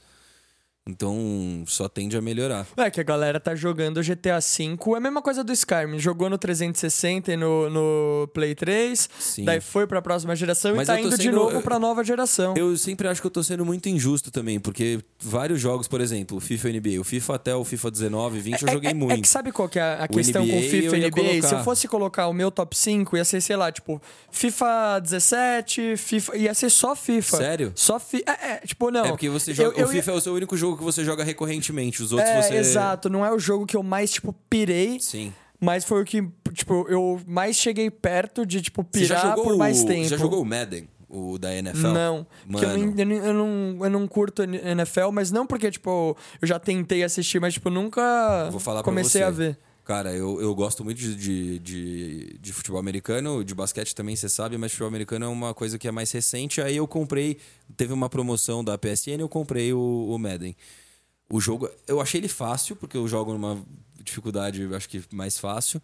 Então, 0.88 1.62
só 1.66 1.88
tende 1.88 2.16
a 2.16 2.21
melhorar. 2.23 2.66
É 2.77 2.90
que 2.90 3.01
a 3.01 3.05
galera 3.05 3.38
tá 3.38 3.55
jogando 3.55 4.03
GTA 4.03 4.38
V. 4.40 4.95
É 4.95 4.97
a 4.97 5.01
mesma 5.01 5.23
coisa 5.23 5.45
do 5.45 5.53
Skyrim. 5.53 5.99
Jogou 5.99 6.29
no 6.31 6.38
360 6.38 7.33
e 7.33 7.37
no, 7.37 7.69
no 7.71 8.29
Play 8.33 8.55
3. 8.55 9.09
Sim. 9.19 9.45
Daí 9.45 9.61
foi 9.61 9.87
pra 9.87 10.01
próxima 10.03 10.35
geração 10.35 10.75
Mas 10.75 10.88
e 10.88 10.93
tá 10.93 10.99
eu 11.01 11.07
indo 11.07 11.16
de 11.16 11.23
sendo- 11.25 11.37
novo 11.37 11.57
eu- 11.57 11.62
pra 11.62 11.79
nova 11.79 12.03
geração. 12.03 12.55
Eu 12.57 12.77
sempre 12.77 13.07
acho 13.07 13.21
que 13.21 13.27
eu 13.27 13.31
tô 13.31 13.43
sendo 13.43 13.64
muito 13.64 13.88
injusto 13.88 14.31
também, 14.31 14.59
porque 14.59 14.99
vários 15.21 15.61
jogos, 15.61 15.87
por 15.87 16.01
exemplo, 16.01 16.38
o 16.38 16.40
FIFA 16.40 16.71
NBA, 16.71 17.01
o 17.01 17.05
FIFA 17.05 17.35
até 17.35 17.55
o 17.55 17.64
FIFA 17.64 17.90
19, 17.90 18.40
20 18.40 18.62
eu 18.62 18.69
É- 18.69 18.73
joguei 18.73 18.90
é, 18.90 18.95
muito. 18.95 19.19
É 19.19 19.21
que 19.21 19.29
sabe 19.29 19.53
qual 19.53 19.69
que 19.69 19.79
é 19.79 19.83
a 19.83 20.07
O 20.11 20.14
questão 20.14 20.43
com 20.43 20.49
NBA 20.53 20.62
FIFA 20.71 20.97
eu 20.97 21.03
e 21.03 21.05
NBA? 21.11 21.47
Se 21.49 21.55
eu 21.55 21.62
fosse 21.62 21.87
colocar 21.87 22.27
o 22.27 22.33
meu 22.33 22.51
top 22.51 22.77
5, 22.77 23.16
ia 23.16 23.25
ser, 23.25 23.40
sei 23.43 23.55
lá, 23.55 23.71
tipo, 23.71 24.01
FIFA 24.33 24.99
17, 25.01 25.97
FIFA. 25.97 26.37
Ia 26.37 26.55
ser 26.55 26.71
só 26.71 26.97
FIFA. 26.97 27.37
Sério? 27.37 27.73
Só 27.77 28.01
FIFA. 28.01 28.25
É, 28.27 28.51
é, 28.53 28.57
tipo, 28.66 28.90
não. 28.90 29.05
É 29.05 29.09
porque 29.11 29.29
você 29.29 29.53
joga. 29.55 29.71
Eu- 29.77 29.83
eu 29.83 29.88
o 29.88 29.90
ia- 29.93 29.97
FIFA 30.03 30.11
é 30.12 30.14
o 30.14 30.21
seu 30.21 30.35
único 30.35 30.57
jogo 30.57 30.70
que 30.77 30.83
você 30.85 31.05
joga 31.05 31.23
recorrentemente. 31.25 32.03
Os 32.03 32.13
outros 32.13 32.29
É, 32.31 32.43
você. 32.43 32.55
exato. 32.57 33.09
Não 33.09 33.25
é 33.25 33.33
o 33.33 33.39
jogo 33.39 33.67
que 33.67 33.77
eu 33.77 33.83
mais, 33.83 34.11
tipo, 34.11 34.33
pirei. 34.49 34.99
Sim. 35.01 35.33
Mas 35.61 35.85
foi 35.85 36.01
o 36.03 36.05
que, 36.05 36.27
tipo, 36.53 36.87
eu 36.89 37.21
mais 37.27 37.57
cheguei 37.57 37.91
perto 37.91 38.47
de, 38.47 38.63
tipo, 38.63 38.87
Você 38.93 39.05
já 39.05 39.21
pirar 39.21 39.35
por 39.37 39.57
mais 39.59 39.83
o- 39.83 39.87
tempo. 39.87 40.09
Já 40.09 40.17
jogou 40.17 40.41
o 40.41 40.45
Madden? 40.45 40.89
O 41.13 41.37
da 41.39 41.53
NFL? 41.55 41.89
Não, 41.89 41.93
Mano. 41.93 42.27
não, 42.47 42.63
eu, 42.63 43.07
não, 43.07 43.13
eu, 43.17 43.35
não, 43.35 43.85
eu 43.85 43.91
não 43.91 44.07
curto 44.07 44.43
NFL, 44.45 45.11
mas 45.13 45.33
não 45.33 45.45
porque, 45.45 45.69
tipo, 45.71 46.17
eu 46.41 46.47
já 46.47 46.57
tentei 46.59 47.03
assistir, 47.03 47.41
mas, 47.41 47.55
tipo, 47.55 47.69
nunca 47.69 48.49
Vou 48.51 48.61
falar 48.61 48.83
comecei 48.85 49.21
você. 49.21 49.27
a 49.27 49.31
ver. 49.31 49.59
Cara, 49.90 50.14
eu, 50.14 50.40
eu 50.40 50.55
gosto 50.55 50.85
muito 50.85 50.98
de, 50.98 51.16
de, 51.16 51.59
de, 51.59 52.38
de 52.38 52.53
futebol 52.53 52.79
americano, 52.79 53.44
de 53.44 53.53
basquete 53.57 53.92
também, 53.92 54.14
você 54.14 54.29
sabe, 54.29 54.57
mas 54.57 54.70
futebol 54.70 54.87
americano 54.87 55.24
é 55.24 55.29
uma 55.29 55.53
coisa 55.53 55.81
que 55.81 55.88
é 55.88 55.90
mais 55.90 56.12
recente. 56.12 56.61
Aí 56.61 56.76
eu 56.76 56.87
comprei, 56.87 57.38
teve 57.76 57.92
uma 57.92 58.09
promoção 58.09 58.62
da 58.62 58.79
PSN, 58.79 59.18
eu 59.18 59.29
comprei 59.29 59.72
o, 59.72 60.07
o 60.09 60.16
Madden. 60.16 60.55
O 61.29 61.40
jogo, 61.40 61.68
eu 61.88 62.00
achei 62.00 62.20
ele 62.20 62.29
fácil, 62.29 62.76
porque 62.76 62.96
eu 62.96 63.09
jogo 63.09 63.33
numa 63.33 63.61
dificuldade, 64.00 64.64
acho 64.72 64.88
que 64.88 65.03
mais 65.12 65.40
fácil, 65.40 65.83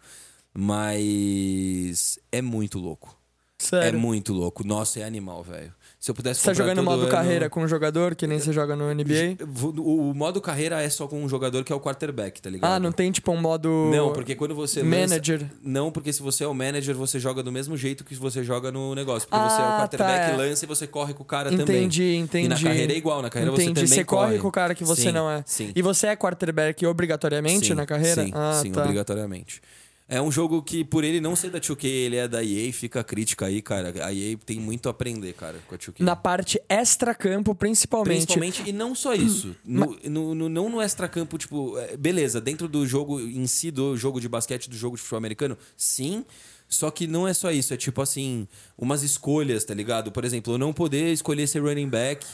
mas 0.53 2.17
é 2.31 2.41
muito 2.41 2.79
louco. 2.79 3.16
É 3.59 3.63
Sério. 3.63 3.99
muito 3.99 4.33
louco. 4.33 4.65
Nossa, 4.65 4.99
é 4.99 5.03
animal, 5.03 5.41
velho. 5.41 5.73
Se 5.99 6.11
eu 6.11 6.15
pudesse 6.15 6.41
Você 6.41 6.45
tá 6.45 6.53
jogando 6.53 6.83
modo 6.83 7.01
ano- 7.01 7.11
carreira 7.11 7.49
com 7.49 7.63
um 7.63 7.67
jogador, 7.67 8.13
que 8.13 8.27
nem 8.27 8.39
você 8.39 8.53
joga 8.53 8.75
no 8.75 8.85
NBA? 8.93 9.35
O, 9.81 10.11
o 10.11 10.13
modo 10.13 10.39
carreira 10.39 10.79
é 10.79 10.87
só 10.89 11.07
com 11.07 11.23
um 11.23 11.27
jogador 11.27 11.63
que 11.63 11.73
é 11.73 11.75
o 11.75 11.79
quarterback, 11.79 12.39
tá 12.39 12.51
ligado? 12.51 12.71
Ah, 12.71 12.79
não 12.79 12.91
tem 12.91 13.11
tipo 13.11 13.31
um 13.31 13.41
modo. 13.41 13.89
Não, 13.91 14.13
porque 14.13 14.35
quando 14.35 14.53
você 14.53 14.83
lança- 14.83 14.95
Manager. 14.99 15.49
Não, 15.63 15.91
porque 15.91 16.13
se 16.13 16.21
você 16.21 16.43
é 16.43 16.47
o 16.47 16.53
manager, 16.53 16.95
você 16.95 17.19
joga 17.19 17.41
do 17.41 17.51
mesmo 17.51 17.75
jeito 17.75 18.03
que 18.05 18.13
você 18.13 18.43
joga 18.43 18.71
no 18.71 18.93
negócio. 18.93 19.27
Porque 19.27 19.43
você 19.49 19.59
é 19.59 19.65
o 19.65 19.67
Ah, 19.67 19.77
quarterback, 19.79 20.27
tá, 20.27 20.33
é. 20.33 20.37
lança 20.37 20.63
e 20.63 20.67
você 20.67 20.85
corre 20.85 21.13
com 21.15 21.23
o 21.23 21.25
cara 21.25 21.49
também. 21.49 21.63
Entendi, 21.63 22.15
entendi. 22.15 22.45
E 22.45 22.49
na 22.49 22.61
carreira 22.61 22.93
é 22.93 22.95
igual, 22.97 23.21
na 23.23 23.29
carreira 23.31 23.51
Entendi. 23.55 23.81
você 23.81 23.87
também 23.87 24.05
corre 24.05 24.37
com 24.37 24.47
o 24.49 24.51
cara 24.51 24.75
que 24.75 24.83
você 24.83 25.01
Sim, 25.01 25.11
não 25.11 25.29
é. 25.29 25.43
Sim. 25.47 25.71
E 25.75 25.81
você 25.81 26.05
é 26.07 26.15
quarterback 26.15 26.85
obrigatoriamente 26.85 27.65
Sim, 27.69 27.73
na 27.73 27.87
carreira? 27.87 28.23
Sim, 28.23 28.31
ah, 28.35 28.59
sim 28.61 28.71
tá. 28.71 28.83
obrigatoriamente. 28.83 29.61
É 30.09 30.21
um 30.21 30.31
jogo 30.31 30.61
que, 30.63 30.85
por 30.85 31.03
ele 31.03 31.19
não 31.19 31.35
ser 31.35 31.49
da 31.49 31.59
2K, 31.59 31.83
ele 31.85 32.15
é 32.15 32.27
da 32.29 32.41
EA, 32.41 32.71
fica 32.71 33.01
a 33.01 33.03
crítica 33.03 33.45
aí, 33.47 33.61
cara. 33.61 33.93
A 34.05 34.13
EA 34.13 34.37
tem 34.45 34.57
muito 34.57 34.87
a 34.87 34.91
aprender, 34.91 35.33
cara, 35.33 35.59
com 35.67 35.75
a 35.75 35.77
2K. 35.77 35.95
Na 35.99 36.15
parte 36.15 36.61
extra-campo, 36.69 37.53
principalmente. 37.53 38.25
Principalmente, 38.27 38.63
e 38.65 38.71
não 38.71 38.95
só 38.95 39.13
isso. 39.13 39.53
No, 39.65 39.97
no- 40.05 40.33
no- 40.35 40.49
não 40.49 40.69
no 40.69 40.81
extracampo, 40.81 41.37
tipo, 41.37 41.77
é, 41.77 41.97
beleza, 41.97 42.39
dentro 42.39 42.69
do 42.69 42.87
jogo 42.87 43.19
em 43.19 43.45
si, 43.47 43.69
do 43.69 43.97
jogo 43.97 44.21
de 44.21 44.29
basquete, 44.29 44.69
do 44.69 44.77
jogo 44.77 44.95
de 44.95 45.01
futebol 45.01 45.17
americano, 45.17 45.57
sim. 45.75 46.23
Só 46.69 46.89
que 46.89 47.05
não 47.05 47.27
é 47.27 47.33
só 47.33 47.51
isso, 47.51 47.73
é 47.73 47.77
tipo 47.77 48.01
assim, 48.01 48.47
umas 48.77 49.03
escolhas, 49.03 49.65
tá 49.65 49.73
ligado? 49.73 50.09
Por 50.11 50.23
exemplo, 50.23 50.53
eu 50.53 50.57
não 50.57 50.71
poder 50.71 51.11
escolher 51.11 51.47
ser 51.47 51.59
running 51.61 51.87
back 51.89 52.25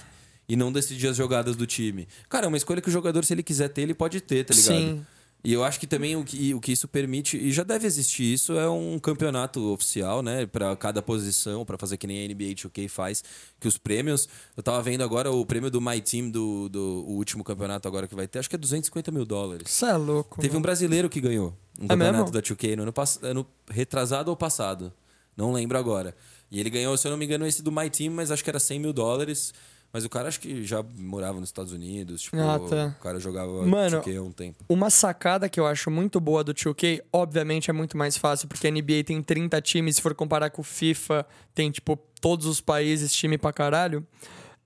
e 0.48 0.56
não 0.56 0.72
decidir 0.72 1.08
as 1.08 1.16
jogadas 1.18 1.56
do 1.56 1.66
time. 1.66 2.08
Cara, 2.30 2.46
é 2.46 2.48
uma 2.48 2.58
escolha 2.58 2.82
que 2.82 2.90
o 2.90 2.92
jogador, 2.92 3.24
se 3.26 3.34
ele 3.34 3.42
quiser 3.44 3.70
ter, 3.70 3.82
ele 3.82 3.94
pode 3.96 4.22
ter, 4.22 4.44
tá 4.44 4.54
ligado? 4.54 4.76
Sim. 4.76 5.06
E 5.46 5.52
eu 5.52 5.62
acho 5.62 5.78
que 5.78 5.86
também 5.86 6.16
o 6.16 6.24
que, 6.24 6.54
o 6.54 6.62
que 6.62 6.72
isso 6.72 6.88
permite, 6.88 7.36
e 7.38 7.52
já 7.52 7.64
deve 7.64 7.86
existir 7.86 8.24
isso, 8.34 8.54
é 8.58 8.70
um 8.70 8.98
campeonato 8.98 9.74
oficial, 9.74 10.22
né? 10.22 10.46
Pra 10.46 10.74
cada 10.78 11.02
posição, 11.02 11.66
pra 11.66 11.78
fazer 11.78 11.98
que 11.98 12.08
nem 12.08 12.24
a 12.24 12.28
NBA 12.30 12.54
2K 12.56 12.88
faz. 12.88 13.22
Que 13.60 13.68
os 13.68 13.78
prêmios. 13.78 14.30
Eu 14.56 14.64
tava 14.64 14.82
vendo 14.82 15.04
agora 15.04 15.30
o 15.30 15.46
prêmio 15.46 15.70
do 15.70 15.82
My 15.82 16.00
Team, 16.00 16.30
do, 16.30 16.70
do 16.70 16.80
o 17.06 17.16
último 17.18 17.44
campeonato 17.44 17.88
agora 17.90 18.08
que 18.08 18.16
vai 18.16 18.26
ter, 18.26 18.40
acho 18.40 18.50
que 18.50 18.56
é 18.56 18.60
250 18.60 19.12
mil 19.12 19.26
dólares. 19.26 19.70
Isso 19.70 19.86
é 19.86 19.98
louco. 19.98 20.40
Teve 20.40 20.56
um 20.56 20.62
brasileiro 20.62 21.10
que 21.10 21.20
ganhou 21.20 21.54
um 21.78 21.86
É 21.86 21.88
campeonato 21.90 22.18
mesmo? 22.20 22.32
da 22.32 22.42
2K 22.42 22.76
no 22.78 22.84
ano, 22.84 22.94
ano 23.24 23.48
retrasado 23.70 24.30
ou 24.32 24.38
passado. 24.38 24.94
Não 25.36 25.52
lembro 25.52 25.78
agora. 25.78 26.16
E 26.50 26.58
ele 26.60 26.70
ganhou, 26.70 26.96
se 26.96 27.06
eu 27.06 27.12
não 27.12 27.18
me 27.18 27.26
engano, 27.26 27.46
esse 27.46 27.62
do 27.62 27.72
My 27.72 27.90
Team, 27.90 28.14
mas 28.14 28.32
acho 28.32 28.44
que 28.44 28.50
era 28.50 28.60
100 28.62 28.80
mil 28.80 28.94
dólares. 28.94 29.54
Mas 29.94 30.04
o 30.04 30.10
cara 30.10 30.28
acho 30.28 30.40
que 30.40 30.64
já 30.66 30.84
morava 30.98 31.40
nos 31.40 31.50
Estados 31.50 31.72
Unidos. 31.72 32.24
Tipo, 32.24 32.38
Ah, 32.38 32.58
tá. 32.60 32.96
o 33.00 33.04
cara 33.04 33.20
jogava 33.20 33.64
Mano, 33.64 34.02
2K 34.02 34.18
há 34.18 34.22
um 34.24 34.32
tempo. 34.32 34.66
Uma 34.68 34.90
sacada 34.90 35.48
que 35.48 35.60
eu 35.60 35.68
acho 35.68 35.92
muito 35.92 36.20
boa 36.20 36.44
do 36.44 36.52
2K, 36.52 37.04
obviamente 37.14 37.70
é 37.70 37.74
muito 37.74 37.96
mais 37.96 38.18
fácil, 38.18 38.48
porque 38.48 38.66
a 38.66 38.72
NBA 38.72 39.04
tem 39.06 39.22
30 39.22 39.62
times, 39.62 39.98
se 39.98 40.02
for 40.02 40.16
comparar 40.16 40.50
com 40.50 40.62
o 40.62 40.66
FIFA, 40.66 41.24
tem, 41.54 41.70
tipo, 41.70 41.96
todos 42.20 42.48
os 42.48 42.60
países, 42.60 43.14
time 43.14 43.38
pra 43.38 43.54
caralho. 43.54 44.04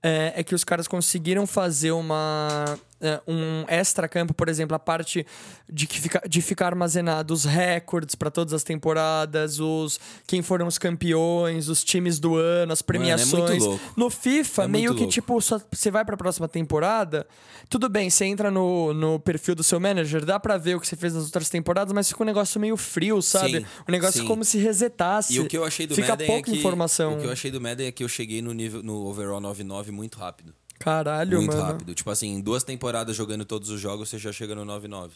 É, 0.02 0.32
é 0.36 0.42
que 0.42 0.54
os 0.54 0.64
caras 0.64 0.88
conseguiram 0.88 1.46
fazer 1.46 1.90
uma. 1.92 2.78
É, 3.00 3.20
um 3.26 3.64
extra-campo, 3.68 4.34
por 4.34 4.48
exemplo, 4.48 4.74
a 4.74 4.78
parte 4.78 5.24
de, 5.68 5.86
que 5.86 6.00
fica, 6.00 6.22
de 6.28 6.42
ficar 6.42 6.66
armazenado 6.66 7.32
os 7.32 7.44
recordes 7.44 8.14
pra 8.14 8.30
todas 8.30 8.52
as 8.52 8.62
temporadas, 8.64 9.60
os 9.60 10.00
quem 10.26 10.42
foram 10.42 10.66
os 10.66 10.78
campeões, 10.78 11.68
os 11.68 11.84
times 11.84 12.18
do 12.18 12.36
ano, 12.36 12.72
as 12.72 12.80
Mano, 12.82 12.82
é 12.82 12.84
premiações. 12.84 13.50
muito 13.50 13.64
louco. 13.64 13.94
No 13.96 14.10
FIFA, 14.10 14.64
É 14.64 14.68
meio 14.68 14.92
que, 14.94 15.00
louco. 15.00 15.12
tipo, 15.12 15.40
você 15.40 15.90
vai 15.90 16.04
pra 16.04 16.16
próxima 16.16 16.48
temporada, 16.48 17.26
tudo 17.68 17.88
bem, 17.88 18.10
você 18.10 18.24
entra 18.24 18.50
no, 18.50 18.92
no 18.92 19.20
perfil 19.20 19.54
do 19.54 19.62
seu 19.62 19.78
manager, 19.78 20.24
dá 20.24 20.40
pra 20.40 20.56
ver 20.58 20.76
o 20.76 20.80
que 20.80 20.86
você 20.88 20.96
fez 20.96 21.14
nas 21.14 21.24
outras 21.24 21.48
temporadas, 21.48 21.92
mas 21.92 22.08
fica 22.08 22.22
um 22.22 22.26
negócio 22.26 22.60
meio 22.60 22.76
frio, 22.76 23.20
sabe? 23.22 23.60
Sim, 23.60 23.66
um 23.88 23.92
negócio 23.92 24.22
sim. 24.22 24.26
como 24.26 24.44
se 24.44 24.58
resetasse. 24.58 25.34
E 25.34 25.40
o 25.40 25.46
que 25.46 25.56
eu 25.56 25.64
achei 25.64 25.86
do 25.86 25.94
Fica 25.94 26.08
Madden 26.08 26.26
pouca 26.26 26.50
é 26.50 26.52
que, 26.52 26.58
informação. 26.58 27.14
O 27.14 27.18
que 27.18 27.26
eu 27.26 27.32
achei 27.32 27.50
do 27.50 27.60
Madden 27.60 27.86
é 27.86 27.92
que 27.92 28.02
eu 28.02 28.08
cheguei 28.08 28.42
no 28.42 28.52
nível 28.52 28.82
no 28.82 29.06
overall 29.06 29.40
99 29.40 29.92
muito 29.92 30.18
rápido. 30.18 30.52
Caralho, 30.78 31.38
muito 31.38 31.50
mano. 31.56 31.62
rápido. 31.62 31.94
Tipo 31.94 32.10
assim, 32.10 32.28
em 32.34 32.40
duas 32.40 32.62
temporadas 32.64 33.16
jogando 33.16 33.44
todos 33.44 33.68
os 33.70 33.80
jogos, 33.80 34.08
você 34.08 34.18
já 34.18 34.32
chega 34.32 34.54
no 34.54 34.64
99. 34.64 35.14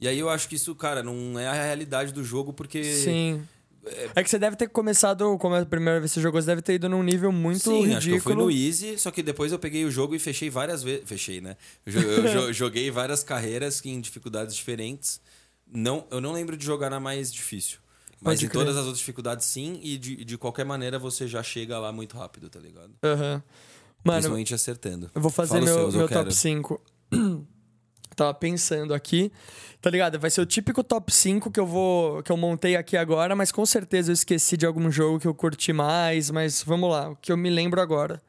E 0.00 0.06
aí 0.06 0.18
eu 0.18 0.28
acho 0.28 0.48
que 0.48 0.54
isso, 0.56 0.74
cara, 0.74 1.02
não 1.02 1.38
é 1.38 1.46
a 1.48 1.52
realidade 1.52 2.12
do 2.12 2.22
jogo, 2.24 2.52
porque. 2.52 2.82
Sim. 2.84 3.42
É 4.14 4.22
que 4.22 4.28
você 4.28 4.38
deve 4.38 4.54
ter 4.54 4.68
começado, 4.68 5.38
como 5.38 5.54
é 5.54 5.60
a 5.60 5.64
primeira 5.66 5.98
vez 5.98 6.10
que 6.12 6.16
você 6.16 6.20
jogou, 6.20 6.40
você 6.42 6.46
deve 6.48 6.60
ter 6.60 6.74
ido 6.74 6.88
num 6.90 7.02
nível 7.02 7.32
muito 7.32 7.60
Sim, 7.62 7.70
ridículo. 7.86 7.96
acho 7.96 8.06
que 8.08 8.14
eu 8.16 8.20
fui 8.20 8.34
no 8.34 8.50
Easy, 8.50 8.98
só 8.98 9.10
que 9.10 9.22
depois 9.22 9.50
eu 9.50 9.58
peguei 9.58 9.84
o 9.86 9.90
jogo 9.90 10.14
e 10.14 10.18
fechei 10.18 10.50
várias 10.50 10.82
vezes. 10.82 11.08
Fechei, 11.08 11.40
né? 11.40 11.56
Eu, 11.86 11.92
jo- 11.92 12.00
eu 12.00 12.22
jo- 12.48 12.52
joguei 12.52 12.90
várias 12.90 13.22
carreiras 13.24 13.82
em 13.86 13.98
dificuldades 14.00 14.54
diferentes. 14.54 15.20
Não, 15.66 16.06
eu 16.10 16.20
não 16.20 16.32
lembro 16.32 16.54
de 16.56 16.66
jogar 16.66 16.90
na 16.90 17.00
mais 17.00 17.32
difícil. 17.32 17.78
Mas 18.20 18.40
Pode 18.40 18.46
em 18.46 18.48
crer. 18.48 18.60
todas 18.60 18.76
as 18.76 18.82
outras 18.82 18.98
dificuldades, 18.98 19.46
sim, 19.46 19.80
e 19.82 19.96
de, 19.96 20.22
de 20.24 20.36
qualquer 20.36 20.66
maneira 20.66 20.98
você 20.98 21.26
já 21.26 21.42
chega 21.42 21.78
lá 21.78 21.90
muito 21.92 22.16
rápido, 22.18 22.50
tá 22.50 22.58
ligado? 22.58 22.90
Aham. 23.02 23.42
Mano, 24.04 24.16
Principalmente 24.18 24.54
acertando. 24.54 25.10
Eu 25.14 25.20
vou 25.20 25.30
fazer 25.30 25.54
Fala 25.54 25.64
meu, 25.64 25.74
seus, 25.74 25.94
eu 25.94 25.98
meu 26.00 26.08
quero. 26.08 26.24
top 26.24 26.34
5. 26.34 26.80
Tava 28.16 28.34
pensando 28.34 28.94
aqui. 28.94 29.30
Tá 29.80 29.90
ligado? 29.90 30.18
Vai 30.18 30.30
ser 30.30 30.40
o 30.40 30.46
típico 30.46 30.82
top 30.82 31.12
5 31.12 31.50
que 31.52 31.60
eu 31.60 31.66
vou. 31.66 32.22
que 32.22 32.32
eu 32.32 32.36
montei 32.36 32.74
aqui 32.74 32.96
agora, 32.96 33.36
mas 33.36 33.52
com 33.52 33.64
certeza 33.64 34.10
eu 34.10 34.14
esqueci 34.14 34.56
de 34.56 34.66
algum 34.66 34.90
jogo 34.90 35.20
que 35.20 35.26
eu 35.28 35.34
curti 35.34 35.72
mais. 35.72 36.30
Mas 36.30 36.62
vamos 36.62 36.90
lá, 36.90 37.10
o 37.10 37.16
que 37.16 37.30
eu 37.30 37.36
me 37.36 37.50
lembro 37.50 37.80
agora. 37.80 38.20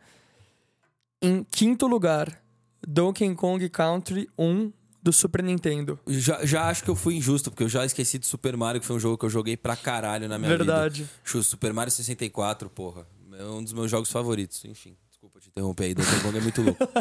Em 1.21 1.43
quinto 1.43 1.87
lugar, 1.87 2.41
Donkey 2.87 3.33
Kong 3.35 3.67
Country 3.69 4.29
1 4.37 4.71
do 5.01 5.11
Super 5.11 5.43
Nintendo. 5.43 5.99
Já, 6.07 6.45
já 6.45 6.67
acho 6.69 6.83
que 6.83 6.89
eu 6.89 6.95
fui 6.95 7.15
injusto, 7.15 7.49
porque 7.49 7.63
eu 7.63 7.69
já 7.69 7.85
esqueci 7.85 8.19
de 8.19 8.25
Super 8.27 8.55
Mario, 8.55 8.79
que 8.81 8.87
foi 8.87 8.95
um 8.95 8.99
jogo 8.99 9.17
que 9.17 9.25
eu 9.25 9.29
joguei 9.29 9.57
pra 9.57 9.75
caralho 9.75 10.27
na 10.29 10.37
minha 10.37 10.49
Verdade. 10.49 11.03
vida. 11.03 11.09
Verdade. 11.23 11.45
Super 11.45 11.73
Mario 11.73 11.91
64, 11.91 12.69
porra. 12.69 13.07
É 13.33 13.43
um 13.45 13.63
dos 13.63 13.73
meus 13.73 13.89
jogos 13.89 14.11
favoritos. 14.11 14.63
Enfim, 14.65 14.95
desculpa 15.39 15.41
te 15.41 15.49
interromper 15.49 15.85
aí. 15.85 15.93
Donkey 15.93 16.19
Kong 16.21 16.37
é 16.37 16.41
muito 16.41 16.61
louco. 16.61 16.87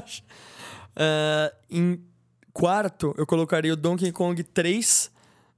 Ah, 1.01 1.53
em 1.71 2.03
quarto, 2.53 3.15
eu 3.17 3.25
colocaria 3.25 3.73
o 3.73 3.77
Donkey 3.77 4.11
Kong 4.11 4.43
3 4.43 5.13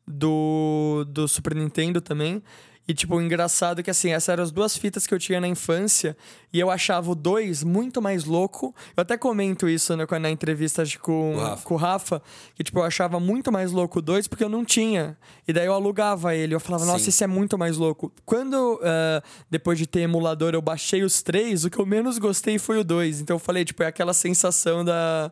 do, 0.06 1.06
do 1.08 1.26
Super 1.26 1.54
Nintendo 1.54 1.98
também. 1.98 2.42
E, 2.88 2.94
tipo, 2.94 3.14
o 3.14 3.22
engraçado 3.22 3.80
é 3.80 3.82
que, 3.82 3.90
assim, 3.90 4.10
essas 4.10 4.28
eram 4.30 4.42
as 4.42 4.50
duas 4.50 4.76
fitas 4.76 5.06
que 5.06 5.14
eu 5.14 5.18
tinha 5.18 5.40
na 5.40 5.46
infância. 5.46 6.16
E 6.52 6.58
eu 6.58 6.70
achava 6.70 7.10
o 7.10 7.14
2 7.14 7.62
muito 7.62 8.02
mais 8.02 8.24
louco. 8.24 8.74
Eu 8.96 9.02
até 9.02 9.16
comento 9.16 9.68
isso 9.68 9.96
né, 9.96 10.04
na 10.20 10.30
entrevista 10.30 10.82
acho, 10.82 10.98
com, 10.98 11.36
o 11.36 11.38
Rafa. 11.38 11.64
com 11.64 11.74
o 11.74 11.76
Rafa. 11.76 12.22
Que, 12.54 12.64
tipo, 12.64 12.80
eu 12.80 12.82
achava 12.82 13.20
muito 13.20 13.52
mais 13.52 13.70
louco 13.70 14.00
o 14.00 14.02
2 14.02 14.26
porque 14.26 14.42
eu 14.42 14.48
não 14.48 14.64
tinha. 14.64 15.16
E 15.46 15.52
daí 15.52 15.66
eu 15.66 15.72
alugava 15.72 16.34
ele. 16.34 16.52
Eu 16.54 16.58
falava, 16.58 16.84
nossa, 16.84 17.04
Sim. 17.04 17.10
esse 17.10 17.22
é 17.22 17.28
muito 17.28 17.56
mais 17.56 17.76
louco. 17.76 18.12
Quando, 18.24 18.80
ah, 18.82 19.22
depois 19.48 19.78
de 19.78 19.86
ter 19.86 20.00
emulador, 20.00 20.54
eu 20.54 20.62
baixei 20.62 21.04
os 21.04 21.22
três, 21.22 21.64
o 21.64 21.70
que 21.70 21.78
eu 21.78 21.86
menos 21.86 22.18
gostei 22.18 22.58
foi 22.58 22.78
o 22.78 22.84
2. 22.84 23.20
Então 23.20 23.36
eu 23.36 23.40
falei, 23.40 23.64
tipo, 23.64 23.82
é 23.82 23.86
aquela 23.86 24.12
sensação 24.12 24.84
da... 24.84 25.30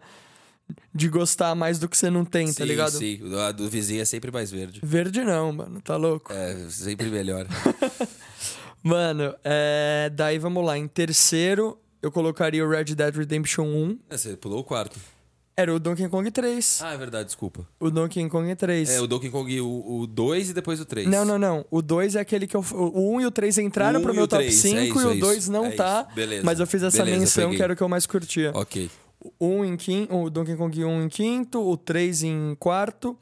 De 0.94 1.09
gostar 1.09 1.54
mais 1.54 1.78
do 1.78 1.88
que 1.88 1.96
você 1.96 2.11
não 2.11 2.24
tem, 2.24 2.46
tá 2.48 2.52
sim, 2.52 2.64
ligado? 2.64 2.90
sim. 2.90 3.20
O 3.22 3.38
a 3.38 3.52
do 3.52 3.68
vizinho 3.68 4.02
é 4.02 4.04
sempre 4.04 4.31
mais 4.31 4.50
verde. 4.50 4.81
Verde 4.83 5.22
não, 5.22 5.52
mano. 5.52 5.81
Tá 5.81 5.96
louco? 5.96 6.33
É, 6.33 6.54
sempre 6.68 7.09
melhor. 7.09 7.46
Mano, 8.83 9.35
é... 9.42 10.11
daí 10.14 10.38
vamos 10.38 10.64
lá. 10.64 10.78
Em 10.78 10.87
terceiro, 10.87 11.78
eu 12.00 12.12
colocaria 12.12 12.64
o 12.64 12.68
Red 12.70 12.85
Dead 12.85 13.14
Redemption 13.14 13.64
1. 13.64 13.98
É, 14.09 14.16
você 14.16 14.37
pulou 14.37 14.61
o 14.61 14.64
quarto. 14.64 14.98
Era 15.57 15.74
o 15.74 15.81
Donkey 15.81 16.09
Kong 16.09 16.31
3. 16.31 16.81
Ah, 16.83 16.92
é 16.92 16.96
verdade, 16.96 17.24
desculpa. 17.24 17.66
O 17.81 17.90
Donkey 17.90 18.28
Kong 18.28 18.54
3. 18.54 18.90
É, 18.90 19.00
o 19.00 19.09
Donkey 19.09 19.28
Kong, 19.28 19.61
o 19.61 20.07
2 20.07 20.50
e 20.50 20.54
depois 20.54 20.81
o 20.81 20.85
3. 20.85 21.09
Não, 21.09 21.24
não, 21.24 21.37
não. 21.37 21.66
O 21.68 21.83
2 21.83 22.14
é 22.14 22.20
aquele 22.20 22.46
que 22.46 22.57
eu. 22.57 22.64
O 22.72 23.16
1 23.16 23.22
e 23.22 23.26
o 23.26 23.31
3 23.33 23.59
entraram 23.59 23.98
O 23.98 24.02
pro 24.04 24.14
meu 24.14 24.22
o 24.22 24.28
top 24.28 24.44
três, 24.44 24.54
5 24.54 24.76
é 24.76 24.85
isso, 24.85 25.00
e 25.00 25.04
o 25.04 25.11
é 25.11 25.16
2 25.16 25.38
isso, 25.38 25.50
não 25.50 25.66
é 25.66 25.70
tá. 25.72 26.04
Beleza, 26.14 26.44
Mas 26.44 26.61
eu 26.61 26.66
fiz 26.66 26.85
essa 26.85 26.98
beleza, 26.98 27.18
menção 27.18 27.44
peguei. 27.46 27.57
que 27.57 27.62
era 27.64 27.72
o 27.72 27.76
que 27.76 27.83
eu 27.83 27.88
mais 27.88 28.07
curtia. 28.07 28.52
Ok. 28.54 28.88
O 29.38 29.46
1 29.60 29.64
em 29.64 29.76
quinto, 29.76 30.16
o 30.16 30.30
Donkey 30.30 30.56
Kong 30.56 30.84
1 30.84 31.02
em 31.02 31.08
quinto, 31.08 31.60
o 31.60 31.76
3 31.76 32.22
em 32.24 32.56
quarto. 32.58 33.16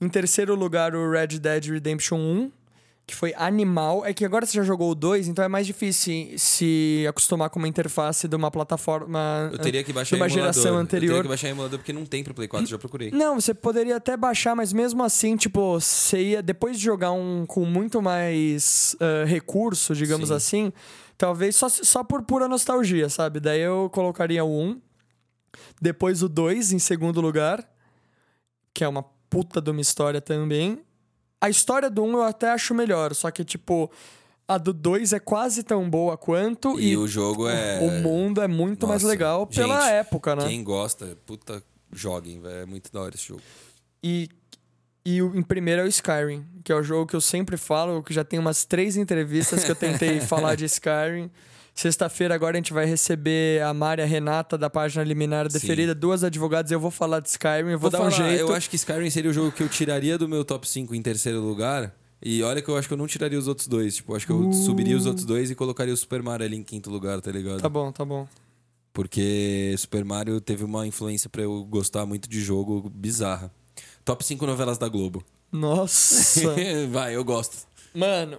Em 0.00 0.08
terceiro 0.08 0.54
lugar, 0.54 0.94
o 0.94 1.10
Red 1.10 1.38
Dead 1.38 1.66
Redemption 1.66 2.16
1, 2.18 2.50
que 3.06 3.14
foi 3.14 3.34
animal. 3.36 4.06
É 4.06 4.14
que 4.14 4.24
agora 4.24 4.46
você 4.46 4.56
já 4.56 4.62
jogou 4.62 4.90
o 4.90 4.94
2, 4.94 5.28
então 5.28 5.44
é 5.44 5.48
mais 5.48 5.66
difícil 5.66 6.32
se 6.38 7.04
acostumar 7.08 7.50
com 7.50 7.58
uma 7.58 7.68
interface 7.68 8.26
de 8.26 8.34
uma 8.34 8.50
plataforma. 8.50 9.50
Eu 9.52 9.58
teria 9.58 9.84
que 9.84 9.92
baixar 9.92 10.16
de 10.16 10.22
uma 10.22 10.26
emulador. 10.26 10.52
geração 10.52 10.74
Eu 10.74 10.80
anterior. 10.80 11.08
teria 11.08 11.22
que 11.22 11.28
baixar 11.28 11.48
emulador 11.48 11.78
porque 11.78 11.92
não 11.92 12.06
tem 12.06 12.24
pro 12.24 12.32
Play 12.32 12.48
4, 12.48 12.66
já 12.66 12.78
procurei. 12.78 13.10
Não, 13.10 13.38
você 13.38 13.52
poderia 13.52 13.96
até 13.96 14.16
baixar, 14.16 14.54
mas 14.54 14.72
mesmo 14.72 15.02
assim, 15.02 15.36
tipo, 15.36 15.78
você 15.78 16.22
ia, 16.22 16.42
depois 16.42 16.78
de 16.78 16.84
jogar 16.84 17.12
um 17.12 17.44
com 17.46 17.64
muito 17.66 18.00
mais 18.00 18.96
ah, 19.00 19.24
recurso, 19.26 19.94
digamos 19.94 20.28
Sim. 20.28 20.34
assim, 20.34 20.72
talvez 21.18 21.56
só, 21.56 21.68
só 21.68 22.02
por 22.02 22.22
pura 22.22 22.48
nostalgia, 22.48 23.08
sabe? 23.10 23.40
Daí 23.40 23.60
eu 23.60 23.90
colocaria 23.92 24.42
o 24.42 24.48
1, 24.50 24.80
depois 25.80 26.22
o 26.22 26.28
2 26.28 26.72
em 26.72 26.78
segundo 26.78 27.20
lugar, 27.20 27.66
que 28.72 28.84
é 28.84 28.88
uma 28.88 29.04
puta 29.28 29.60
de 29.60 29.70
uma 29.70 29.80
história 29.80 30.20
também. 30.20 30.80
A 31.40 31.48
história 31.48 31.88
do 31.88 32.02
1 32.02 32.12
eu 32.12 32.22
até 32.22 32.50
acho 32.50 32.74
melhor, 32.74 33.14
só 33.14 33.30
que, 33.30 33.44
tipo, 33.44 33.90
a 34.46 34.58
do 34.58 34.72
2 34.72 35.12
é 35.12 35.20
quase 35.20 35.62
tão 35.62 35.88
boa 35.88 36.16
quanto 36.16 36.78
E, 36.78 36.90
e, 36.90 36.96
o 36.96 37.06
jogo 37.06 37.48
é. 37.48 37.78
o 37.80 38.02
mundo 38.02 38.42
é 38.42 38.48
muito 38.48 38.86
mais 38.86 39.02
Nossa, 39.02 39.12
legal 39.12 39.46
pela 39.46 39.80
gente, 39.80 39.92
época, 39.92 40.34
né? 40.34 40.48
Quem 40.48 40.62
gosta, 40.62 41.16
puta, 41.24 41.62
joguem, 41.92 42.40
velho. 42.40 42.62
É 42.62 42.66
muito 42.66 42.92
da 42.92 43.00
hora 43.00 43.14
esse 43.14 43.28
jogo. 43.28 43.42
E, 44.02 44.28
e 45.04 45.22
o, 45.22 45.36
em 45.36 45.42
primeiro 45.42 45.82
é 45.82 45.84
o 45.84 45.88
Skyrim, 45.88 46.44
que 46.64 46.72
é 46.72 46.74
o 46.74 46.82
jogo 46.82 47.06
que 47.06 47.14
eu 47.14 47.20
sempre 47.20 47.56
falo, 47.56 48.02
que 48.02 48.12
já 48.12 48.24
tem 48.24 48.38
umas 48.38 48.64
três 48.64 48.96
entrevistas 48.96 49.64
que 49.64 49.70
eu 49.70 49.76
tentei 49.76 50.20
falar 50.20 50.56
de 50.56 50.64
Skyrim. 50.64 51.30
Sexta-feira 51.74 52.34
agora 52.34 52.56
a 52.56 52.58
gente 52.58 52.72
vai 52.72 52.84
receber 52.84 53.62
a 53.62 53.72
Mária 53.72 54.04
Renata 54.04 54.58
da 54.58 54.68
página 54.68 55.02
Liminar 55.02 55.48
Deferida, 55.48 55.94
duas 55.94 56.22
advogadas. 56.22 56.70
Eu 56.70 56.80
vou 56.80 56.90
falar 56.90 57.20
de 57.20 57.28
Skyrim, 57.28 57.70
eu 57.70 57.78
vou, 57.78 57.90
dar 57.90 57.98
um 57.98 58.10
falar, 58.10 58.28
jeito. 58.28 58.40
Eu 58.40 58.54
acho 58.54 58.68
que 58.68 58.76
Skyrim 58.76 59.08
seria 59.08 59.30
o 59.30 59.34
jogo 59.34 59.50
que 59.52 59.62
eu 59.62 59.68
tiraria 59.68 60.18
do 60.18 60.28
meu 60.28 60.44
top 60.44 60.68
5 60.68 60.94
em 60.94 61.02
terceiro 61.02 61.40
lugar. 61.40 61.94
E 62.22 62.42
olha 62.42 62.60
que 62.60 62.68
eu 62.68 62.76
acho 62.76 62.86
que 62.86 62.92
eu 62.92 62.98
não 62.98 63.06
tiraria 63.06 63.38
os 63.38 63.48
outros 63.48 63.66
dois. 63.66 63.96
Tipo, 63.96 64.12
eu 64.12 64.16
acho 64.16 64.26
que 64.26 64.32
eu 64.32 64.52
subiria 64.52 64.96
os 64.96 65.06
outros 65.06 65.24
dois 65.24 65.50
e 65.50 65.54
colocaria 65.54 65.94
o 65.94 65.96
Super 65.96 66.22
Mario 66.22 66.44
ali 66.44 66.56
em 66.56 66.62
quinto 66.62 66.90
lugar, 66.90 67.20
tá 67.20 67.30
ligado? 67.30 67.60
Tá 67.60 67.68
bom, 67.68 67.90
tá 67.90 68.04
bom. 68.04 68.28
Porque 68.92 69.74
Super 69.78 70.04
Mario 70.04 70.40
teve 70.40 70.64
uma 70.64 70.86
influência 70.86 71.30
pra 71.30 71.42
eu 71.42 71.64
gostar 71.64 72.04
muito 72.04 72.28
de 72.28 72.40
jogo 72.40 72.90
bizarra. 72.90 73.50
Top 74.04 74.22
5 74.24 74.44
novelas 74.44 74.76
da 74.76 74.88
Globo. 74.88 75.24
Nossa. 75.50 76.54
Vai, 76.90 77.16
eu 77.16 77.24
gosto. 77.24 77.66
Mano, 77.94 78.38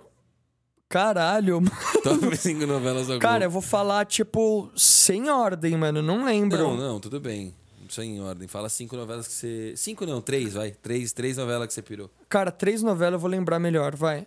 caralho. 0.92 1.62
Top 2.04 2.36
5 2.36 2.66
novelas 2.66 3.08
da 3.08 3.14
Globo. 3.14 3.22
Cara, 3.22 3.46
eu 3.46 3.50
vou 3.50 3.62
falar, 3.62 4.06
tipo, 4.06 4.70
sem 4.76 5.30
ordem, 5.30 5.78
mano. 5.78 6.02
Não 6.02 6.26
lembro. 6.26 6.58
Não, 6.58 6.76
não, 6.78 7.00
tudo 7.00 7.20
bem. 7.20 7.54
Isso 7.88 8.02
em 8.02 8.22
ordem. 8.22 8.48
Fala 8.48 8.70
cinco 8.70 8.96
novelas 8.96 9.28
que 9.28 9.34
você. 9.34 9.74
Cinco 9.76 10.06
não, 10.06 10.22
três, 10.22 10.54
vai. 10.54 10.72
Três, 10.72 11.12
três 11.12 11.36
novelas 11.36 11.68
que 11.68 11.74
você 11.74 11.82
pirou. 11.82 12.10
Cara, 12.30 12.50
três 12.50 12.82
novelas 12.82 13.14
eu 13.14 13.20
vou 13.20 13.30
lembrar 13.30 13.60
melhor, 13.60 13.96
vai. 13.96 14.26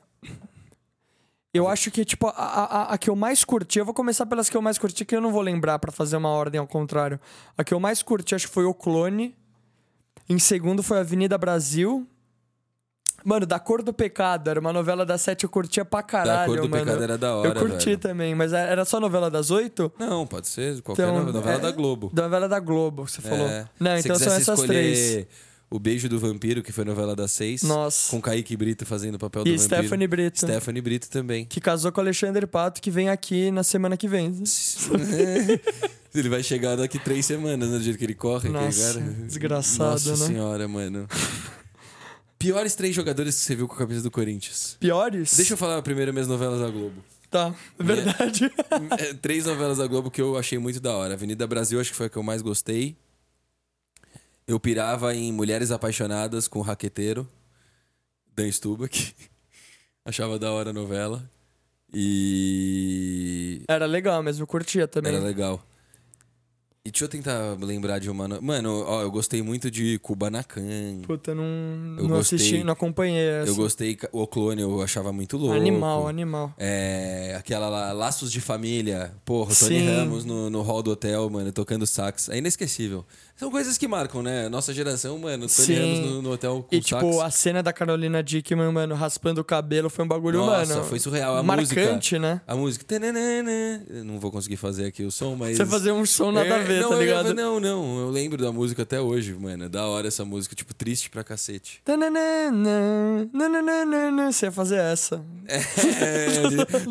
Eu 1.53 1.69
acho 1.69 1.91
que, 1.91 2.05
tipo, 2.05 2.27
a, 2.27 2.33
a, 2.33 2.95
a 2.95 2.99
que 2.99 3.09
eu 3.09 3.17
mais 3.17 3.45
curti, 3.45 3.79
eu 3.79 3.85
vou 3.85 3.95
começar 3.95 4.27
pelas 4.27 4.51
que 4.51 4.57
eu 4.57 4.61
mais 4.61 4.77
curti, 4.77 5.05
que 5.05 5.15
eu 5.15 5.21
não 5.21 5.33
vou 5.33 5.41
lembrar 5.41 5.79
pra 5.79 5.93
fazer 5.93 6.17
uma 6.17 6.29
ordem 6.29 6.59
ao 6.59 6.67
contrário. 6.67 7.19
A 7.57 7.65
que 7.65 7.73
eu 7.73 7.81
mais 7.81 8.03
curti, 8.03 8.35
acho 8.35 8.49
que 8.49 8.53
foi 8.53 8.65
O 8.65 8.75
Clone. 8.75 9.35
Em 10.29 10.39
segundo 10.39 10.83
foi 10.83 10.99
Avenida 10.99 11.39
Brasil. 11.39 12.07
Mano, 13.25 13.47
Da 13.47 13.59
Cor 13.59 13.83
do 13.83 13.93
Pecado, 13.93 14.51
era 14.51 14.61
uma 14.61 14.73
novela 14.73 15.07
das 15.07 15.23
sete, 15.23 15.45
eu 15.45 15.49
curtia 15.51 15.85
pra 15.85 16.03
caralho, 16.03 16.41
Da 16.41 16.47
Cor 16.47 16.57
do 16.63 16.69
mano. 16.69 16.85
Pecado 16.85 17.03
era 17.03 17.17
da 17.17 17.35
hora, 17.35 17.49
Eu 17.49 17.55
curti 17.55 17.87
velho. 17.87 17.99
também, 17.99 18.35
mas 18.35 18.53
era 18.53 18.85
só 18.85 19.01
novela 19.01 19.31
das 19.31 19.51
oito? 19.51 19.91
Não, 19.99 20.27
pode 20.27 20.47
ser 20.47 20.83
qualquer 20.83 21.09
Então, 21.09 21.25
novela 21.33 21.57
é- 21.57 21.59
da 21.59 21.71
Globo. 21.71 22.11
Da 22.13 22.25
novela 22.25 22.49
da 22.49 22.61
Globo, 22.61 23.09
você 23.09 23.23
falou. 23.23 23.47
É. 23.49 23.65
Não, 23.81 23.97
Se 23.97 24.07
então 24.09 24.19
são 24.19 24.33
essas 24.35 24.61
três. 24.61 25.27
O 25.71 25.79
Beijo 25.81 26.09
do 26.09 26.21
Vampiro, 26.21 26.63
que 26.63 26.71
foi 26.71 26.85
novela 26.85 27.17
das 27.17 27.33
seis. 27.33 27.63
Nossa. 27.63 28.09
Com 28.11 28.21
Kaique 28.21 28.57
Brito 28.57 28.87
fazendo 28.87 29.17
o 29.17 29.19
papel 29.19 29.43
do 29.43 29.49
E 29.49 29.57
vampiro. 29.57 29.77
Stephanie 29.77 30.07
Brito. 30.07 30.39
Stephanie 30.41 30.83
Brito 30.83 31.09
também. 31.11 31.47
Que 31.47 31.61
casou 31.61 31.91
com 31.91 32.01
Alexandre 32.01 32.47
Pato, 32.47 32.81
que 32.81 32.91
vem 32.93 33.09
aqui 33.09 33.51
na 33.51 33.65
semana 33.65 33.97
que 33.97 34.07
vem. 34.07 34.31
ele 36.15 36.29
vai 36.29 36.43
chegar 36.45 36.77
daqui 36.77 36.99
três 36.99 37.27
semanas, 37.27 37.69
né, 37.71 37.79
do 37.79 37.83
jeito 37.83 37.99
que 37.99 38.05
ele 38.05 38.15
corre. 38.15 38.49
Nossa, 38.51 38.95
cara. 39.01 39.07
desgraçado, 39.27 39.91
Nossa 39.91 40.11
né? 40.11 40.17
senhora, 40.27 40.69
mano. 40.69 41.09
Piores 42.39 42.75
três 42.75 42.95
jogadores 42.95 43.37
que 43.37 43.41
você 43.43 43.55
viu 43.55 43.67
com 43.67 43.75
a 43.75 43.79
camisa 43.79 44.03
do 44.03 44.11
Corinthians. 44.11 44.77
Piores? 44.81 45.37
Deixa 45.37 45.55
eu 45.55 45.57
falar 45.57 45.81
primeiro 45.83 46.13
minhas 46.13 46.29
novelas 46.29 46.61
da 46.61 46.69
Globo. 46.69 47.03
Tá, 47.31 47.55
verdade. 47.79 48.53
É, 48.99 49.15
três 49.15 49.47
novelas 49.47 49.79
da 49.79 49.87
Globo 49.87 50.11
que 50.11 50.21
eu 50.21 50.37
achei 50.37 50.59
muito 50.59 50.81
da 50.81 50.93
hora. 50.93 51.15
Avenida 51.15 51.47
Brasil, 51.47 51.81
acho 51.81 51.91
que 51.91 51.97
foi 51.97 52.07
a 52.07 52.11
que 52.11 52.17
eu 52.17 52.23
mais 52.23 52.43
gostei. 52.43 52.97
Eu 54.47 54.61
pirava 54.61 55.15
em 55.15 55.33
Mulheres 55.33 55.71
Apaixonadas 55.71 56.47
com 56.47 56.59
o 56.59 56.63
Raqueteiro, 56.63 57.27
Dan 58.37 58.51
Stubach. 58.51 59.15
Achava 60.05 60.39
da 60.39 60.53
hora 60.53 60.71
a 60.71 60.73
novela. 60.73 61.29
E. 61.93 63.63
Era 63.69 63.87
legal 63.87 64.23
mesmo, 64.23 64.43
eu 64.43 64.47
curtia 64.47 64.87
também. 64.87 65.15
Era 65.15 65.23
legal. 65.25 65.65
E 66.87 66.91
deixa 66.91 67.07
eu 67.07 67.09
tentar 67.09 67.57
lembrar 67.63 67.99
de 67.99 68.11
uma. 68.11 68.29
no- 68.29 68.43
Mano, 68.43 68.85
ó, 68.87 69.01
eu 69.01 69.11
gostei 69.11 69.41
muito 69.41 69.71
de 69.71 69.99
Kubanacan. 70.01 71.01
Puta, 71.07 71.35
não, 71.35 71.43
Eu 71.43 72.03
não 72.03 72.09
gostei. 72.09 72.37
assisti, 72.37 72.63
não 72.63 72.75
acompanhei 72.75 73.27
essa. 73.27 73.51
Eu 73.51 73.57
gostei. 73.57 73.97
O 74.13 74.27
Clone 74.27 74.61
eu 74.61 74.83
achava 74.83 75.11
muito 75.11 75.39
louco. 75.39 75.57
Animal, 75.57 76.07
animal. 76.07 76.53
É, 76.59 77.35
aquela 77.39 77.71
lá, 77.71 77.91
Laços 77.93 78.31
de 78.31 78.39
Família. 78.39 79.15
Porra, 79.25 79.55
Tony 79.55 79.81
Sim. 79.81 79.87
Ramos 79.97 80.27
no, 80.27 80.51
no 80.51 80.61
hall 80.61 80.83
do 80.83 80.91
hotel, 80.91 81.31
mano, 81.31 81.51
tocando 81.53 81.87
sax. 81.87 82.29
É 82.29 82.37
inesquecível. 82.37 83.03
São 83.37 83.51
coisas 83.51 83.77
que 83.77 83.89
marcam, 83.89 84.23
né? 84.23 84.49
Nossa 84.49 84.73
geração, 84.73 85.19
mano, 85.19 85.47
Tony 85.49 85.51
Sim. 85.51 85.75
Ramos 85.75 85.99
no, 86.13 86.23
no 86.23 86.31
hotel 86.33 86.65
com 86.69 86.75
E, 86.75 86.81
tipo, 86.81 87.13
sax. 87.15 87.25
a 87.25 87.31
cena 87.31 87.63
da 87.65 87.73
Carolina 87.73 88.23
Dickman, 88.23 88.71
mano, 88.71 88.95
raspando 88.95 89.41
o 89.41 89.45
cabelo 89.45 89.91
foi 89.91 90.05
um 90.05 90.09
bagulho, 90.09 90.39
Nossa, 90.39 90.75
mano. 90.77 90.87
foi 90.87 91.01
surreal. 91.01 91.37
A 91.37 91.43
marcante, 91.43 92.15
música. 92.15 92.19
né? 92.21 92.41
A 92.47 92.55
música. 92.55 92.85
Eu 93.89 94.05
não 94.05 94.21
vou 94.21 94.31
conseguir 94.31 94.57
fazer 94.57 94.87
aqui 94.87 95.03
o 95.03 95.11
som, 95.11 95.35
mas. 95.35 95.57
Você 95.57 95.67
fazer 95.67 95.91
um 95.91 96.07
som 96.07 96.31
nada 96.31 96.55
a 96.55 96.59
É, 96.59 96.63
ver, 96.63 96.83
não, 96.83 96.91
tá 96.91 96.95
eu- 96.95 97.01
ligado? 97.01 97.35
não, 97.35 97.59
não. 97.59 97.99
Eu 97.99 98.09
lembro 98.11 98.41
da 98.41 98.53
música 98.53 98.83
até 98.83 99.01
hoje, 99.01 99.35
mano. 99.35 99.69
Da 99.69 99.85
hora 99.87 100.07
essa 100.07 100.25
música, 100.25 100.55
tipo, 100.55 100.73
triste 100.73 101.11
pra 101.11 101.25
cacete. 101.25 101.83
Você 104.33 104.47
ia 104.47 104.53
fazer 104.53 104.77
essa. 104.77 105.25
É, 105.47 105.57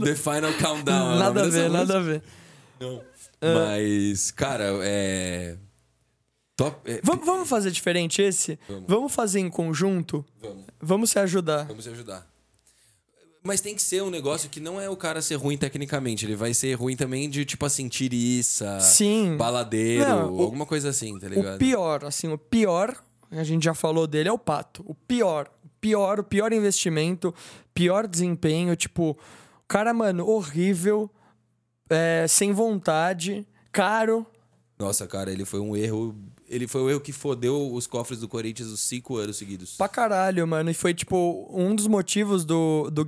The 0.03 0.15
Final 0.15 0.53
Countdown. 0.61 1.15
é 1.15 1.19
nada 1.19 1.41
a 1.41 1.43
ver, 1.45 1.69
música. 1.69 1.69
nada 1.69 1.97
a 1.97 1.99
ver. 2.01 2.21
Não. 2.79 3.01
Mas, 3.41 4.31
cara, 4.31 4.65
é. 4.81 5.55
Top. 6.55 6.79
é, 6.89 6.99
Vamos, 7.03 7.25
vamos 7.25 7.49
fazer 7.49 7.71
diferente 7.71 8.21
esse? 8.21 8.59
Vamos. 8.87 9.13
fazer 9.13 9.39
em 9.39 9.49
conjunto? 9.49 10.23
Vamos, 10.41 10.63
Vamos 10.81 11.09
se 11.09 11.19
ajudar. 11.19 11.65
vamos 11.65 11.83
te 11.83 11.89
ajudar. 11.89 12.27
Mas 13.45 13.59
tem 13.59 13.75
que 13.75 13.81
ser 13.81 14.01
um 14.01 14.09
negócio 14.09 14.49
que 14.49 14.59
não 14.61 14.79
é 14.79 14.89
o 14.89 14.95
cara 14.95 15.21
ser 15.21 15.35
ruim 15.35 15.57
tecnicamente. 15.57 16.25
Ele 16.25 16.35
vai 16.35 16.53
ser 16.53 16.73
ruim 16.75 16.95
também 16.95 17.29
de, 17.29 17.43
tipo 17.43 17.65
assim, 17.65 17.89
tiriça, 17.89 18.79
Sim. 18.79 19.35
baladeiro, 19.35 20.07
Não, 20.07 20.33
o- 20.33 20.41
alguma 20.43 20.65
coisa 20.65 20.89
assim, 20.89 21.17
tá 21.19 21.27
ligado? 21.27 21.55
O 21.55 21.57
pior, 21.59 22.05
assim, 22.05 22.29
o 22.31 22.37
pior, 22.37 22.95
a 23.31 23.43
gente 23.43 23.63
já 23.65 23.73
falou 23.73 24.07
dele, 24.07 24.29
é 24.29 24.31
o 24.31 24.37
Pato. 24.37 24.81
O 24.87 24.95
pior, 24.95 25.51
o 25.65 25.67
pior, 25.81 26.19
o 26.21 26.23
pior 26.23 26.53
investimento, 26.53 27.33
pior 27.73 28.07
desempenho, 28.07 28.75
tipo, 28.77 29.11
o 29.11 29.67
cara, 29.67 29.93
mano, 29.93 30.25
horrível, 30.25 31.09
é, 31.89 32.25
sem 32.29 32.53
vontade, 32.53 33.45
caro. 33.73 34.25
Nossa, 34.79 35.05
cara, 35.05 35.29
ele 35.31 35.43
foi 35.43 35.59
um 35.59 35.75
erro. 35.75 36.15
Ele 36.53 36.67
foi 36.67 36.81
o 36.81 36.89
erro 36.89 36.99
que 36.99 37.11
fodeu 37.11 37.73
os 37.73 37.87
cofres 37.87 38.19
do 38.19 38.27
Corinthians 38.27 38.69
os 38.69 38.79
cinco 38.79 39.17
anos 39.17 39.37
seguidos. 39.37 39.75
Pra 39.75 39.87
caralho, 39.87 40.47
mano. 40.47 40.69
E 40.69 40.73
foi, 40.73 40.93
tipo, 40.93 41.49
um 41.51 41.75
dos 41.75 41.87
motivos 41.87 42.45
do, 42.45 42.89
do. 42.91 43.05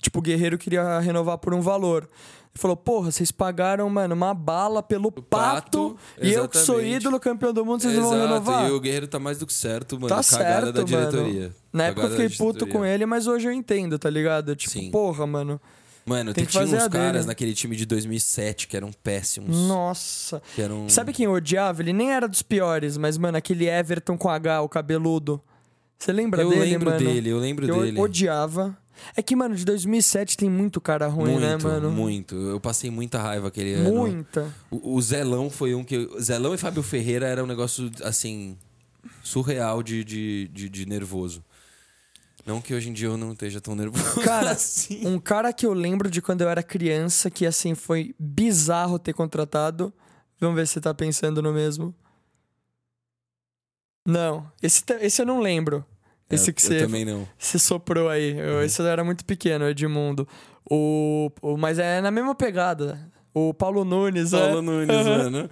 Tipo, 0.00 0.20
o 0.20 0.22
Guerreiro 0.22 0.56
queria 0.56 1.00
renovar 1.00 1.38
por 1.38 1.52
um 1.52 1.60
valor. 1.60 2.08
Ele 2.56 2.60
falou, 2.60 2.76
porra, 2.76 3.10
vocês 3.10 3.30
pagaram, 3.30 3.88
mano, 3.90 4.14
uma 4.14 4.32
bala 4.32 4.82
pelo 4.82 5.12
pato, 5.12 5.24
Pato, 5.26 5.96
e 6.22 6.32
eu 6.32 6.48
que 6.48 6.56
sou 6.56 6.82
ídolo 6.82 7.20
campeão 7.20 7.52
do 7.52 7.64
mundo, 7.66 7.82
vocês 7.82 7.94
não 7.94 8.04
vão 8.08 8.18
renovar? 8.18 8.68
e 8.68 8.72
o 8.72 8.80
Guerreiro 8.80 9.06
tá 9.06 9.18
mais 9.18 9.36
do 9.36 9.46
que 9.46 9.52
certo, 9.52 10.00
mano. 10.00 10.08
Tá 10.08 10.22
Cagada 10.22 10.66
certo, 10.66 10.72
da 10.72 10.82
diretoria. 10.82 11.40
mano. 11.40 11.54
Na 11.70 11.84
época 11.84 12.06
eu 12.06 12.10
fiquei 12.10 12.30
puto 12.30 12.66
com 12.66 12.82
ele, 12.82 13.04
mas 13.04 13.26
hoje 13.26 13.46
eu 13.46 13.52
entendo, 13.52 13.98
tá 13.98 14.08
ligado? 14.08 14.56
Tipo, 14.56 14.72
Sim. 14.72 14.90
porra, 14.90 15.26
mano. 15.26 15.60
Mano, 16.06 16.32
Tem 16.32 16.44
que 16.46 16.52
tinha 16.52 16.62
fazer 16.62 16.76
uns 16.76 16.84
a 16.84 16.88
caras 16.88 17.12
dele. 17.12 17.26
naquele 17.26 17.52
time 17.52 17.74
de 17.74 17.84
2007 17.84 18.68
que 18.68 18.76
eram 18.76 18.92
péssimos. 19.02 19.56
Nossa. 19.66 20.40
Que 20.54 20.62
eram... 20.62 20.88
Sabe 20.88 21.12
quem 21.12 21.26
eu 21.26 21.32
odiava? 21.32 21.82
Ele 21.82 21.92
nem 21.92 22.12
era 22.12 22.28
dos 22.28 22.42
piores, 22.42 22.96
mas, 22.96 23.18
mano, 23.18 23.36
aquele 23.36 23.66
Everton 23.68 24.16
com 24.16 24.30
H, 24.30 24.62
o 24.62 24.68
cabeludo. 24.68 25.42
Você 25.98 26.12
lembra 26.12 26.42
Eu 26.42 26.50
dele, 26.50 26.60
lembro 26.60 26.90
mano? 26.90 26.98
dele, 27.04 27.28
eu 27.30 27.38
lembro 27.38 27.66
eu 27.66 27.82
dele. 27.82 27.98
odiava. 28.00 28.76
É 29.16 29.20
que, 29.22 29.34
mano, 29.36 29.54
de 29.54 29.64
2007 29.64 30.36
tem 30.36 30.48
muito 30.48 30.80
cara 30.80 31.06
ruim, 31.08 31.32
muito, 31.32 31.40
né, 31.40 31.56
mano? 31.60 31.90
muito. 31.90 32.34
Eu 32.34 32.60
passei 32.60 32.90
muita 32.90 33.18
raiva 33.20 33.48
aquele 33.48 33.74
ano. 33.74 33.92
Muita. 33.92 34.50
O, 34.70 34.94
o 34.94 35.02
Zelão 35.02 35.50
foi 35.50 35.74
um 35.74 35.82
que. 35.84 36.08
Zelão 36.20 36.54
e 36.54 36.58
Fábio 36.58 36.82
Ferreira 36.82 37.26
era 37.26 37.42
um 37.42 37.46
negócio, 37.46 37.90
assim, 38.02 38.56
surreal 39.22 39.82
de, 39.82 40.02
de, 40.04 40.48
de, 40.48 40.68
de 40.68 40.86
nervoso. 40.86 41.44
Não 42.46 42.60
que 42.60 42.72
hoje 42.72 42.88
em 42.88 42.92
dia 42.92 43.08
eu 43.08 43.16
não 43.16 43.32
esteja 43.32 43.60
tão 43.60 43.74
nervoso. 43.74 44.20
Cara, 44.22 44.50
assim. 44.52 45.04
um 45.06 45.18
cara 45.18 45.52
que 45.52 45.66
eu 45.66 45.72
lembro 45.72 46.08
de 46.08 46.22
quando 46.22 46.42
eu 46.42 46.48
era 46.48 46.62
criança, 46.62 47.28
que 47.28 47.44
assim 47.44 47.74
foi 47.74 48.14
bizarro 48.18 48.98
ter 48.98 49.12
contratado. 49.12 49.92
Vamos 50.40 50.54
ver 50.56 50.66
se 50.66 50.74
você 50.74 50.80
tá 50.80 50.94
pensando 50.94 51.42
no 51.42 51.52
mesmo. 51.52 51.92
Não, 54.06 54.50
esse, 54.62 54.84
esse 55.00 55.20
eu 55.22 55.26
não 55.26 55.40
lembro. 55.40 55.84
Esse 56.30 56.50
É, 56.50 56.52
que 56.52 56.60
eu 56.64 56.68
você, 56.68 56.78
também 56.80 57.04
não. 57.04 57.26
você 57.38 57.58
soprou 57.58 58.08
aí. 58.08 58.36
Eu- 58.38 58.62
Esse 58.62 58.80
eu 58.80 58.86
era 58.86 59.02
muito 59.04 59.24
pequeno, 59.24 59.68
Edmundo. 59.68 60.26
O, 60.68 61.30
o, 61.42 61.56
mas 61.56 61.78
é 61.78 62.00
na 62.00 62.10
mesma 62.10 62.34
pegada. 62.34 63.10
O 63.34 63.52
Paulo 63.54 63.84
Nunes, 63.84 64.30
Paulo 64.30 64.58
é. 64.58 64.62
Nunes, 64.62 65.06
mano. 65.06 65.50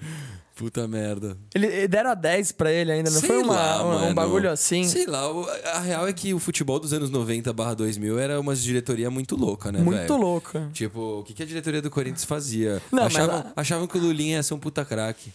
Puta 0.55 0.87
merda. 0.87 1.37
Ele, 1.53 1.89
deram 1.89 2.11
a 2.11 2.15
10 2.15 2.53
pra 2.53 2.71
ele 2.73 2.93
ainda, 2.93 3.11
não 3.11 3.19
Sei 3.19 3.29
foi 3.29 3.43
uma, 3.43 3.55
lá, 3.55 3.85
um- 3.85 4.11
um, 4.11 4.15
bagulho 4.15 4.49
assim? 4.49 4.85
Sei 4.85 5.05
lá, 5.05 5.23
a 5.73 5.81
real 5.81 6.07
é 6.07 6.13
que 6.13 6.33
o 6.33 6.39
futebol 6.39 6.79
dos 6.79 6.93
anos 6.93 7.11
90 7.11 7.53
barra 7.53 7.75
2000 7.75 8.19
era 8.21 8.39
uma 8.41 8.55
diretoria 8.55 9.11
muito 9.11 9.35
louca, 9.35 9.73
né, 9.73 9.81
muito 9.81 9.99
velho? 9.99 10.17
louca. 10.17 10.71
Tipo, 10.73 11.19
o 11.21 11.25
que, 11.25 11.43
a 11.43 11.47
diretoria 11.47 11.83
do 11.83 11.91
Corinthians 11.91 12.25
fazia? 12.25 12.81
Não, 12.93 13.03
mas 13.05 13.17
achavam, 13.17 13.37
a- 13.37 13.53
achavam 13.57 13.87
que 13.89 13.99
o 13.99 14.01
Lulinha 14.01 14.37
ia 14.37 14.43
ser 14.45 14.55
um 14.55 14.59
puta 14.61 14.85
craque. 14.85 15.33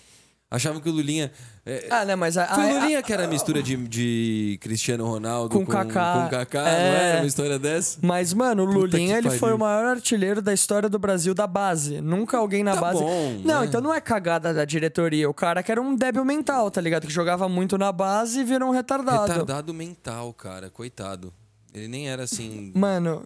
Achavam 0.51 0.81
que 0.81 0.89
o 0.89 0.91
Lulinha... 0.91 1.31
é, 1.63 1.87
Ah, 1.91 2.03
né, 2.03 2.15
mas 2.15 2.35
a, 2.35 2.47
Foi 2.47 2.63
o 2.65 2.69
a- 2.77 2.79
Lulinha 2.79 3.03
que 3.03 3.13
era 3.13 3.25
a 3.25 3.27
mistura 3.27 3.61
de, 3.61 3.77
de 3.87 4.57
Cristiano 4.59 5.05
Ronaldo 5.05 5.55
Com 5.55 5.63
com, 5.63 5.71
Kaká. 5.71 6.23
com 6.23 6.29
Kaká, 6.29 6.67
É. 6.67 6.89
não 6.89 6.97
era 7.05 7.17
uma 7.19 7.27
história 7.27 7.59
dessa? 7.59 7.99
Mas, 8.01 8.33
mano, 8.33 8.63
o 8.63 8.65
Lulinha, 8.65 9.19
ele 9.19 9.29
foi 9.29 9.53
o 9.53 9.59
maior 9.59 9.85
artilheiro 9.85 10.41
da 10.41 10.51
história 10.51 10.89
do 10.89 10.97
Brasil 10.97 11.35
da 11.35 11.45
base. 11.45 12.01
Nunca 12.01 12.39
alguém 12.39 12.63
na 12.63 12.73
Tá 12.73 12.81
base. 12.81 12.99
bom, 12.99 13.41
não, 13.45 13.59
né? 13.61 13.67
então 13.67 13.79
não 13.79 13.93
é 13.93 14.01
cagada 14.01 14.51
da 14.51 14.65
diretoria. 14.65 15.29
O 15.29 15.33
cara 15.35 15.61
que 15.61 15.71
era 15.71 15.79
um 15.79 15.95
débil 15.95 16.25
mental, 16.25 16.71
tá 16.71 16.81
ligado? 16.81 17.05
Que 17.05 17.13
jogava 17.13 17.47
muito 17.47 17.77
na 17.77 17.91
base 17.91 18.39
e 18.39 18.43
virou 18.43 18.69
um 18.69 18.73
retardado. 18.73 19.27
Retardado 19.31 19.71
mental, 19.71 20.33
cara, 20.33 20.71
coitado. 20.71 21.31
Ele 21.71 21.87
nem 21.87 22.09
era 22.09 22.23
assim... 22.23 22.71
Mano, 22.75 23.21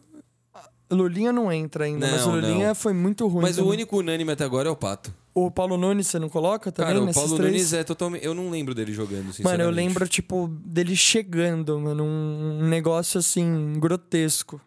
Lulinha 0.92 1.32
não 1.32 1.50
entra 1.50 1.86
ainda, 1.86 2.06
mas 2.06 2.26
o 2.26 2.32
Não, 2.32 2.36
Lulinha 2.36 2.68
não. 2.68 2.76
foi 2.76 2.92
muito 2.92 3.26
ruim. 3.28 3.44
Mas 3.44 3.54
o 3.56 3.62
também. 3.62 3.72
único 3.72 3.98
unânime 3.98 4.34
até 4.34 4.44
agora 4.44 4.68
é 4.68 4.72
o 4.72 4.76
Pato. 4.76 5.14
O 5.36 5.50
Paulo 5.50 5.78
Nunes 5.78 6.08
você 6.08 6.20
não 6.20 6.30
coloca 6.30 6.72
também 6.72 6.94
Cara, 6.94 7.10
o 7.10 7.14
Paulo 7.14 7.36
três? 7.38 7.52
Nunes 7.52 7.74
é 7.74 7.84
totalmente. 7.84 8.24
Eu 8.24 8.36
não 8.36 8.50
lembro 8.50 8.76
dele 8.76 8.94
jogando, 8.94 9.34
sinceramente. 9.34 9.44
Mano, 9.44 9.64
eu 9.64 9.72
lembro, 9.72 10.08
tipo, 10.08 10.48
dele 10.48 10.96
chegando, 10.96 11.80
mano. 11.80 12.04
Um 12.04 12.68
negócio 12.68 13.20
assim, 13.20 13.74
grotesco. 13.80 14.62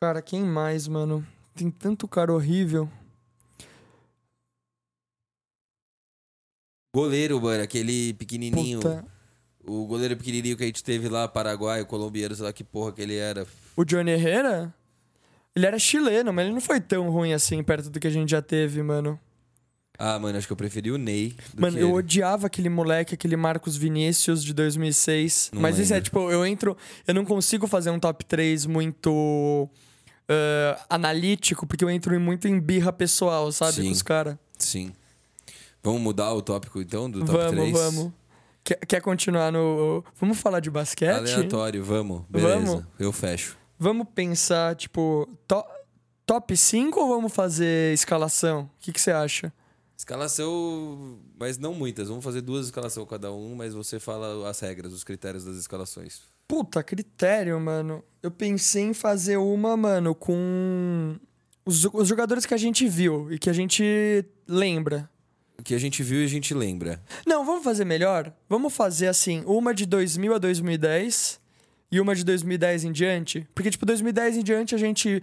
Cara, 0.00 0.22
quem 0.22 0.42
mais, 0.42 0.86
mano? 0.86 1.26
Tem 1.54 1.70
tanto 1.70 2.06
cara 2.06 2.32
horrível. 2.32 2.88
Goleiro, 6.94 7.40
mano, 7.40 7.62
aquele 7.62 8.12
pequenininho. 8.14 8.78
Puta. 8.78 9.04
O 9.64 9.86
goleiro 9.86 10.16
pequenininho 10.16 10.56
que 10.56 10.62
a 10.62 10.66
gente 10.66 10.84
teve 10.84 11.08
lá, 11.08 11.26
paraguaio, 11.26 11.86
colombiano, 11.86 12.34
sei 12.34 12.44
lá 12.44 12.52
que 12.52 12.62
porra 12.62 12.92
que 12.92 13.00
ele 13.00 13.16
era. 13.16 13.46
O 13.76 13.84
Johnny 13.84 14.10
Herrera? 14.10 14.74
Ele 15.54 15.66
era 15.66 15.78
chileno, 15.78 16.32
mas 16.32 16.46
ele 16.46 16.54
não 16.54 16.60
foi 16.60 16.80
tão 16.80 17.10
ruim 17.10 17.32
assim 17.32 17.62
perto 17.62 17.90
do 17.90 18.00
que 18.00 18.06
a 18.06 18.10
gente 18.10 18.30
já 18.30 18.42
teve, 18.42 18.82
mano. 18.82 19.18
Ah, 19.98 20.18
mano, 20.18 20.36
acho 20.38 20.46
que 20.46 20.52
eu 20.52 20.56
preferi 20.56 20.90
o 20.90 20.98
Ney. 20.98 21.36
Mano, 21.56 21.78
eu 21.78 21.88
ele. 21.88 21.96
odiava 21.98 22.46
aquele 22.46 22.68
moleque, 22.68 23.14
aquele 23.14 23.36
Marcos 23.36 23.76
Vinícius 23.76 24.42
de 24.42 24.52
2006. 24.52 25.50
Não 25.52 25.60
mas 25.62 25.78
isso 25.78 25.94
é 25.94 26.00
tipo, 26.00 26.30
eu 26.30 26.44
entro. 26.44 26.76
Eu 27.06 27.14
não 27.14 27.24
consigo 27.24 27.66
fazer 27.66 27.90
um 27.90 27.98
top 28.00 28.24
3 28.24 28.66
muito. 28.66 29.68
ah, 30.28 30.84
analítico, 30.90 31.66
porque 31.66 31.84
eu 31.84 31.90
entro 31.90 32.18
muito 32.18 32.48
em 32.48 32.58
birra 32.58 32.92
pessoal, 32.92 33.52
sabe? 33.52 33.74
Sim. 33.74 33.84
Com 33.86 33.90
os 33.92 34.02
caras. 34.02 34.36
Sim. 34.58 34.92
Vamos 35.82 36.00
mudar 36.00 36.32
o 36.32 36.40
tópico 36.42 36.80
então 36.80 37.10
do 37.10 37.20
top 37.20 37.32
Vamos, 37.32 37.50
3? 37.54 37.72
vamos. 37.72 38.12
Quer, 38.64 38.76
quer 38.86 39.00
continuar 39.02 39.50
no. 39.52 40.04
Vamos 40.20 40.38
falar 40.38 40.60
de 40.60 40.70
basquete? 40.70 41.10
Aleatório, 41.16 41.82
vamos. 41.84 42.22
Beleza. 42.30 42.56
Vamos? 42.64 42.84
Eu 42.98 43.12
fecho. 43.12 43.56
Vamos 43.78 44.06
pensar, 44.14 44.76
tipo, 44.76 45.28
to- 45.48 45.64
top 46.24 46.56
5 46.56 47.00
ou 47.00 47.08
vamos 47.08 47.32
fazer 47.32 47.92
escalação? 47.92 48.62
O 48.62 48.70
que 48.80 48.92
que 48.92 49.00
você 49.00 49.10
acha? 49.10 49.52
Escalação, 50.02 51.20
mas 51.38 51.58
não 51.58 51.72
muitas. 51.74 52.08
Vamos 52.08 52.24
fazer 52.24 52.40
duas 52.40 52.66
escalações 52.66 53.08
cada 53.08 53.32
um, 53.32 53.54
mas 53.54 53.72
você 53.72 54.00
fala 54.00 54.50
as 54.50 54.58
regras, 54.58 54.92
os 54.92 55.04
critérios 55.04 55.44
das 55.44 55.56
escalações. 55.56 56.22
Puta, 56.48 56.82
critério, 56.82 57.60
mano. 57.60 58.02
Eu 58.20 58.32
pensei 58.32 58.82
em 58.82 58.94
fazer 58.94 59.36
uma, 59.36 59.76
mano, 59.76 60.12
com 60.12 61.16
os, 61.64 61.84
os 61.84 62.08
jogadores 62.08 62.44
que 62.44 62.52
a 62.52 62.56
gente 62.56 62.88
viu 62.88 63.32
e 63.32 63.38
que 63.38 63.48
a 63.48 63.52
gente 63.52 64.24
lembra. 64.48 65.08
Que 65.62 65.72
a 65.72 65.78
gente 65.78 66.02
viu 66.02 66.20
e 66.20 66.24
a 66.24 66.28
gente 66.28 66.52
lembra. 66.52 67.00
Não, 67.24 67.46
vamos 67.46 67.62
fazer 67.62 67.84
melhor? 67.84 68.34
Vamos 68.48 68.74
fazer 68.74 69.06
assim, 69.06 69.44
uma 69.46 69.72
de 69.72 69.86
2000 69.86 70.34
a 70.34 70.38
2010 70.38 71.40
e 71.92 72.00
uma 72.00 72.16
de 72.16 72.24
2010 72.24 72.82
em 72.82 72.92
diante? 72.92 73.46
Porque, 73.54 73.70
tipo, 73.70 73.86
2010 73.86 74.38
em 74.38 74.42
diante 74.42 74.74
a 74.74 74.78
gente 74.78 75.22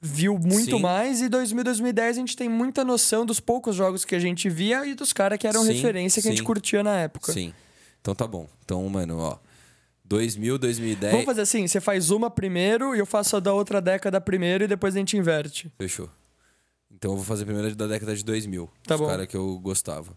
viu 0.00 0.38
muito 0.38 0.76
Sim. 0.76 0.82
mais 0.82 1.20
e 1.20 1.28
2000 1.28 1.62
2010 1.62 2.16
a 2.16 2.20
gente 2.20 2.36
tem 2.36 2.48
muita 2.48 2.84
noção 2.84 3.26
dos 3.26 3.38
poucos 3.38 3.76
jogos 3.76 4.04
que 4.04 4.14
a 4.14 4.18
gente 4.18 4.48
via 4.48 4.86
e 4.86 4.94
dos 4.94 5.12
caras 5.12 5.38
que 5.38 5.46
eram 5.46 5.62
Sim, 5.62 5.72
referência 5.72 6.22
que 6.22 6.28
a 6.28 6.30
gente 6.30 6.40
sim. 6.40 6.46
curtia 6.46 6.82
na 6.82 6.96
época. 6.96 7.32
Sim. 7.32 7.52
Então 8.00 8.14
tá 8.14 8.26
bom. 8.26 8.48
Então, 8.64 8.88
mano, 8.88 9.18
ó. 9.18 9.38
2000, 10.04 10.58
2010. 10.58 11.12
Vamos 11.12 11.26
fazer 11.26 11.42
assim, 11.42 11.66
você 11.68 11.80
faz 11.80 12.10
uma 12.10 12.30
primeiro 12.30 12.96
e 12.96 12.98
eu 12.98 13.06
faço 13.06 13.36
a 13.36 13.40
da 13.40 13.52
outra 13.52 13.80
década 13.80 14.20
primeiro 14.20 14.64
e 14.64 14.66
depois 14.66 14.96
a 14.96 14.98
gente 14.98 15.16
inverte. 15.16 15.70
Fechou. 15.78 16.08
Então 16.90 17.12
eu 17.12 17.16
vou 17.16 17.24
fazer 17.24 17.44
a 17.44 17.46
primeira 17.46 17.72
da 17.74 17.86
década 17.86 18.16
de 18.16 18.24
2000. 18.24 18.68
Tá 18.86 18.94
os 18.96 19.00
bom. 19.00 19.06
caras 19.06 19.26
que 19.26 19.36
eu 19.36 19.58
gostava. 19.58 20.16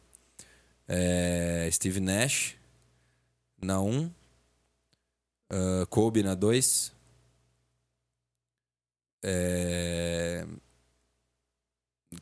É, 0.88 1.69
Steve 1.71 1.99
Nash 1.99 2.55
na 3.61 3.81
1. 3.81 4.09
ah, 5.51 5.86
Kobe 5.89 6.23
na 6.23 6.34
2. 6.36 6.93
É... 9.24 10.45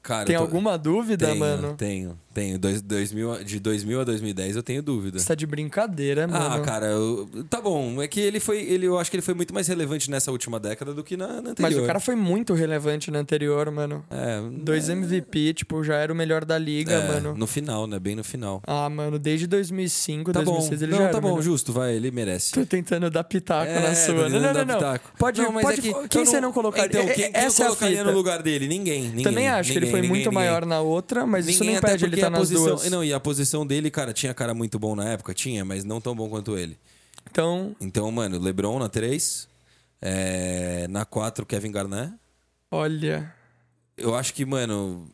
Cara, 0.02 0.26
Tem 0.26 0.36
tô- 0.36 0.42
alguma 0.42 0.78
dúvida, 0.78 1.28
tenho, 1.28 1.40
mano? 1.40 1.76
Tenho, 1.76 2.20
tenho. 2.32 2.58
Dois, 2.58 2.82
2000, 2.82 3.44
de 3.44 3.60
2000 3.60 4.02
a 4.02 4.04
2010 4.04 4.56
eu 4.56 4.64
tenho 4.64 4.82
dúvida. 4.82 5.20
Você 5.20 5.26
tá 5.28 5.36
de 5.36 5.46
brincadeira, 5.46 6.26
Ah, 6.26 6.28
mano. 6.50 6.64
cara, 6.64 6.88
eu- 6.88 7.30
tá 7.50 7.62
bom. 7.62 8.02
É 8.02 8.08
que 8.08 8.20
ele 8.20 8.40
foi. 8.40 8.60
Ele, 8.62 8.86
eu 8.88 8.98
acho 9.00 9.10
que 9.12 9.16
ele 9.18 9.22
foi 9.22 9.34
muito 9.34 9.54
mais 9.54 9.68
relevante 9.68 10.10
nessa 10.10 10.32
última 10.32 10.60
década 10.60 10.94
do 10.94 11.04
que 11.04 11.16
na, 11.18 11.28
na 11.42 11.52
anterior. 11.52 11.72
Mas 11.72 11.78
o 11.78 11.86
cara 11.86 12.00
foi 12.00 12.16
muito 12.16 12.54
relevante 12.54 13.12
na 13.12 13.20
anterior, 13.20 13.70
mano. 13.72 14.04
É, 14.10 14.42
Dois 14.64 14.90
é, 14.90 14.94
MVP, 14.94 15.54
tipo, 15.54 15.84
já 15.84 15.96
era 15.96 16.12
o 16.12 16.16
melhor 16.16 16.46
da 16.46 16.58
liga, 16.58 16.94
é, 16.94 17.08
mano. 17.08 17.36
No 17.36 17.48
final, 17.48 17.88
né? 17.88 18.00
Bem 18.00 18.16
no 18.16 18.24
final. 18.24 18.62
Ah, 18.66 18.90
mano, 18.90 19.18
desde 19.20 19.48
2005, 19.48 20.32
Tá 20.32 20.42
bom. 20.42 20.52
2006 20.54 20.82
ele 20.82 20.92
não, 20.92 20.98
já 21.00 21.04
tá 21.06 21.10
era 21.18 21.22
bom, 21.22 21.42
justo, 21.42 21.72
vai, 21.74 21.94
ele 21.96 22.12
merece. 22.12 22.52
Tô 22.54 22.66
tentando 22.66 23.10
dar 23.10 23.24
pitaco 23.24 23.70
É, 23.72 23.80
na 23.82 23.96
sua. 23.96 24.30
Não, 24.30 24.40
não, 24.40 24.54
não, 24.54 24.66
não. 24.66 24.76
pitaco. 24.76 25.12
Pode, 25.18 25.42
Não, 25.42 25.52
mas 25.52 25.64
pode 25.64 25.80
é 25.80 25.82
que 25.94 26.08
Quem 26.10 26.22
eu 26.22 26.26
você 26.26 26.42
não 26.42 26.52
colocaria? 26.52 26.88
Então, 26.88 27.02
É- 27.02 27.14
quem, 27.14 27.24
é- 27.26 27.30
quem 27.32 27.42
eu 27.42 27.48
essa 27.48 27.64
é 27.64 27.66
a 27.66 27.70
colocaria 27.70 28.04
no 28.04 28.12
lugar 28.12 28.42
dele? 28.42 28.68
Ninguém. 28.68 29.04
ninguém 29.10 29.24
Também 29.24 29.48
acho 29.50 29.72
que 29.72 29.78
ele 29.78 29.86
ninguém, 29.86 29.92
foi 29.92 30.02
ninguém, 30.02 30.10
muito 30.24 30.30
ninguém. 30.30 30.48
maior 30.48 30.66
na 30.66 30.82
outra, 30.82 31.26
mas 31.26 31.48
isso 31.48 31.60
Ninguém, 31.64 31.76
não 31.76 31.80
impede 31.90 32.06
ele 32.06 32.21
a 32.28 32.30
nas 32.30 32.40
posição, 32.42 32.66
duas. 32.76 32.90
Não, 32.90 33.04
e 33.04 33.14
a 33.14 33.20
posição 33.20 33.66
dele, 33.66 33.90
cara, 33.92 34.14
tinha 34.14 34.34
cara 34.34 34.54
muito 34.54 34.78
bom 34.80 34.96
na 34.96 35.10
época? 35.10 35.34
Tinha, 35.34 35.64
mas 35.66 35.84
não 35.84 36.00
tão 36.02 36.16
bom 36.16 36.30
quanto 36.30 36.58
ele. 36.58 36.78
Então, 37.30 37.76
Então, 37.80 38.12
mano, 38.12 38.40
LeBron 38.40 38.80
na 38.80 38.90
3. 38.90 39.48
é, 40.02 40.88
na 40.90 41.06
4, 41.06 41.46
Kevin 41.46 41.72
Garnett. 41.72 42.14
olha. 42.72 43.34
Eu 43.98 44.16
acho 44.16 44.34
que, 44.34 44.44
mano. 44.46 45.08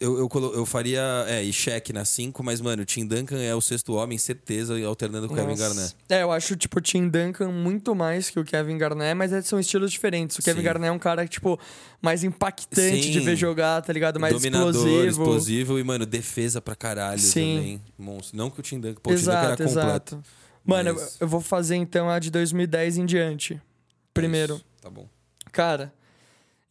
Eu, 0.00 0.18
eu, 0.18 0.28
colo- 0.28 0.52
eu 0.54 0.66
faria. 0.66 1.00
É, 1.28 1.42
e 1.44 1.52
Shaq 1.52 1.92
na 1.92 2.04
5, 2.04 2.42
mas, 2.42 2.60
mano, 2.60 2.82
o 2.82 2.84
Tim 2.84 3.06
Duncan 3.06 3.38
é 3.40 3.54
o 3.54 3.60
sexto 3.60 3.92
homem, 3.94 4.18
certeza, 4.18 4.74
alternando 4.84 5.28
com 5.28 5.34
o 5.34 5.36
Kevin. 5.36 5.54
Garnett. 5.56 5.94
É, 6.08 6.22
eu 6.22 6.32
acho, 6.32 6.56
tipo, 6.56 6.78
o 6.78 6.80
Tim 6.80 7.08
Duncan 7.08 7.50
muito 7.52 7.94
mais 7.94 8.28
que 8.28 8.40
o 8.40 8.44
Kevin 8.44 8.78
Garnett, 8.78 9.14
mas 9.14 9.32
eles 9.32 9.46
são 9.46 9.60
estilos 9.60 9.92
diferentes. 9.92 10.36
O 10.38 10.42
Kevin 10.42 10.58
Sim. 10.60 10.64
Garnett 10.64 10.88
é 10.88 10.92
um 10.92 10.98
cara, 10.98 11.26
tipo, 11.28 11.58
mais 12.00 12.24
impactante 12.24 13.02
Sim. 13.04 13.10
de 13.12 13.20
ver 13.20 13.36
jogar, 13.36 13.80
tá 13.82 13.92
ligado? 13.92 14.18
Mais 14.18 14.32
Dominador, 14.34 14.70
explosivo. 14.70 15.06
explosivo 15.08 15.78
e, 15.78 15.84
mano, 15.84 16.04
defesa 16.04 16.60
pra 16.60 16.74
caralho 16.74 17.20
Sim. 17.20 17.56
também. 17.56 17.82
Monstro. 17.98 18.36
Não 18.36 18.50
que 18.50 18.58
o 18.58 18.62
Tim 18.62 18.80
Duncan. 18.80 19.00
Pô, 19.00 19.10
o 19.10 19.14
Tim 19.14 19.20
Duncan 19.20 19.32
exato, 19.32 19.62
era 19.62 19.68
completo. 19.70 20.14
exato. 20.16 20.22
Mano, 20.64 20.94
Mas- 20.94 21.02
eu, 21.02 21.16
eu 21.20 21.28
vou 21.28 21.40
fazer 21.40 21.76
então 21.76 22.08
a 22.10 22.18
de 22.18 22.30
2010 22.30 22.96
em 22.96 23.04
diante. 23.06 23.60
Primeiro. 24.12 24.54
Isso, 24.56 24.64
Tá 24.80 24.90
bom. 24.90 25.06
Cara, 25.52 25.92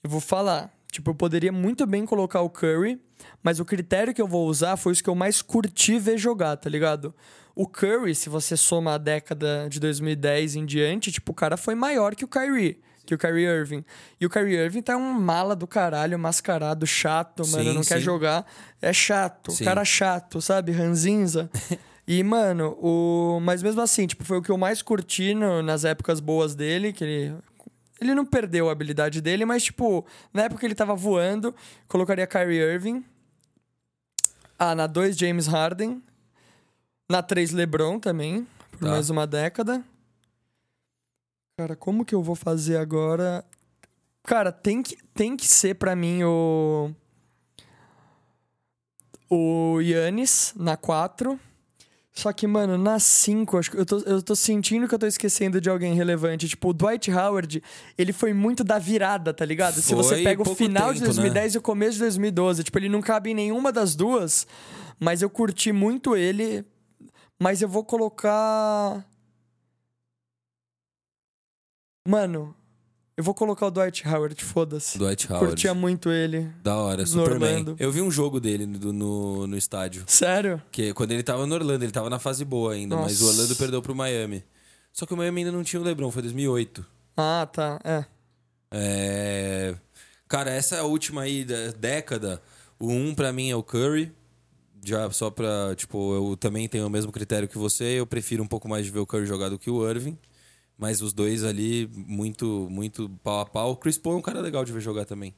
eu 0.03 0.09
vou 0.09 0.19
falar. 0.19 0.69
Tipo, 0.91 1.11
eu 1.11 1.15
poderia 1.15 1.51
muito 1.53 1.86
bem 1.86 2.05
colocar 2.05 2.41
o 2.41 2.49
Curry, 2.49 2.99
mas 3.44 3.60
o 3.60 3.66
critério 3.66 4.14
que 4.14 4.22
eu 4.22 4.28
vou 4.28 4.48
usar 4.48 4.78
foi 4.78 4.92
os 4.92 5.02
que 5.02 5.10
eu 5.10 5.16
mais 5.16 5.42
curti 5.42 5.98
ver 6.00 6.18
jogar, 6.18 6.56
tá 6.58 6.70
ligado? 6.70 7.14
O 7.56 7.68
Curry, 7.68 8.16
se 8.16 8.30
você 8.30 8.56
soma 8.56 8.94
a 8.96 8.98
década 8.98 9.68
de 9.70 9.80
2010 9.80 10.56
em 10.56 10.66
diante, 10.66 11.12
tipo, 11.12 11.32
o 11.32 11.36
cara 11.36 11.58
foi 11.58 11.76
maior 11.76 12.16
que 12.16 12.24
o 12.24 12.28
Kyrie. 12.28 12.80
Que 13.06 13.16
o 13.16 13.18
Kyrie 13.18 13.46
Irving. 13.46 13.84
E 14.20 14.26
o 14.26 14.30
Kyrie 14.30 14.56
Irving 14.58 14.82
tá 14.82 14.96
um 14.96 15.12
mala 15.14 15.56
do 15.56 15.68
caralho, 15.68 16.18
mascarado, 16.18 16.86
chato, 16.88 17.46
mano. 17.48 17.64
Sim, 17.64 17.74
Não 17.74 17.82
quer 17.82 17.98
sim. 17.98 18.02
jogar. 18.04 18.46
É 18.82 18.94
chato. 18.94 19.52
Sim. 19.52 19.66
Cara 19.66 19.84
chato, 19.84 20.42
sabe? 20.42 20.72
Ranzinza. 20.72 21.50
E, 22.08 22.24
mano, 22.24 22.76
o. 22.82 23.39
Mas 23.42 23.62
mesmo 23.62 23.80
assim, 23.80 24.08
tipo, 24.08 24.24
foi 24.26 24.38
o 24.39 24.42
que 24.42 24.50
eu 24.50 24.58
mais 24.58 24.82
curti 24.82 25.34
no- 25.36 25.62
nas 25.62 25.86
épocas 25.86 26.20
boas 26.20 26.56
dele, 26.56 26.92
que 26.92 27.04
ele. 27.04 27.36
Ele 28.02 28.16
não 28.16 28.26
perdeu 28.26 28.68
a 28.68 28.72
habilidade 28.72 29.22
dele, 29.22 29.46
mas, 29.46 29.64
tipo, 29.64 30.06
na 30.34 30.44
época 30.44 30.60
que 30.60 30.66
ele 30.66 30.74
tava 30.76 30.96
voando, 30.96 31.54
colocaria 31.88 32.26
Kyrie 32.26 32.58
Irving. 32.60 33.06
Ah, 34.64 34.76
na 34.76 34.86
2, 34.86 35.18
James 35.18 35.47
Harden. 35.47 36.03
Na 37.09 37.24
3, 37.24 37.49
LeBron 37.51 37.99
também, 37.99 38.47
por 38.70 38.82
Tá. 38.82 38.89
mais 38.91 39.09
uma 39.09 39.26
década. 39.26 39.84
Cara, 41.57 41.76
como 41.76 42.05
que 42.05 42.14
eu 42.14 42.22
vou 42.22 42.36
fazer 42.36 42.78
agora? 42.78 43.43
Cara, 44.24 44.51
tem 44.51 44.84
que, 44.84 44.95
tem 45.16 45.36
que 45.36 45.47
ser 45.47 45.74
pra 45.74 45.95
mim 45.95 46.24
o. 46.24 46.91
O 49.28 49.80
Yannis 49.82 50.53
na 50.55 50.78
4. 50.78 51.39
Só 52.14 52.34
que, 52.34 52.45
mano, 52.45 52.78
na 52.78 52.99
5, 52.99 53.57
acho 53.57 53.72
que 53.72 53.78
eu 53.78 53.86
tô, 53.86 53.99
eu 53.99 54.22
tô 54.22 54.36
sentindo 54.36 54.88
que 54.88 54.93
eu 54.93 54.99
tô 54.99 55.07
esquecendo 55.07 55.62
de 55.62 55.70
alguém 55.70 55.93
relevante. 55.93 56.47
Tipo, 56.47 56.70
o 56.70 56.74
Dwight 56.74 57.09
Howard, 57.09 57.64
ele 57.97 58.12
foi 58.12 58.34
muito 58.34 58.64
da 58.64 58.78
virada, 58.78 59.34
tá 59.34 59.45
ligado? 59.45 59.82
Se 59.82 59.95
você 59.95 60.16
Foi 60.16 60.24
pega 60.24 60.41
o 60.41 60.55
final 60.55 60.93
de 60.93 60.99
tempo, 60.99 61.12
né? 61.12 61.16
2010 61.16 61.55
e 61.55 61.57
o 61.57 61.62
começo 61.62 61.93
de 61.93 61.99
2012, 61.99 62.66
tipo, 62.66 62.78
ele 62.78 62.89
não 62.89 63.01
cabe 63.01 63.32
em 63.32 63.34
nenhuma 63.34 63.72
das 63.72 63.95
duas, 63.95 64.45
mas 64.99 65.22
eu 65.22 65.30
curti 65.30 65.72
muito 65.72 66.16
ele. 66.16 66.66
Mas 67.39 67.62
eu 67.62 67.70
vou 67.70 67.84
colocar. 67.84 69.03
Mano, 72.07 72.53
eu 73.22 73.24
vou 73.24 73.36
colocar 73.36 73.67
o 73.67 73.72
Dwight 73.72 74.07
Howard, 74.07 74.43
foda-se. 74.43 74.97
Dwight 74.97 75.32
Howard. 75.32 75.49
Curtia 75.49 75.76
muito 75.76 76.09
ele. 76.09 76.51
Da 76.63 76.76
hora, 76.76 77.05
Superman. 77.05 77.59
Orlando. 77.59 77.76
Eu 77.80 77.91
vi 77.91 78.01
um 78.01 78.09
jogo 78.09 78.39
dele 78.39 78.65
no, 78.65 78.91
no, 78.91 79.45
no 79.45 79.55
estádio. 79.55 80.03
Sério? 80.07 80.59
Que 80.72 80.91
quando 80.91 81.11
ele 81.11 81.22
tava 81.22 81.45
no 81.45 81.53
Orlando, 81.53 81.86
ele 81.86 81.91
tava 81.91 82.09
na 82.09 82.17
fase 82.17 82.43
boa 82.43 82.74
ainda, 82.74 82.95
mas 82.95 83.22
o 83.22 83.26
Nossa. 83.26 83.36
Orlando 83.36 83.55
perdeu 83.55 83.80
pro 83.80 83.93
Miami. 83.93 84.43
Só 84.91 85.05
que 85.05 85.13
o 85.13 85.17
Miami 85.17 85.41
ainda 85.41 85.51
não 85.51 85.63
tinha 85.63 85.80
o 85.80 85.86
LeBron, 85.86 86.09
foi 86.09 86.24
2008. 86.24 86.84
Ah, 87.15 87.47
tá. 87.51 87.80
É. 87.84 88.05
É... 88.72 89.76
Cara, 90.28 90.49
essa 90.49 90.82
última 90.82 91.22
aí 91.22 91.45
da 91.45 91.67
década, 91.78 92.41
o 92.80 92.89
um 92.89 93.13
pra 93.13 93.32
mim 93.32 93.51
é 93.51 93.55
o 93.55 93.61
Curry. 93.61 94.11
Já 94.84 95.11
só 95.11 95.30
pra, 95.30 95.76
tipo, 95.76 96.15
eu 96.15 96.36
também 96.36 96.67
tenho 96.67 96.88
o 96.88 96.89
mesmo 96.89 97.11
critério 97.11 97.47
que 97.47 97.59
você, 97.59 97.99
eu 97.99 98.07
prefiro 98.07 98.41
um 98.41 98.47
pouco 98.47 98.67
mais 98.67 98.84
de 98.84 98.91
ver 98.91 98.97
o 98.97 99.05
Curry 99.05 99.28
jogar 99.28 99.49
do 99.49 99.59
que 99.59 99.69
o 99.69 99.88
Irving. 99.88 100.17
Mas 100.82 100.99
os 100.99 101.13
dois 101.13 101.43
ali, 101.43 101.88
muito, 101.93 102.67
muito 102.67 103.07
pau 103.23 103.41
a 103.41 103.45
pau. 103.45 103.71
O 103.73 103.75
Chris 103.75 103.99
Paul 103.99 104.15
é 104.15 104.17
um 104.17 104.21
cara 104.21 104.41
legal 104.41 104.65
de 104.65 104.73
ver 104.73 104.82
jogar 104.82 105.05
também. 105.05 105.32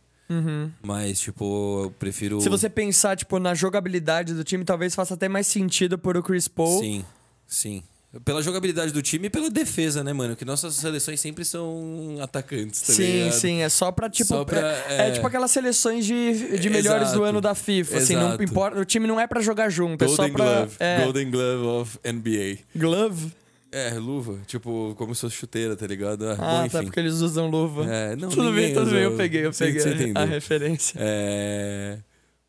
Mas, 0.82 1.20
tipo, 1.20 1.84
eu 1.84 1.92
prefiro. 1.92 2.38
Uhum. 2.38 2.42
Se 2.42 2.50
você 2.50 2.70
pensar, 2.70 3.18
tipo, 3.18 3.38
na 3.40 3.54
jogabilidade 3.54 4.34
do 4.34 4.44
time, 4.44 4.64
talvez 4.64 4.96
faça 4.96 5.14
até 5.14 5.28
mais 5.28 5.46
sentido 5.46 5.98
por 5.98 6.16
o 6.16 6.24
Chris 6.24 6.48
Paul. 6.48 6.80
Sim, 6.80 7.06
sim. 7.46 7.84
Pela 8.24 8.42
jogabilidade 8.42 8.94
do 8.94 9.02
time 9.02 9.28
e 9.28 9.30
pela 9.30 9.50
defesa, 9.50 10.04
né, 10.04 10.14
mano? 10.14 10.36
Que 10.36 10.46
nossas 10.46 10.76
seleções 10.76 11.20
sempre 11.20 11.44
são 11.44 12.18
atacantes, 12.22 12.82
tá 12.82 12.94
sim, 12.94 13.04
ligado? 13.04 13.32
sim, 13.34 13.62
é 13.62 13.70
só 13.70 13.92
pra, 13.92 14.10
tipo. 14.10 14.28
Só 14.28 14.46
pra, 14.46 14.60
é, 14.60 14.86
é 14.88 15.08
é. 15.08 15.12
tipo 15.12 15.28
aquelas 15.28 15.52
seleções 15.52 16.06
de, 16.06 16.58
de 16.58 16.70
melhores 16.70 17.10
do 17.10 17.16
Exato. 17.16 17.24
ano 17.24 17.42
da 17.42 17.54
FIFA. 17.54 17.98
Assim, 17.98 18.16
não 18.16 18.36
importa. 18.36 18.80
O 18.80 18.86
time 18.86 19.08
não 19.08 19.20
é 19.20 19.28
pra 19.28 19.42
jogar 19.42 19.70
junto, 19.70 20.06
é 20.06 20.08
só 20.08 20.28
Golden 20.28 20.34
pra. 20.34 20.46
Glove. 20.46 20.76
É, 20.80 21.04
Golden 21.04 21.32
Glove 21.32 21.66
of 21.66 22.00
NBA. 22.06 22.60
glove? 22.76 23.43
É, 23.74 23.94
luva. 23.98 24.40
Tipo, 24.46 24.94
como 24.98 25.16
se 25.16 25.22
fosse 25.22 25.36
chuteira, 25.36 25.76
tá 25.76 25.88
ligado? 25.88 26.30
Ah, 26.30 26.34
Ah, 26.34 26.36
bom, 26.64 26.70
tá, 26.70 26.78
enfim. 26.78 26.86
porque 26.86 27.00
eles 27.00 27.16
usam 27.16 27.50
luva. 27.50 27.86
É, 27.92 28.16
não, 28.16 28.30
tudo 28.30 28.52
bem, 28.54 28.74
tudo 28.74 28.92
bem, 28.92 29.02
eu 29.04 29.18
peguei, 29.18 29.46
eu 29.46 29.52
peguei 29.52 29.82
você 29.82 30.12
a- 30.16 30.22
a 30.22 30.26
referência. 30.26 30.98
É. 31.02 31.98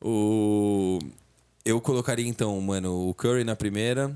O. 0.03 0.99
Eu 1.65 1.81
colocaria 1.81 2.27
então, 2.29 2.61
mano, 2.61 3.09
o 3.09 3.15
Curry 3.15 3.43
na 3.45 3.57
primeira. 3.57 4.15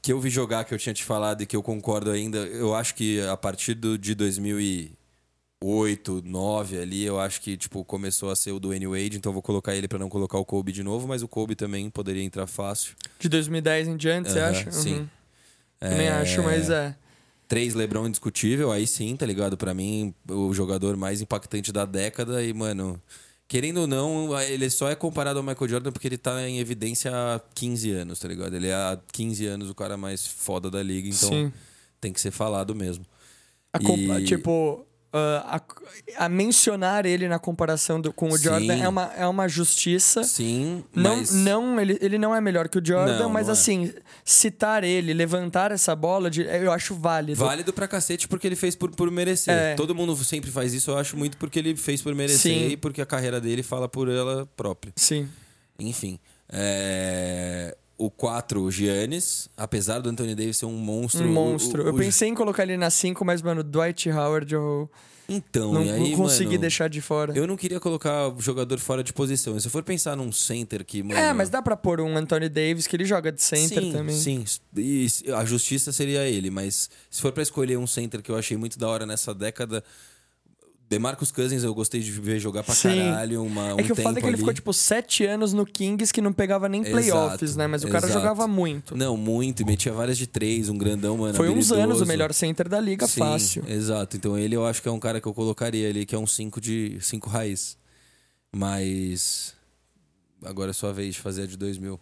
Que 0.00 0.12
eu 0.12 0.20
vi 0.20 0.30
jogar, 0.30 0.64
que 0.64 0.72
eu 0.72 0.78
tinha 0.78 0.94
te 0.94 1.02
falado 1.04 1.42
e 1.42 1.46
que 1.46 1.56
eu 1.56 1.62
concordo 1.62 2.10
ainda. 2.10 2.38
Eu 2.38 2.74
acho 2.74 2.94
que 2.94 3.20
a 3.22 3.36
partir 3.36 3.74
do, 3.74 3.98
de 3.98 4.14
2008, 5.62 6.20
2009 6.20 6.78
ali, 6.78 7.04
eu 7.04 7.18
acho 7.18 7.40
que 7.40 7.56
tipo, 7.56 7.84
começou 7.84 8.30
a 8.30 8.36
ser 8.36 8.52
o 8.52 8.60
Dwayne 8.60 8.86
Wade. 8.86 9.16
Então 9.16 9.30
eu 9.30 9.34
vou 9.34 9.42
colocar 9.42 9.74
ele 9.74 9.88
pra 9.88 9.98
não 9.98 10.08
colocar 10.08 10.38
o 10.38 10.44
Kobe 10.44 10.72
de 10.72 10.82
novo. 10.82 11.08
Mas 11.08 11.22
o 11.22 11.28
Kobe 11.28 11.54
também 11.54 11.88
poderia 11.90 12.22
entrar 12.22 12.46
fácil. 12.46 12.94
De 13.18 13.28
2010 13.28 13.88
em 13.88 13.96
diante, 13.96 14.30
você 14.30 14.38
Aham, 14.38 14.50
acha? 14.50 14.70
sim. 14.70 14.94
Uhum. 15.00 15.08
Também 15.80 16.06
É, 16.06 16.10
acho, 16.12 16.42
mas 16.42 16.70
é. 16.70 16.94
Três 17.48 17.74
LeBron 17.74 18.08
indiscutível, 18.08 18.72
aí 18.72 18.86
sim, 18.86 19.14
tá 19.16 19.24
ligado? 19.24 19.56
Pra 19.56 19.72
mim, 19.72 20.12
o 20.28 20.52
jogador 20.52 20.96
mais 20.96 21.20
impactante 21.20 21.70
da 21.72 21.84
década 21.84 22.42
e, 22.42 22.52
mano, 22.52 23.00
querendo 23.46 23.82
ou 23.82 23.86
não, 23.86 24.36
ele 24.40 24.68
só 24.68 24.90
é 24.90 24.96
comparado 24.96 25.38
ao 25.38 25.44
Michael 25.44 25.68
Jordan 25.68 25.92
porque 25.92 26.08
ele 26.08 26.18
tá 26.18 26.48
em 26.48 26.58
evidência 26.58 27.12
há 27.14 27.40
15 27.54 27.90
anos, 27.92 28.18
tá 28.18 28.26
ligado? 28.26 28.54
Ele 28.56 28.66
é 28.66 28.74
há 28.74 28.98
15 29.12 29.46
anos 29.46 29.70
o 29.70 29.74
cara 29.76 29.96
mais 29.96 30.26
foda 30.26 30.68
da 30.70 30.82
liga, 30.82 31.06
então 31.08 31.28
sim. 31.28 31.52
tem 32.00 32.12
que 32.12 32.20
ser 32.20 32.32
falado 32.32 32.74
mesmo. 32.74 33.06
A 33.72 33.78
E- 33.80 34.24
Tipo, 34.24 34.84
a, 35.16 35.60
a 36.18 36.28
mencionar 36.28 37.06
ele 37.06 37.28
na 37.28 37.38
comparação 37.38 38.00
do- 38.00 38.12
com 38.12 38.28
o 38.28 38.36
Sim. 38.36 38.44
Jordan 38.44 38.74
é 38.76 38.88
uma, 38.88 39.12
é 39.16 39.26
uma 39.26 39.48
justiça. 39.48 40.22
Sim, 40.24 40.84
Não, 40.94 41.16
mas... 41.16 41.32
não 41.32 41.80
ele, 41.80 41.98
ele 42.00 42.18
não 42.18 42.34
é 42.34 42.40
melhor 42.40 42.68
que 42.68 42.78
o 42.78 42.84
Jordan, 42.84 43.18
Não, 43.18 43.28
mas 43.30 43.46
não 43.46 43.52
é. 43.54 43.58
assim, 43.58 43.92
citar 44.24 44.84
ele, 44.84 45.12
levantar 45.14 45.72
essa 45.72 45.94
bola, 45.96 46.30
de- 46.30 46.42
eu 46.42 46.70
acho 46.72 46.94
válido. 46.94 47.38
Válido 47.44 47.72
pra 47.72 47.86
cacete 47.88 48.28
porque 48.28 48.46
ele 48.46 48.56
fez 48.56 48.74
por, 48.76 48.90
por 48.90 49.10
merecer. 49.10 49.54
É. 49.54 49.74
Todo 49.74 49.94
mundo 49.94 50.14
sempre 50.24 50.50
faz 50.50 50.72
isso, 50.74 50.90
eu 50.90 50.98
acho 50.98 51.16
muito 51.16 51.36
porque 51.36 51.58
ele 51.58 51.76
fez 51.76 52.00
por 52.02 52.14
merecer 52.14 52.52
Sim. 52.52 52.68
e 52.68 52.76
porque 52.76 53.00
a 53.00 53.06
carreira 53.06 53.40
dele 53.40 53.62
fala 53.62 53.88
por 53.88 54.08
ela 54.08 54.46
própria. 54.56 54.92
Sim. 54.96 55.28
Enfim. 55.78 56.18
é, 56.50 57.76
O 57.98 58.10
4, 58.10 58.60
o 58.62 58.70
Giannis, 58.70 59.48
apesar 59.56 60.00
do 60.00 60.10
Anthony 60.10 60.34
Davis 60.34 60.58
ser 60.58 60.66
um 60.66 60.72
monstro. 60.72 61.26
Um 61.26 61.32
monstro. 61.32 61.82
o- 61.82 61.86
eu 61.86 61.94
o- 61.94 61.96
pensei 61.96 62.28
em 62.28 62.34
colocar 62.34 62.62
ele 62.62 62.76
na 62.76 62.90
5, 62.90 63.24
mas, 63.24 63.40
mano, 63.40 63.62
Dwight 63.62 64.10
Howard 64.10 64.52
eu 64.54 64.90
Então, 65.28 65.72
não, 65.72 65.80
aí, 65.80 66.10
não 66.10 66.16
consegui 66.16 66.50
mano, 66.50 66.60
deixar 66.60 66.88
de 66.88 67.00
fora. 67.00 67.32
Eu 67.36 67.46
não 67.46 67.56
queria 67.56 67.80
colocar 67.80 68.28
o 68.28 68.38
jogador 68.40 68.78
fora 68.78 69.02
de 69.02 69.12
posição. 69.14 69.58
Se 69.58 69.66
eu 69.66 69.70
for 69.70 69.82
pensar 69.82 70.14
num 70.14 70.30
center 70.30 70.84
que, 70.84 71.02
mano. 71.02 71.18
É, 71.18 71.32
mas 71.32 71.48
dá 71.48 71.62
pra 71.62 71.74
pôr 71.76 72.00
um 72.00 72.16
Anthony 72.16 72.48
Davis 72.50 72.86
que 72.86 72.94
ele 72.94 73.04
joga 73.06 73.32
de 73.32 73.42
center 73.42 73.82
sim, 73.82 73.92
também. 73.92 74.14
Sim, 74.14 74.44
e 74.76 75.06
a 75.34 75.44
justiça 75.46 75.90
seria 75.90 76.22
ele, 76.28 76.50
mas 76.50 76.90
se 77.10 77.20
for 77.22 77.32
pra 77.32 77.42
escolher 77.42 77.78
um 77.78 77.86
center 77.86 78.20
que 78.22 78.30
eu 78.30 78.36
achei 78.36 78.56
muito 78.58 78.78
da 78.78 78.86
hora 78.88 79.04
nessa 79.06 79.34
década, 79.34 79.82
DeMarcus 80.88 81.32
Cousins 81.32 81.64
eu 81.64 81.74
gostei 81.74 82.00
de 82.00 82.10
ver 82.12 82.38
jogar 82.38 82.62
pra 82.62 82.74
Sim. 82.74 82.90
caralho, 82.96 83.42
uma, 83.42 83.74
um 83.74 83.78
É 83.80 83.82
que 83.82 83.92
o 83.92 83.96
tempo 83.96 84.02
foda 84.08 84.18
é 84.18 84.22
que 84.22 84.26
ele 84.28 84.34
ali. 84.34 84.38
ficou, 84.38 84.54
tipo, 84.54 84.72
sete 84.72 85.24
anos 85.26 85.52
no 85.52 85.66
Kings 85.66 86.12
que 86.12 86.20
não 86.20 86.32
pegava 86.32 86.68
nem 86.68 86.82
playoffs, 86.84 87.42
Exato, 87.42 87.58
né? 87.58 87.66
Mas 87.66 87.82
o 87.82 87.88
cara 87.88 88.06
exato. 88.06 88.12
jogava 88.20 88.46
muito. 88.46 88.96
Não, 88.96 89.16
muito, 89.16 89.62
e 89.62 89.64
metia 89.64 89.92
várias 89.92 90.16
de 90.16 90.26
três, 90.28 90.68
um 90.68 90.78
grandão, 90.78 91.16
mano. 91.18 91.34
Foi 91.34 91.48
uns 91.48 91.72
anos 91.72 91.78
o 91.78 91.82
habilidoso. 91.82 92.06
melhor 92.06 92.32
center 92.32 92.68
da 92.68 92.80
liga, 92.80 93.06
Sim, 93.06 93.18
fácil. 93.20 93.64
Exato. 93.66 94.16
Então 94.16 94.38
ele 94.38 94.54
eu 94.54 94.64
acho 94.64 94.80
que 94.80 94.88
é 94.88 94.92
um 94.92 95.00
cara 95.00 95.20
que 95.20 95.26
eu 95.26 95.34
colocaria 95.34 95.88
ali, 95.88 96.06
que 96.06 96.14
é 96.14 96.18
um 96.18 96.26
5 96.26 96.60
de 96.60 96.98
5 97.00 97.28
raiz. 97.28 97.76
Mas 98.54 99.54
agora 100.44 100.70
é 100.70 100.72
sua 100.72 100.92
vez 100.92 101.14
de 101.16 101.20
fazer 101.20 101.42
a 101.42 101.46
de 101.46 101.56
2000. 101.56 101.98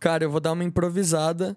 Cara, 0.00 0.24
eu 0.24 0.30
vou 0.30 0.40
dar 0.40 0.52
uma 0.52 0.64
improvisada, 0.64 1.56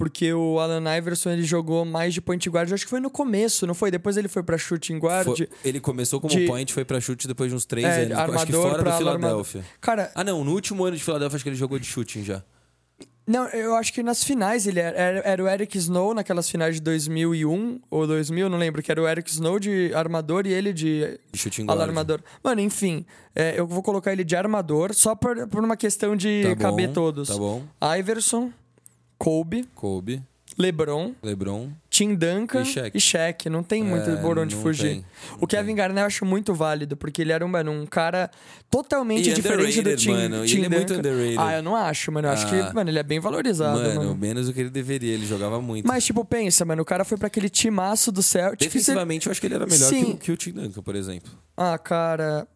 porque 0.00 0.32
o 0.32 0.58
Alan 0.58 0.96
Iverson 0.96 1.28
ele 1.28 1.42
jogou 1.44 1.84
mais 1.84 2.14
de 2.14 2.22
point 2.22 2.48
guard, 2.48 2.70
eu 2.70 2.74
acho 2.74 2.84
que 2.84 2.90
foi 2.90 3.00
no 3.00 3.10
começo, 3.10 3.66
não 3.66 3.74
foi? 3.74 3.90
Depois 3.90 4.16
ele 4.16 4.28
foi 4.28 4.42
pra 4.42 4.56
shooting 4.56 4.96
guard. 4.96 5.26
Foi- 5.26 5.46
ele 5.62 5.78
começou 5.78 6.18
como 6.22 6.32
de- 6.34 6.46
point, 6.46 6.72
foi 6.72 6.86
pra 6.86 6.98
chute 7.02 7.28
depois 7.28 7.50
de 7.50 7.56
uns 7.56 7.66
3 7.66 7.84
É, 7.86 8.04
anos. 8.04 8.12
acho 8.18 8.24
que 8.24 8.30
armador 8.54 8.70
fora 8.70 8.82
do 8.82 8.92
Philadelphia. 8.96 9.62
Cara, 9.78 10.10
Ah, 10.14 10.24
não, 10.24 10.42
no 10.42 10.52
último 10.54 10.86
ano 10.86 10.96
de 10.96 11.04
Filadélfia 11.04 11.36
acho 11.36 11.44
que 11.44 11.50
ele 11.50 11.56
jogou 11.56 11.78
de 11.78 11.84
shooting 11.84 12.24
já. 12.24 12.42
não, 13.26 13.46
eu 13.50 13.76
acho 13.76 13.92
que 13.92 14.02
nas 14.02 14.24
finais 14.24 14.66
ele 14.66 14.80
era, 14.80 14.96
era, 14.96 15.18
era 15.20 15.44
o 15.44 15.46
Eric 15.48 15.76
Snow 15.78 16.14
naquelas 16.14 16.48
finais 16.50 16.76
de 16.76 16.80
2001 16.80 17.78
ou 17.90 18.04
2000, 18.06 18.48
não 18.48 18.56
lembro, 18.58 18.82
que 18.82 18.90
era 18.90 19.00
o 19.00 19.06
Eric 19.06 19.30
Snow 19.30 19.58
de 19.60 19.92
armador 19.94 20.46
e 20.46 20.52
ele 20.52 20.72
de 20.72 21.20
De 21.30 21.38
shooting 21.38 21.66
guard. 21.66 21.78
alarmador. 21.80 22.20
Mano, 22.42 22.60
enfim, 22.62 23.04
é, 23.36 23.54
eu 23.56 23.66
vou 23.66 23.82
colocar 23.82 24.12
ele 24.12 24.24
de 24.24 24.34
armador 24.34 24.94
só 24.94 25.14
por, 25.14 25.46
por 25.46 25.62
uma 25.62 25.76
questão 25.76 26.16
de 26.16 26.42
Tá 26.42 26.48
bom, 26.56 26.56
caber 26.62 26.90
todos. 26.92 27.28
Tá 27.28 27.36
bom. 27.36 27.62
Iverson, 27.98 28.50
Kobe, 29.22 29.68
Kobe, 29.74 30.22
LeBron, 30.58 31.12
LeBron. 31.22 31.68
Tim 31.90 32.14
Duncan 32.14 32.62
E 32.94 32.98
Shaq. 33.00 33.50
Não 33.50 33.62
tem 33.62 33.82
muito 33.84 34.08
É, 34.10 34.16
por 34.16 34.38
onde 34.38 34.56
fugir. 34.56 34.82
tem, 34.88 35.04
o 35.38 35.46
Kevin 35.46 35.74
Garnett 35.74 36.00
eu 36.00 36.06
acho 36.06 36.24
muito 36.24 36.54
válido, 36.54 36.96
porque 36.96 37.20
ele 37.20 37.30
era 37.30 37.44
um, 37.44 37.48
mano, 37.48 37.70
um 37.70 37.84
cara 37.86 38.30
totalmente 38.70 39.28
E 39.28 39.34
diferente 39.34 39.82
do 39.82 39.94
Tim, 39.96 40.10
mano, 40.12 40.44
e 40.44 40.48
Tim 40.48 40.56
ele 40.56 40.66
é 40.66 40.68
muito 40.70 40.94
Duncan. 40.94 40.98
underrated. 41.10 41.38
Ah, 41.38 41.56
eu 41.56 41.62
não 41.62 41.76
acho, 41.76 42.10
mano. 42.10 42.28
Eu 42.28 42.32
acho 42.32 42.46
Ah. 42.46 42.68
que, 42.68 42.74
mano, 42.74 42.88
ele 42.90 42.98
é 42.98 43.02
bem 43.02 43.20
valorizado, 43.20 43.78
Mano, 43.78 43.94
mano. 44.00 44.14
menos 44.16 44.46
do 44.46 44.54
que 44.54 44.60
ele 44.60 44.70
deveria. 44.70 45.12
Ele 45.12 45.26
jogava 45.26 45.60
muito. 45.60 45.86
Mas, 45.86 46.04
tipo, 46.04 46.24
pensa, 46.24 46.64
mano, 46.64 46.80
o 46.82 46.84
cara 46.86 47.04
foi 47.04 47.18
pra 47.18 47.26
aquele 47.26 47.50
timaço 47.50 48.10
do 48.10 48.22
Celtics. 48.22 48.66
e 48.66 48.70
você- 48.70 48.78
Defensivamente, 48.78 49.26
eu 49.26 49.30
acho 49.32 49.40
que 49.40 49.46
ele 49.46 49.54
era 49.54 49.66
melhor 49.66 49.90
que 49.90 50.14
que 50.16 50.32
o 50.32 50.36
Tim 50.36 50.52
Duncan, 50.52 50.82
por 50.82 50.96
exemplo. 50.96 51.30
Ah, 51.56 51.76
cara. 51.78 52.46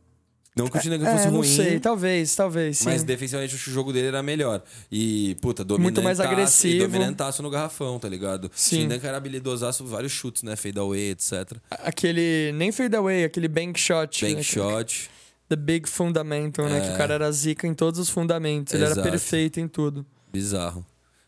Não 0.57 0.69
que 0.69 0.79
o 0.79 0.81
Duncan 0.83 1.11
fosse 1.13 1.27
É, 1.27 1.31
não 1.31 1.39
ruim. 1.39 1.49
sei, 1.49 1.81
talvez, 1.81 2.37
talvez, 2.37 2.79
sim. 2.79 2.85
Mas 2.85 3.03
defensivamente 3.03 3.55
o 3.55 3.59
jogo 3.59 3.93
dele 3.93 4.07
era 4.07 4.23
melhor. 4.23 4.63
E, 4.91 5.37
puta, 5.41 5.65
dominantaço. 5.65 5.83
Muito 5.83 6.03
mais 6.05 6.19
E 6.21 6.23
agressivo. 6.23 6.87
dominantaço 6.87 7.43
no 7.43 7.51
garrafão, 7.51 7.99
tá 7.99 8.09
ligado? 8.09 8.49
Sim. 8.55 8.87
O 8.87 8.89
Duncan 8.91 9.09
era 9.09 9.17
habilidosaço, 9.17 9.85
vários 9.85 10.13
chutes, 10.13 10.45
né? 10.45 10.55
Fade 10.55 10.79
away, 10.79 11.11
etc. 11.11 11.55
Aquele. 11.71 12.53
Nem 12.55 12.71
fade 12.71 12.95
away, 12.95 13.25
aquele 13.25 13.49
bank 13.49 13.79
shot. 13.81 14.25
Bank 14.25 14.37
né? 14.37 14.43
shot. 14.45 15.11
The 15.49 15.57
Big 15.57 15.89
Fundamental, 15.89 16.69
né? 16.69 16.81
Que 16.81 16.89
o 16.89 16.93
É. 16.95 16.97
cara 16.97 17.15
era 17.15 17.33
zica 17.33 17.67
em 17.67 17.75
todos 17.75 17.99
os 17.99 18.09
fundamentos. 18.09 18.73
Ele 18.73 18.85
era 18.85 18.93
Exato. 18.93 19.09
perfeito 19.11 19.59
em 19.59 19.67
tudo. 19.69 20.07
Bizarro. 20.33 20.87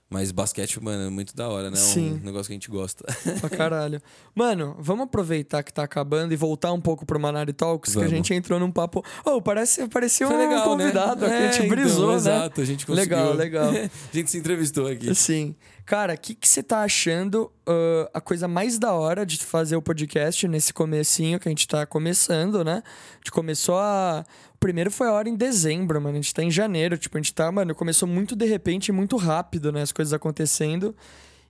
Mas 0.09 0.31
basquete, 0.31 0.81
mano, 0.81 1.09
é 1.09 1.11
muito 1.11 1.35
da 1.35 1.49
hora, 1.49 1.69
né? 1.69 1.77
É 1.77 1.81
Sim. 1.81 2.21
um 2.23 2.25
negócio 2.25 2.47
que 2.47 2.53
a 2.53 2.55
gente 2.55 2.71
gosta. 2.71 3.05
Pra 3.41 3.51
caralho. 3.51 4.01
Mano, 4.35 4.77
vamos 4.79 5.05
aproveitar 5.05 5.65
que 5.65 5.73
tá 5.73 5.83
acabando 5.83 6.33
e 6.33 6.37
voltar 6.37 6.73
um 6.73 6.81
pouco 6.81 7.05
pro 7.05 7.19
Manari 7.19 7.53
Talks, 7.53 7.93
que 7.93 7.99
a 7.99 8.03
Vamos. 8.03 8.17
gente 8.17 8.33
entrou 8.33 8.61
num 8.61 8.71
papo. 8.71 9.05
Oh, 9.25 9.43
parece, 9.43 9.89
parecia 9.89 10.29
Foi 10.29 10.37
um 10.37 10.39
legal, 10.39 10.65
convidado 10.65 11.27
né? 11.27 11.27
aqui, 11.27 11.47
a 11.47 11.51
gente 11.53 11.67
É, 11.67 11.69
brisou, 11.69 11.97
então, 11.99 12.11
né? 12.11 12.17
Exato, 12.17 12.61
a 12.61 12.65
gente 12.65 12.87
conseguiu. 12.87 13.17
Legal, 13.17 13.33
legal. 13.35 13.71
a 14.13 14.17
gente 14.17 14.31
se 14.31 14.39
entrevistou 14.39 14.87
aqui. 14.87 15.13
Sim. 15.13 15.57
Cara, 15.87 16.15
o 16.15 16.19
que, 16.19 16.35
que 16.35 16.49
você 16.49 16.65
tá 16.65 16.83
achando 16.83 17.49
ah, 17.65 18.11
a 18.13 18.21
coisa 18.21 18.49
mais 18.49 18.77
da 18.77 18.93
hora 18.93 19.25
de 19.25 19.39
fazer 19.39 19.77
o 19.77 19.83
podcast 19.83 20.49
nesse 20.49 20.75
comecinho 20.75 21.39
que 21.39 21.49
a 21.49 21.51
gente 21.51 21.67
tá 21.67 21.87
começando, 21.87 22.65
né? 22.65 22.83
A 23.13 23.17
gente 23.19 23.31
começou 23.31 23.79
a... 23.79 24.27
O 24.53 24.59
primeiro 24.59 24.91
foi 24.91 25.07
a 25.07 25.13
hora 25.13 25.29
em 25.29 25.37
dezembro, 25.37 26.01
mano. 26.01 26.19
A 26.19 26.21
gente 26.21 26.35
tá 26.35 26.43
em 26.43 26.51
janeiro. 26.51 26.99
Tipo, 26.99 27.17
a 27.17 27.21
gente 27.21 27.33
tá, 27.33 27.53
mano, 27.53 27.73
começou 27.73 28.09
muito 28.09 28.35
de 28.35 28.47
repente 28.47 28.89
e 28.89 28.93
muito 28.93 29.17
rápido, 29.17 29.71
né? 29.71 29.83
As 29.83 29.93
coisas 29.93 30.13
acontecendo. 30.13 30.93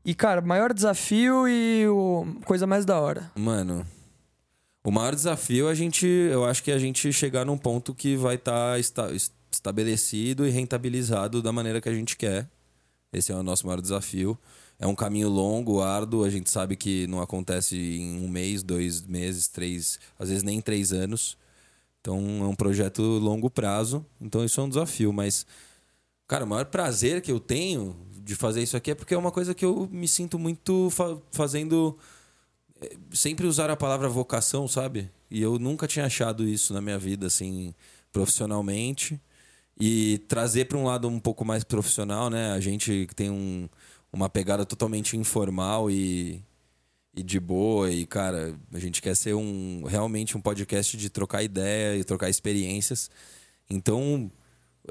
E, 0.05 0.15
cara, 0.15 0.43
maior 0.43 0.75
desafio 0.75 1.49
e 1.49 1.89
o... 1.89 2.27
coisa 2.45 2.67
mais 2.67 2.85
da 2.85 3.01
hora. 3.01 3.33
Mano, 3.35 3.87
o 4.85 4.91
maior 4.91 5.15
desafio 5.15 5.67
é 5.69 5.71
a 5.71 5.75
gente, 5.75 6.07
eu 6.07 6.45
acho 6.45 6.63
que 6.63 6.71
é 6.71 6.75
a 6.75 6.79
gente 6.79 7.11
chegar 7.11 7.47
num 7.47 7.57
ponto 7.57 7.95
que 7.95 8.17
vai 8.17 8.35
estar 8.35 8.79
estabelecido 9.51 10.47
e 10.47 10.51
rentabilizado 10.51 11.43
da 11.43 11.53
maneira 11.53 11.81
que 11.81 11.89
a 11.89 11.95
gente 11.95 12.19
quer. 12.19 12.47
Esse 13.13 13.33
é 13.33 13.35
o 13.35 13.43
nosso 13.43 13.67
maior 13.67 13.81
desafio. 13.81 14.39
É 14.79 14.87
um 14.87 14.95
caminho 14.95 15.29
longo, 15.29 15.81
árduo. 15.81 16.25
A 16.25 16.31
gente 16.31 16.51
sabe 16.51 16.77
que 16.77 17.07
não 17.07 17.21
acontece 17.21 17.77
em 17.77 18.21
um 18.23 18.29
mês, 18.29 18.63
dois 18.63 19.03
meses, 19.03 19.49
três, 19.49 19.99
às 20.19 20.29
vezes 20.29 20.43
nem 20.43 20.61
três 20.61 20.93
anos. 20.93 21.37
Então 22.01 22.19
é 22.43 22.47
um 22.47 22.55
projeto 22.55 23.03
longo 23.03 23.49
prazo. 23.51 24.05
Então 24.21 24.45
isso 24.45 24.61
é 24.61 24.65
um 24.65 24.69
desafio. 24.69 25.13
Mas, 25.13 25.47
cara, 26.29 26.45
o 26.45 26.49
maior 26.49 26.67
prazer 26.67 27.23
que 27.23 27.33
eu 27.33 27.41
tenho 27.41 27.97
de 28.23 28.35
fazer 28.35 28.63
isso 28.63 28.77
aqui 28.77 28.91
é 28.91 28.95
porque 28.95 29.15
é 29.15 29.19
uma 29.19 29.31
coisa 29.31 29.55
que 29.55 29.65
eu 29.65 29.89
me 29.91 30.09
sinto 30.09 30.39
muito 30.39 30.91
fa- 30.91 31.17
fazendo 31.33 31.97
sempre 33.13 33.47
usar 33.47 33.71
a 33.71 33.77
palavra 33.77 34.09
vocação, 34.09 34.69
sabe? 34.69 35.11
E 35.31 35.41
eu 35.41 35.59
nunca 35.59 35.87
tinha 35.87 36.05
achado 36.07 36.47
isso 36.47 36.75
na 36.75 36.81
minha 36.81 36.99
vida, 36.99 37.27
assim, 37.27 37.75
profissionalmente. 38.13 39.21
E 39.79 40.19
trazer 40.29 40.67
para 40.67 40.79
um 40.79 40.85
lado 40.85 41.07
um 41.09 41.21
pouco 41.21 41.45
mais 41.45 41.63
profissional, 41.63 42.31
né? 42.31 42.53
A 42.53 42.61
gente 42.61 43.07
tem 43.15 43.31
um, 43.31 43.69
uma 44.13 44.29
pegada 44.29 44.65
totalmente 44.65 45.17
informal 45.17 45.91
e, 45.91 46.43
e 47.15 47.23
de 47.23 47.39
boa. 47.39 47.91
E, 47.91 48.07
cara, 48.07 48.59
a 48.73 48.79
gente 48.79 49.03
quer 49.03 49.15
ser 49.15 49.35
um 49.35 49.85
realmente 49.85 50.37
um 50.37 50.41
podcast 50.41 50.97
de 50.97 51.11
trocar 51.11 51.43
ideia 51.43 51.97
e 51.99 52.05
trocar 52.05 52.31
experiências. 52.31 53.11
Então, 53.69 54.31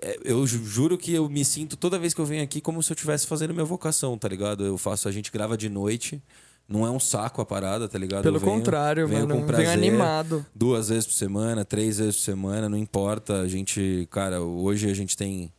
é, 0.02 0.18
eu 0.24 0.46
ju- 0.46 0.64
juro 0.66 0.98
que 0.98 1.14
eu 1.14 1.30
me 1.30 1.44
sinto 1.44 1.76
toda 1.78 1.98
vez 2.00 2.14
que 2.14 2.22
eu 2.22 2.26
venho 2.26 2.44
aqui 2.44 2.62
como 2.62 2.84
se 2.84 2.92
eu 2.92 2.96
estivesse 2.96 3.26
fazendo 3.28 3.54
minha 3.54 3.66
vocação, 3.66 4.18
tá 4.18 4.28
ligado? 4.28 4.66
Eu 4.66 4.78
faço, 4.78 5.08
a 5.08 5.12
gente 5.12 5.32
grava 5.32 5.58
de 5.58 5.70
noite. 5.70 6.22
Não 6.68 6.86
é 6.86 6.90
um 6.90 7.00
saco 7.00 7.42
a 7.42 7.46
parada, 7.46 7.88
tá 7.88 7.98
ligado? 8.00 8.24
Pelo 8.24 8.40
venho- 8.40 8.52
contrário, 8.54 9.08
venho 9.08 9.22
mano. 9.22 9.34
com 9.36 9.40
Venho 9.42 9.48
prazer 9.48 9.68
animado. 9.70 10.44
duas 10.56 10.90
vezes 10.90 11.06
por 11.06 11.14
semana, 11.14 11.64
três 11.64 12.00
vezes 12.00 12.16
por 12.16 12.22
semana, 12.24 12.68
não 12.68 12.78
importa. 12.78 13.42
A 13.42 13.48
gente, 13.48 14.08
cara, 14.10 14.42
hoje 14.42 14.90
a 14.90 14.94
gente 14.94 15.16
tem 15.16 15.54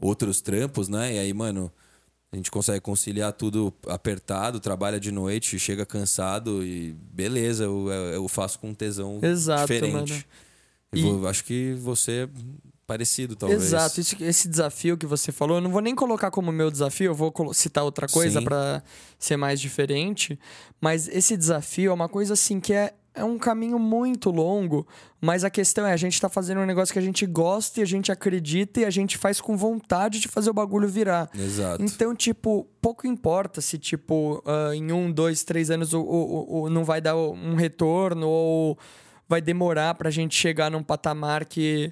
outros 0.00 0.40
trampos, 0.40 0.88
né? 0.88 1.14
E 1.14 1.18
aí, 1.18 1.34
mano, 1.34 1.70
a 2.32 2.36
gente 2.36 2.50
consegue 2.50 2.80
conciliar 2.80 3.32
tudo 3.34 3.72
apertado, 3.86 4.58
trabalha 4.58 4.98
de 4.98 5.12
noite, 5.12 5.58
chega 5.58 5.84
cansado 5.84 6.64
e 6.64 6.94
beleza, 7.12 7.64
eu, 7.64 7.88
eu 8.14 8.26
faço 8.26 8.58
com 8.58 8.72
tesão 8.72 9.18
Exato, 9.22 9.66
diferente. 9.72 9.92
mano. 10.12 10.24
E 10.94 11.02
vou- 11.02 11.28
acho 11.28 11.44
que 11.44 11.74
você 11.74 12.26
parecido, 12.86 13.34
talvez. 13.34 13.62
Exato, 13.62 14.00
isso- 14.00 14.16
esse 14.20 14.48
desafio 14.48 14.96
que 14.96 15.06
você 15.06 15.32
falou, 15.32 15.56
eu 15.56 15.60
não 15.60 15.70
vou 15.70 15.80
nem 15.80 15.94
colocar 15.94 16.30
como 16.30 16.52
meu 16.52 16.70
desafio, 16.70 17.06
eu 17.10 17.14
vou 17.14 17.32
citar 17.52 17.84
outra 17.84 18.06
coisa 18.06 18.40
pra 18.44 18.82
ser 19.18 19.36
mais 19.36 19.60
diferente, 19.60 20.38
mas 20.80 21.08
esse 21.08 21.36
desafio 21.36 21.90
é 21.90 21.94
uma 21.94 22.08
coisa 22.08 22.34
assim 22.34 22.60
que 22.60 22.72
é, 22.72 22.94
é 23.14 23.24
um 23.24 23.38
caminho 23.38 23.78
muito 23.78 24.30
longo, 24.30 24.86
mas 25.20 25.42
a 25.42 25.48
questão 25.50 25.86
é, 25.86 25.92
a 25.92 25.96
gente 25.96 26.20
tá 26.20 26.28
fazendo 26.28 26.60
um 26.60 26.66
negócio 26.66 26.92
que 26.92 26.98
a 26.98 27.02
gente 27.02 27.24
gosta 27.26 27.80
e 27.80 27.82
a 27.82 27.86
gente 27.86 28.12
acredita 28.12 28.80
e 28.80 28.84
a 28.84 28.90
gente 28.90 29.16
faz 29.16 29.40
com 29.40 29.56
vontade 29.56 30.20
de 30.20 30.28
fazer 30.28 30.50
o 30.50 30.52
bagulho 30.54 30.86
virar. 30.86 31.28
Exato. 31.34 31.82
Então, 31.82 32.14
tipo, 32.14 32.68
pouco 32.80 33.06
importa 33.06 33.60
se, 33.62 33.78
tipo, 33.78 34.42
ah, 34.46 34.76
em 34.76 34.92
um, 34.92 35.10
dois, 35.10 35.42
três 35.44 35.70
anos 35.70 35.92
o, 35.94 36.00
o, 36.02 36.62
o- 36.64 36.70
não 36.70 36.84
vai 36.84 37.00
dar 37.00 37.16
um 37.16 37.54
retorno 37.54 38.28
ou 38.28 38.78
vai 39.28 39.40
demorar 39.40 39.94
pra 39.94 40.10
gente 40.10 40.36
chegar 40.36 40.70
num 40.70 40.82
patamar 40.82 41.46
que 41.46 41.90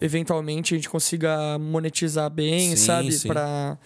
eventualmente 0.00 0.74
a 0.74 0.76
gente 0.76 0.88
consiga 0.88 1.58
monetizar 1.58 2.30
bem, 2.30 2.70
Sim, 2.70 2.76
sabe? 2.76 3.12
sim. 3.12 3.28
Pra, 3.28 3.78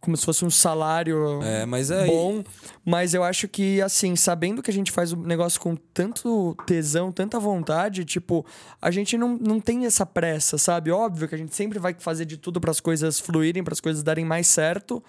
como 0.00 0.16
se 0.16 0.24
fosse 0.24 0.44
um 0.44 0.50
salário 0.50 1.40
É, 1.42 1.64
mas 1.64 1.90
é 1.90 2.06
bom. 2.06 2.42
Mas 2.84 3.14
eu 3.14 3.22
acho 3.22 3.46
que, 3.46 3.80
assim, 3.80 4.16
sabendo 4.16 4.60
que 4.60 4.70
a 4.70 4.74
gente 4.74 4.90
faz 4.90 5.12
o 5.12 5.16
negócio 5.16 5.60
com 5.60 5.76
tanto 5.76 6.56
tesão, 6.66 7.12
tanta 7.12 7.38
vontade, 7.38 8.04
tipo, 8.04 8.44
a 8.80 8.90
gente 8.90 9.16
não, 9.16 9.38
não 9.40 9.60
tem 9.60 9.86
essa 9.86 10.04
pressa, 10.04 10.58
sabe? 10.58 10.90
Óbvio 10.90 11.28
que 11.28 11.34
a 11.36 11.38
gente 11.38 11.54
sempre 11.54 11.78
vai 11.78 11.94
fazer 11.96 12.24
de 12.24 12.36
tudo 12.36 12.60
para 12.60 12.72
as 12.72 12.80
coisas 12.80 13.20
fluírem, 13.20 13.62
para 13.62 13.72
as 13.74 13.80
coisas 13.80 14.02
darem 14.02 14.24
mais 14.24 14.48
certo. 14.48 15.02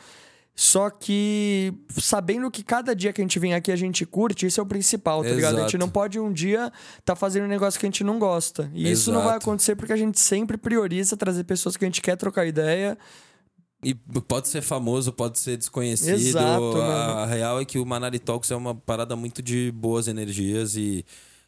Só 0.56 0.89
que 0.91 1.74
sabendo 1.89 2.49
que 2.51 2.64
cada 2.64 2.95
dia 2.95 3.12
que 3.12 3.20
a 3.20 3.24
gente 3.24 3.39
vem 3.39 3.56
aqui 3.56 3.72
a 3.72 3.76
gente 3.76 4.06
curte, 4.06 4.45
isso 4.45 4.60
é 4.60 4.64
o 4.64 4.66
principal, 4.66 5.24
tá 5.24 5.30
ligado? 5.30 5.56
A 5.56 5.62
gente 5.62 5.76
Exato. 5.76 5.78
não 5.78 5.89
pode 5.89 6.20
um 6.20 6.32
dia 6.32 6.72
tá 7.04 7.16
fazendo 7.16 7.45
um 7.45 7.47
negócio 7.47 7.80
que 7.80 7.86
a 7.86 7.89
gente 7.89 8.04
não 8.04 8.20
gosta. 8.20 8.70
E 8.74 8.91
isso 8.91 9.12
não 9.12 9.22
vai 9.22 9.32
Exato. 9.32 9.49
acontecer 9.49 9.76
porque 9.76 9.93
a 9.93 9.97
gente 9.97 10.20
sempre 10.20 10.56
prioriza 10.56 11.18
trazer 11.18 11.43
pessoas 11.43 11.76
que 11.76 11.84
a 11.84 11.88
gente 11.88 12.01
quer 12.01 12.16
trocar 12.18 12.45
ideia. 12.45 12.97
E 13.84 13.95
pode 13.95 14.47
ser 14.47 14.62
famoso, 14.62 15.12
pode 15.12 15.39
ser 15.39 15.58
desconhecido. 15.58 16.16
Exato, 16.16 16.78
a, 16.78 16.88
mano. 16.88 17.20
a 17.20 17.26
real 17.26 17.60
é 17.60 17.66
que 17.66 17.80
o 17.80 17.86
Manari 17.86 18.20
Talks 18.20 18.51
é 18.51 18.56
uma 18.56 18.76
parada 18.76 19.16
muito 19.16 19.41
de 19.41 19.72
boas 19.72 20.08
energias 20.08 20.76
e 20.78 21.04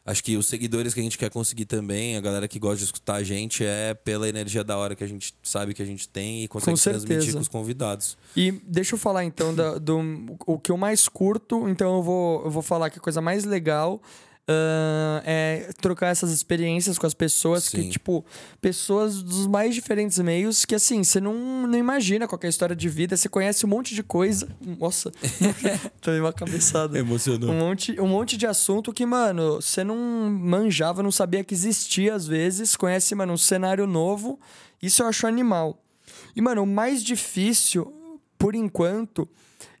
acho 0.06 0.22
que 0.22 0.36
os 0.36 0.46
seguidores 0.46 0.94
que 0.94 1.00
a 1.00 1.02
gente 1.02 1.18
quer 1.18 1.28
conseguir 1.28 1.64
também, 1.66 2.16
a 2.16 2.20
galera 2.20 2.46
que 2.46 2.58
gosta 2.58 2.78
de 2.78 2.84
escutar 2.84 3.16
a 3.16 3.22
gente, 3.22 3.64
é 3.64 3.92
pela 3.92 4.28
energia 4.28 4.62
da 4.62 4.78
hora 4.78 4.94
que 4.94 5.02
a 5.02 5.06
gente 5.06 5.34
sabe 5.42 5.74
que 5.74 5.82
a 5.82 5.86
gente 5.86 6.08
tem 6.08 6.44
e 6.44 6.48
consegue 6.48 6.76
Com 6.78 6.82
transmitir 6.82 7.32
com 7.34 7.40
os 7.40 7.48
convidados. 7.48 8.16
E 8.36 8.52
deixa 8.66 8.94
eu 8.94 8.98
falar 8.98 9.24
então 9.24 9.54
da- 9.54 9.76
do, 9.78 9.98
o 10.46 10.58
que 10.58 10.70
eu 10.70 10.76
mais 10.76 11.08
curto, 11.08 11.68
então 11.68 11.96
eu 11.96 12.02
vou, 12.02 12.44
eu 12.44 12.50
vou 12.50 12.62
falar 12.62 12.88
que 12.88 12.98
a 12.98 13.02
coisa 13.02 13.20
mais 13.20 13.44
legal 13.44 14.00
ah, 14.48 15.22
é 15.24 15.70
trocar 15.80 16.08
essas 16.08 16.30
experiências 16.30 16.98
com 16.98 17.06
as 17.06 17.14
pessoas 17.14 17.68
que, 17.68 17.82
Sim. 17.82 17.90
tipo, 17.90 18.24
pessoas 18.60 19.20
dos 19.22 19.46
mais 19.46 19.74
diferentes 19.74 20.18
meios 20.20 20.64
que, 20.64 20.74
assim, 20.74 21.02
você 21.02 21.20
não, 21.20 21.66
não 21.66 21.76
imagina 21.76 22.28
qual 22.28 22.38
que 22.38 22.46
é 22.46 22.48
história 22.48 22.76
de 22.76 22.88
vida, 22.88 23.16
você 23.16 23.28
conhece 23.28 23.66
um 23.66 23.68
monte 23.68 23.94
de 23.94 24.04
coisa. 24.04 24.48
Nossa, 24.78 25.10
tomei 26.00 26.20
uma 26.20 26.32
cabeçada. 26.32 26.96
Emocionou. 26.98 27.50
Um 27.50 27.58
monte, 27.58 28.00
um 28.00 28.06
monte 28.06 28.36
de 28.36 28.46
assunto 28.46 28.92
que, 28.92 29.04
mano, 29.04 29.56
você 29.56 29.82
não 29.82 29.96
manjava, 30.30 31.02
não 31.02 31.10
sabia 31.10 31.42
que 31.42 31.54
existia 31.54 32.14
às 32.14 32.26
vezes. 32.26 32.76
Conhece, 32.76 33.14
mano, 33.14 33.32
um 33.32 33.38
cenário 33.38 33.86
novo. 33.86 34.38
Isso 34.80 35.02
eu 35.02 35.08
acho 35.08 35.26
animal. 35.26 35.82
E, 36.36 36.40
mano, 36.40 36.62
o 36.62 36.66
mais 36.66 37.02
difícil, 37.02 37.92
por 38.38 38.54
enquanto, 38.54 39.28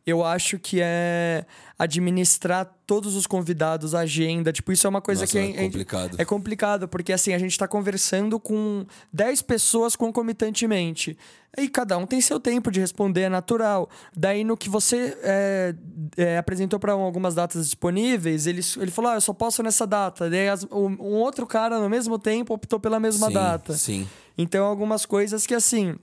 eu 0.06 0.24
acho 0.24 0.58
que 0.58 0.78
é 0.80 1.44
administrar 1.78 2.64
todos 2.86 3.16
os 3.16 3.26
convidados, 3.26 3.94
a 3.94 4.00
agenda. 4.00 4.52
Tipo, 4.52 4.72
isso 4.72 4.86
é 4.86 4.90
uma 4.90 5.00
coisa 5.02 5.22
Nossa, 5.22 5.32
que 5.32 5.38
é 5.38 5.64
complicado. 5.64 6.16
é 6.18 6.24
complicado, 6.24 6.88
porque 6.88 7.12
assim, 7.12 7.34
a 7.34 7.38
gente 7.38 7.58
tá 7.58 7.66
conversando 7.66 8.38
com 8.38 8.86
10 9.12 9.42
pessoas 9.42 9.96
concomitantemente. 9.96 11.18
E 11.58 11.68
cada 11.68 11.96
um 11.96 12.06
tem 12.06 12.20
seu 12.20 12.38
tempo 12.38 12.70
de 12.70 12.80
responder, 12.80 13.22
é 13.22 13.28
natural. 13.28 13.88
Daí, 14.14 14.44
no 14.44 14.56
que 14.56 14.68
você 14.68 15.16
é, 15.22 15.74
é, 16.16 16.38
apresentou 16.38 16.78
para 16.78 16.92
algumas 16.92 17.34
datas 17.34 17.64
disponíveis, 17.64 18.46
ele, 18.46 18.60
ele 18.76 18.90
falou: 18.90 19.10
Ah, 19.10 19.14
eu 19.14 19.20
só 19.20 19.32
posso 19.32 19.62
nessa 19.62 19.86
data. 19.86 20.28
Daí, 20.28 20.48
as- 20.48 20.64
um, 20.64 20.86
um 21.00 21.14
outro 21.14 21.46
cara, 21.46 21.80
no 21.80 21.88
mesmo 21.88 22.18
tempo, 22.18 22.52
optou 22.54 22.78
pela 22.78 23.00
mesma 23.00 23.28
sim, 23.28 23.32
data. 23.32 23.72
Sim. 23.72 24.06
Então, 24.38 24.66
algumas 24.66 25.06
coisas 25.06 25.46
que, 25.46 25.54
assim, 25.54 25.96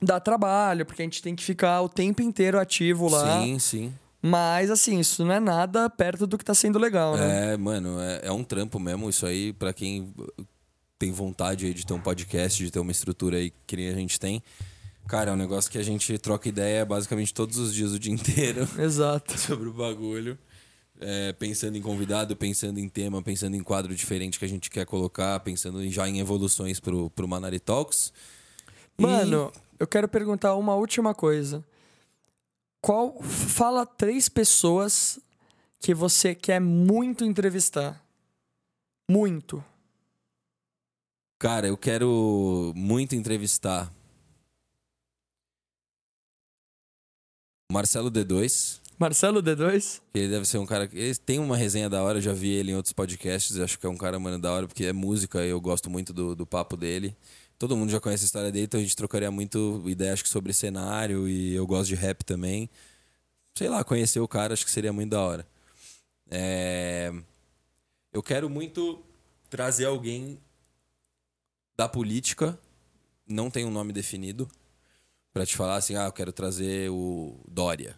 dá 0.00 0.18
trabalho, 0.18 0.86
porque 0.86 1.02
a 1.02 1.04
gente 1.04 1.22
tem 1.22 1.34
que 1.36 1.42
ficar 1.44 1.80
o 1.82 1.88
tempo 1.88 2.22
inteiro 2.22 2.58
ativo 2.58 3.08
lá. 3.08 3.42
Sim, 3.42 3.58
sim. 3.58 3.94
Mas, 4.22 4.70
assim, 4.70 4.98
isso 5.00 5.24
não 5.24 5.32
é 5.32 5.40
nada 5.40 5.88
perto 5.88 6.26
do 6.26 6.36
que 6.36 6.44
tá 6.44 6.54
sendo 6.54 6.78
legal, 6.78 7.16
né? 7.16 7.54
É, 7.54 7.56
mano, 7.56 7.98
é, 8.00 8.20
é 8.24 8.32
um 8.32 8.44
trampo 8.44 8.78
mesmo. 8.78 9.08
Isso 9.08 9.24
aí, 9.24 9.52
pra 9.52 9.72
quem 9.72 10.12
tem 10.98 11.10
vontade 11.10 11.64
aí 11.64 11.72
de 11.72 11.86
ter 11.86 11.94
um 11.94 12.00
podcast, 12.00 12.62
de 12.62 12.70
ter 12.70 12.78
uma 12.78 12.92
estrutura 12.92 13.38
aí 13.38 13.52
que 13.66 13.76
nem 13.76 13.88
a 13.88 13.94
gente 13.94 14.20
tem. 14.20 14.42
Cara, 15.08 15.30
é 15.30 15.34
um 15.34 15.36
negócio 15.36 15.70
que 15.70 15.78
a 15.78 15.82
gente 15.82 16.16
troca 16.18 16.48
ideia 16.48 16.84
basicamente 16.84 17.32
todos 17.32 17.56
os 17.56 17.74
dias, 17.74 17.92
o 17.92 17.98
dia 17.98 18.12
inteiro, 18.14 18.68
Exato. 18.78 19.36
sobre 19.40 19.68
o 19.68 19.72
bagulho. 19.72 20.38
É, 21.00 21.32
pensando 21.32 21.78
em 21.78 21.80
convidado, 21.80 22.36
pensando 22.36 22.78
em 22.78 22.86
tema, 22.86 23.22
pensando 23.22 23.56
em 23.56 23.62
quadro 23.62 23.94
diferente 23.94 24.38
que 24.38 24.44
a 24.44 24.48
gente 24.48 24.68
quer 24.68 24.84
colocar, 24.84 25.40
pensando 25.40 25.82
já 25.88 26.06
em 26.06 26.20
evoluções 26.20 26.78
pro, 26.78 27.08
pro 27.08 27.26
Manari 27.26 27.58
Talks. 27.58 28.12
E- 28.98 29.02
Mano, 29.02 29.50
eu 29.80 29.86
quero 29.86 30.06
perguntar 30.06 30.54
uma 30.54 30.74
última 30.74 31.14
coisa. 31.14 31.64
Qual 32.82 33.20
fala 33.22 33.86
três 33.86 34.28
pessoas 34.28 35.18
que 35.80 35.94
você 35.94 36.34
quer 36.34 36.60
muito 36.60 37.24
entrevistar? 37.24 38.04
Muito. 39.10 39.64
Cara, 41.38 41.66
eu 41.66 41.76
quero 41.76 42.72
muito 42.76 43.16
entrevistar 43.16 43.90
Marcelo 47.72 48.10
D2. 48.10 48.80
Marcelo 48.98 49.42
D2? 49.42 50.02
Ele 50.12 50.28
deve 50.28 50.44
ser 50.44 50.58
um 50.58 50.66
cara 50.66 50.86
que. 50.86 50.98
Ele 50.98 51.14
tem 51.14 51.38
uma 51.38 51.56
resenha 51.56 51.88
da 51.88 52.02
hora, 52.02 52.18
eu 52.18 52.22
já 52.22 52.34
vi 52.34 52.50
ele 52.50 52.72
em 52.72 52.74
outros 52.74 52.92
podcasts. 52.92 53.58
Acho 53.58 53.78
que 53.78 53.86
é 53.86 53.88
um 53.88 53.96
cara, 53.96 54.18
mano, 54.18 54.38
da 54.38 54.52
hora, 54.52 54.66
porque 54.66 54.84
é 54.84 54.92
música 54.92 55.42
e 55.46 55.48
eu 55.48 55.60
gosto 55.60 55.88
muito 55.88 56.12
do, 56.12 56.36
do 56.36 56.44
papo 56.44 56.76
dele. 56.76 57.16
Todo 57.60 57.76
mundo 57.76 57.90
já 57.90 58.00
conhece 58.00 58.24
a 58.24 58.24
história 58.24 58.50
dele, 58.50 58.64
então 58.64 58.80
a 58.80 58.82
gente 58.82 58.96
trocaria 58.96 59.30
muito 59.30 59.82
ideia, 59.84 60.14
acho 60.14 60.22
que 60.22 60.30
sobre 60.30 60.50
cenário 60.50 61.28
e 61.28 61.54
eu 61.54 61.66
gosto 61.66 61.88
de 61.88 61.94
rap 61.94 62.24
também. 62.24 62.70
Sei 63.54 63.68
lá, 63.68 63.84
conhecer 63.84 64.18
o 64.18 64.26
cara, 64.26 64.54
acho 64.54 64.64
que 64.64 64.70
seria 64.70 64.94
muito 64.94 65.10
da 65.10 65.20
hora. 65.20 65.46
É... 66.30 67.12
Eu 68.14 68.22
quero 68.22 68.48
muito 68.48 69.04
trazer 69.50 69.84
alguém 69.84 70.40
da 71.76 71.86
política, 71.86 72.58
não 73.26 73.50
tem 73.50 73.66
um 73.66 73.70
nome 73.70 73.92
definido, 73.92 74.50
pra 75.30 75.44
te 75.44 75.54
falar 75.54 75.76
assim, 75.76 75.96
ah, 75.96 76.06
eu 76.06 76.12
quero 76.12 76.32
trazer 76.32 76.90
o 76.90 77.38
Dória. 77.46 77.94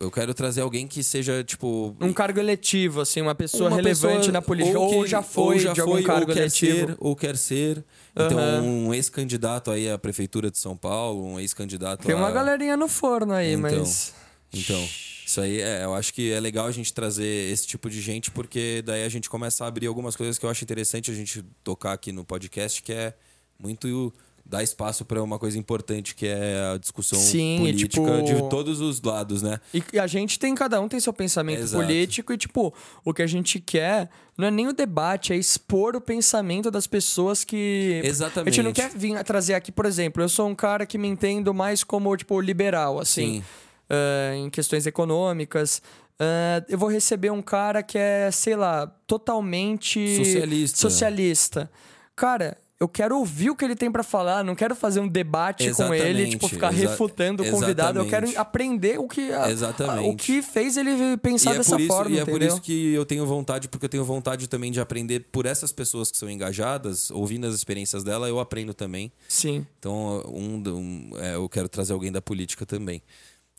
Eu 0.00 0.12
quero 0.12 0.32
trazer 0.32 0.60
alguém 0.60 0.86
que 0.86 1.02
seja, 1.02 1.42
tipo. 1.42 1.96
Um 2.00 2.12
cargo 2.12 2.38
eletivo, 2.38 3.00
assim, 3.00 3.20
uma 3.20 3.34
pessoa 3.34 3.68
uma 3.68 3.76
relevante 3.76 4.16
pessoa 4.18 4.32
na 4.32 4.40
política. 4.40 4.78
Ou, 4.78 5.02
que- 5.02 5.08
já 5.08 5.22
foi 5.22 5.54
ou 5.56 5.60
já 5.60 5.72
de 5.72 5.80
algum 5.80 5.92
foi, 5.94 6.02
cargo 6.04 6.20
ou 6.28 6.34
quer 6.34 6.40
eletivo. 6.42 6.86
ser, 6.86 6.96
ou 7.00 7.16
quer 7.16 7.36
ser. 7.36 7.84
Então, 8.14 8.38
Aham. 8.38 8.62
um 8.62 8.94
ex-candidato 8.94 9.72
aí 9.72 9.90
à 9.90 9.98
prefeitura 9.98 10.50
de 10.52 10.58
São 10.58 10.76
Paulo, 10.76 11.24
um 11.26 11.40
ex-candidato 11.40 12.06
Tem 12.06 12.14
uma 12.14 12.28
a- 12.28 12.32
galerinha 12.32 12.76
no 12.76 12.86
forno 12.86 13.32
aí, 13.32 13.54
Então. 13.54 13.62
mas. 13.62 14.14
Então, 14.54 14.88
isso 15.26 15.40
aí, 15.40 15.60
é, 15.60 15.84
eu 15.84 15.92
acho 15.94 16.14
que 16.14 16.32
é 16.32 16.38
legal 16.38 16.66
a 16.66 16.72
gente 16.72 16.92
trazer 16.94 17.52
esse 17.52 17.66
tipo 17.66 17.90
de 17.90 18.00
gente, 18.00 18.30
porque 18.30 18.80
daí 18.86 19.04
a 19.04 19.08
gente 19.08 19.28
começa 19.28 19.64
a 19.64 19.68
abrir 19.68 19.88
algumas 19.88 20.14
coisas 20.14 20.38
que 20.38 20.46
eu 20.46 20.50
acho 20.50 20.62
interessante 20.62 21.10
a 21.10 21.14
gente 21.14 21.44
tocar 21.64 21.92
aqui 21.92 22.12
no 22.12 22.24
podcast, 22.24 22.80
que 22.82 22.92
é 22.92 23.14
muito 23.58 24.14
dar 24.48 24.62
espaço 24.62 25.04
para 25.04 25.22
uma 25.22 25.38
coisa 25.38 25.58
importante, 25.58 26.14
que 26.14 26.26
é 26.26 26.72
a 26.74 26.78
discussão 26.78 27.18
Sim, 27.18 27.58
política 27.58 27.88
tipo- 27.88 28.22
de 28.22 28.48
todos 28.48 28.80
os 28.80 29.00
lados, 29.02 29.42
né? 29.42 29.60
E 29.92 29.98
a 29.98 30.06
gente 30.06 30.38
tem, 30.38 30.54
cada 30.54 30.80
um 30.80 30.88
tem 30.88 30.98
seu 30.98 31.12
pensamento 31.12 31.60
Exato. 31.60 31.84
político 31.84 32.32
e, 32.32 32.38
tipo, 32.38 32.72
o 33.04 33.12
que 33.12 33.20
a 33.20 33.26
gente 33.26 33.60
quer 33.60 34.08
não 34.38 34.46
é 34.46 34.50
nem 34.50 34.66
o 34.66 34.72
debate, 34.72 35.34
é 35.34 35.36
expor 35.36 35.94
o 35.94 36.00
pensamento 36.00 36.70
das 36.70 36.86
pessoas 36.86 37.44
que. 37.44 38.00
Exatamente. 38.02 38.48
A 38.48 38.52
gente 38.52 38.64
não 38.64 38.72
quer 38.72 38.90
vir 38.96 39.16
a 39.16 39.22
trazer 39.22 39.52
aqui, 39.52 39.70
por 39.70 39.84
exemplo, 39.84 40.22
eu 40.22 40.28
sou 40.28 40.48
um 40.48 40.54
cara 40.54 40.86
que 40.86 40.96
me 40.96 41.08
entendo 41.08 41.52
mais 41.52 41.84
como, 41.84 42.16
tipo, 42.16 42.40
liberal, 42.40 42.98
assim. 42.98 43.42
Sim. 43.42 43.44
uh, 43.90 44.34
em 44.46 44.50
questões 44.50 44.86
econômicas. 44.86 45.82
Uh, 46.20 46.64
eu 46.68 46.78
vou 46.78 46.88
receber 46.88 47.30
um 47.30 47.42
cara 47.42 47.82
que 47.82 47.96
é, 47.98 48.30
sei 48.30 48.56
lá, 48.56 48.86
totalmente 49.06 50.16
Socialista. 50.16 50.78
socialista. 50.78 51.70
Cara, 52.16 52.56
eu 52.80 52.88
quero 52.88 53.18
ouvir 53.18 53.50
o 53.50 53.56
que 53.56 53.64
ele 53.64 53.74
tem 53.74 53.90
para 53.90 54.04
falar, 54.04 54.44
não 54.44 54.54
quero 54.54 54.72
fazer 54.74 55.00
um 55.00 55.08
debate 55.08 55.64
Exatamente, 55.66 56.00
com 56.02 56.08
ele, 56.08 56.28
tipo, 56.28 56.48
ficar 56.48 56.70
refutando 56.70 57.42
o 57.42 57.50
convidado. 57.50 57.98
Eu 57.98 58.06
quero 58.08 58.30
aprender 58.38 59.00
o 59.00 59.08
que, 59.08 59.32
a- 59.32 59.50
Exatamente. 59.50 60.06
a- 60.06 60.08
o 60.08 60.14
que 60.14 60.40
fez 60.42 60.76
ele 60.76 61.16
pensar 61.16 61.54
é 61.54 61.58
dessa 61.58 61.72
por 61.72 61.80
isso, 61.80 61.88
forma, 61.88 62.10
e 62.14 62.18
é 62.20 62.24
por 62.24 62.30
entendeu? 62.36 62.48
isso 62.48 62.60
que 62.60 62.92
eu 62.94 63.04
tenho 63.04 63.26
vontade, 63.26 63.68
porque 63.68 63.86
eu 63.86 63.88
tenho 63.90 64.04
vontade 64.04 64.48
também 64.48 64.70
de 64.70 64.80
aprender 64.80 65.26
por 65.32 65.44
essas 65.44 65.72
pessoas 65.72 66.08
que 66.10 66.16
são 66.16 66.30
engajadas, 66.30 67.10
ouvindo 67.10 67.48
as 67.48 67.54
experiências 67.54 68.04
dela, 68.04 68.28
eu 68.28 68.38
aprendo 68.38 68.72
também. 68.72 69.10
Sim. 69.28 69.66
Então, 69.80 70.22
um, 70.28 70.62
um- 70.68 71.10
é, 71.18 71.34
eu 71.34 71.48
quero 71.48 71.68
trazer 71.68 71.92
alguém 71.92 72.12
da 72.12 72.22
política 72.22 72.64
também. 72.64 73.02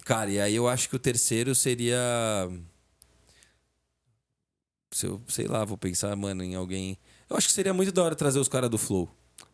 Cara, 0.06 0.30
e 0.32 0.40
aí 0.40 0.56
eu 0.56 0.68
acho 0.70 0.88
que 0.90 0.96
o 0.96 1.00
terceiro 1.00 1.54
seria. 1.54 1.98
Se 4.92 5.06
eu, 5.06 5.22
sei 5.28 5.46
lá, 5.46 5.64
vou 5.66 5.78
pensar, 5.78 6.16
mano, 6.16 6.42
em 6.42 6.56
alguém. 6.56 6.98
Eu 7.30 7.38
acho 7.38 7.48
que 7.48 7.54
seria 7.54 7.74
muito 7.74 7.92
da 7.92 8.04
hora 8.04 8.16
trazer 8.16 8.40
os 8.40 8.48
caras 8.48 8.70
do 8.70 8.78
Flow. 8.78 9.08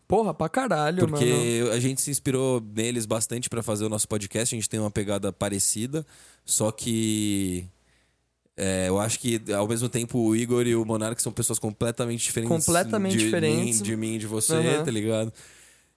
Porra, 0.07 0.33
pra 0.33 0.47
caralho, 0.47 1.01
mano. 1.03 1.17
Porque 1.17 1.63
a 1.73 1.79
gente 1.79 1.99
se 2.01 2.11
inspirou 2.11 2.61
neles 2.75 3.05
bastante 3.07 3.49
pra 3.49 3.63
fazer 3.63 3.85
o 3.85 3.89
nosso 3.89 4.07
podcast. 4.07 4.53
A 4.53 4.57
gente 4.57 4.69
tem 4.69 4.79
uma 4.79 4.91
pegada 4.91 5.33
parecida, 5.33 6.05
só 6.45 6.71
que. 6.71 7.65
é, 8.55 8.87
eu 8.87 8.99
acho 8.99 9.19
que, 9.19 9.41
ao 9.51 9.67
mesmo 9.67 9.89
tempo, 9.89 10.19
o 10.19 10.35
Igor 10.35 10.65
e 10.67 10.75
o 10.75 10.85
Monark 10.85 11.19
são 11.21 11.31
pessoas 11.31 11.57
completamente 11.59 12.23
diferentes. 12.23 12.65
Completamente 12.65 13.17
de 13.17 13.25
diferentes. 13.25 13.81
Mim, 13.81 13.83
de 13.83 13.95
mim, 13.97 14.17
de 14.19 14.27
você, 14.27 14.53
Uhum. 14.55 14.83
tá 14.85 14.91
ligado? 14.91 15.33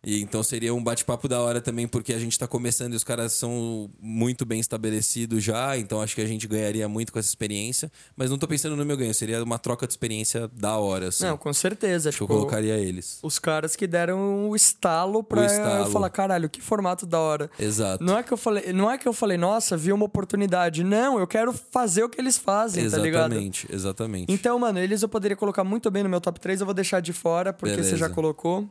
E 0.06 0.22
então 0.22 0.44
seria 0.44 0.72
um 0.72 0.82
bate-papo 0.82 1.26
da 1.26 1.40
hora 1.40 1.60
também, 1.60 1.88
porque 1.88 2.12
a 2.12 2.18
gente 2.20 2.38
tá 2.38 2.46
começando 2.46 2.92
e 2.92 2.96
os 2.96 3.02
caras 3.02 3.32
são 3.32 3.90
muito 4.00 4.46
bem 4.46 4.60
estabelecidos 4.60 5.42
já, 5.42 5.76
então 5.76 6.00
acho 6.00 6.14
que 6.14 6.20
a 6.20 6.26
gente 6.26 6.46
ganharia 6.46 6.88
muito 6.88 7.12
com 7.12 7.18
essa 7.18 7.28
experiência. 7.28 7.90
Mas 8.16 8.30
não 8.30 8.38
tô 8.38 8.46
pensando 8.46 8.76
no 8.76 8.84
meu 8.84 8.96
ganho, 8.96 9.12
seria 9.12 9.42
uma 9.42 9.58
troca 9.58 9.86
de 9.88 9.92
experiência 9.92 10.46
da 10.54 10.76
hora, 10.76 11.08
assim. 11.08 11.24
Não, 11.24 11.36
com 11.36 11.52
certeza. 11.52 12.10
acho 12.10 12.18
que 12.18 12.22
eu 12.22 12.28
Tipo, 12.28 12.38
colocaria 12.38 12.76
eles. 12.76 13.18
os 13.24 13.40
caras 13.40 13.74
que 13.74 13.88
deram 13.88 14.48
o 14.48 14.54
estalo 14.54 15.22
pra 15.24 15.40
O 15.40 15.44
estalo. 15.44 15.84
eu 15.86 15.90
falar, 15.90 16.10
caralho, 16.10 16.48
que 16.48 16.60
formato 16.60 17.04
da 17.04 17.18
hora. 17.18 17.50
Exato. 17.58 18.02
Não 18.04 18.16
é 18.16 18.22
que 18.22 18.32
eu 18.32 18.36
falei, 18.36 18.72
não 18.72 18.88
é 18.88 18.96
que 18.98 19.08
eu 19.08 19.12
falei, 19.12 19.36
nossa, 19.36 19.76
vi 19.76 19.92
uma 19.92 20.04
oportunidade. 20.04 20.84
Não, 20.84 21.18
eu 21.18 21.26
quero 21.26 21.52
fazer 21.52 22.04
o 22.04 22.08
que 22.08 22.20
eles 22.20 22.38
fazem, 22.38 22.88
tá 22.88 22.98
ligado? 22.98 23.32
exatamente, 23.32 23.66
exatamente. 23.70 24.32
Então, 24.32 24.56
mano, 24.60 24.78
eles 24.78 25.02
eu 25.02 25.08
poderia 25.08 25.36
colocar 25.36 25.64
muito 25.64 25.90
bem 25.90 26.04
no 26.04 26.08
meu 26.08 26.20
top 26.20 26.38
3, 26.38 26.60
eu 26.60 26.66
vou 26.66 26.74
deixar 26.74 27.00
de 27.00 27.12
fora, 27.12 27.52
porque 27.52 27.74
você 27.76 27.90
já 27.96 28.06
Beleza. 28.06 28.14
colocou. 28.14 28.68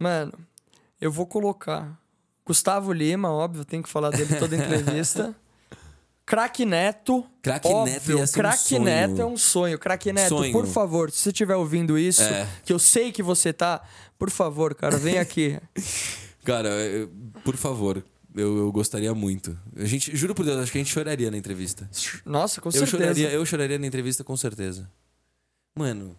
Mano, 0.00 0.32
eu 1.00 1.12
vou 1.12 1.26
colocar 1.26 1.96
Gustavo 2.44 2.92
Lima, 2.92 3.30
óbvio, 3.30 3.64
tem 3.64 3.82
que 3.82 3.88
falar 3.88 4.10
dele 4.10 4.34
toda 4.36 4.56
entrevista. 4.56 5.34
Craque 6.26 6.64
Neto. 6.64 7.26
Neto 7.44 7.68
óbvio, 7.68 8.18
ia 8.18 8.26
ser 8.26 8.78
um. 8.80 8.84
Neto 8.84 9.20
é 9.20 9.26
um 9.26 9.36
sonho. 9.36 9.78
Craque 9.78 10.12
Neto, 10.12 10.28
Sonho. 10.28 10.52
por 10.52 10.66
favor, 10.66 11.10
se 11.10 11.18
você 11.18 11.28
estiver 11.30 11.56
ouvindo 11.56 11.98
isso, 11.98 12.22
É. 12.22 12.48
que 12.64 12.72
eu 12.72 12.78
sei 12.78 13.10
que 13.12 13.20
você 13.22 13.52
tá, 13.52 13.82
por 14.18 14.30
favor, 14.30 14.74
cara, 14.74 14.96
vem 14.96 15.18
aqui. 15.18 15.58
Cara, 16.44 16.68
eu- 16.70 17.10
por 17.44 17.54
favor, 17.56 18.02
eu, 18.34 18.56
eu 18.58 18.72
gostaria 18.72 19.12
muito. 19.12 19.58
A 19.76 19.84
gente, 19.84 20.16
juro 20.16 20.34
por 20.34 20.42
Deus, 20.46 20.58
acho 20.58 20.72
que 20.72 20.78
a 20.78 20.80
gente 20.80 20.90
choraria 20.92 21.30
na 21.30 21.36
entrevista. 21.36 21.88
Nossa, 22.24 22.60
com 22.62 22.68
Eu 22.70 22.72
certeza. 22.72 22.90
choraria, 22.96 23.30
eu 23.30 23.44
choraria 23.44 23.78
na 23.78 23.86
entrevista 23.86 24.24
com 24.24 24.34
certeza. 24.38 24.90
Mano, 25.76 26.16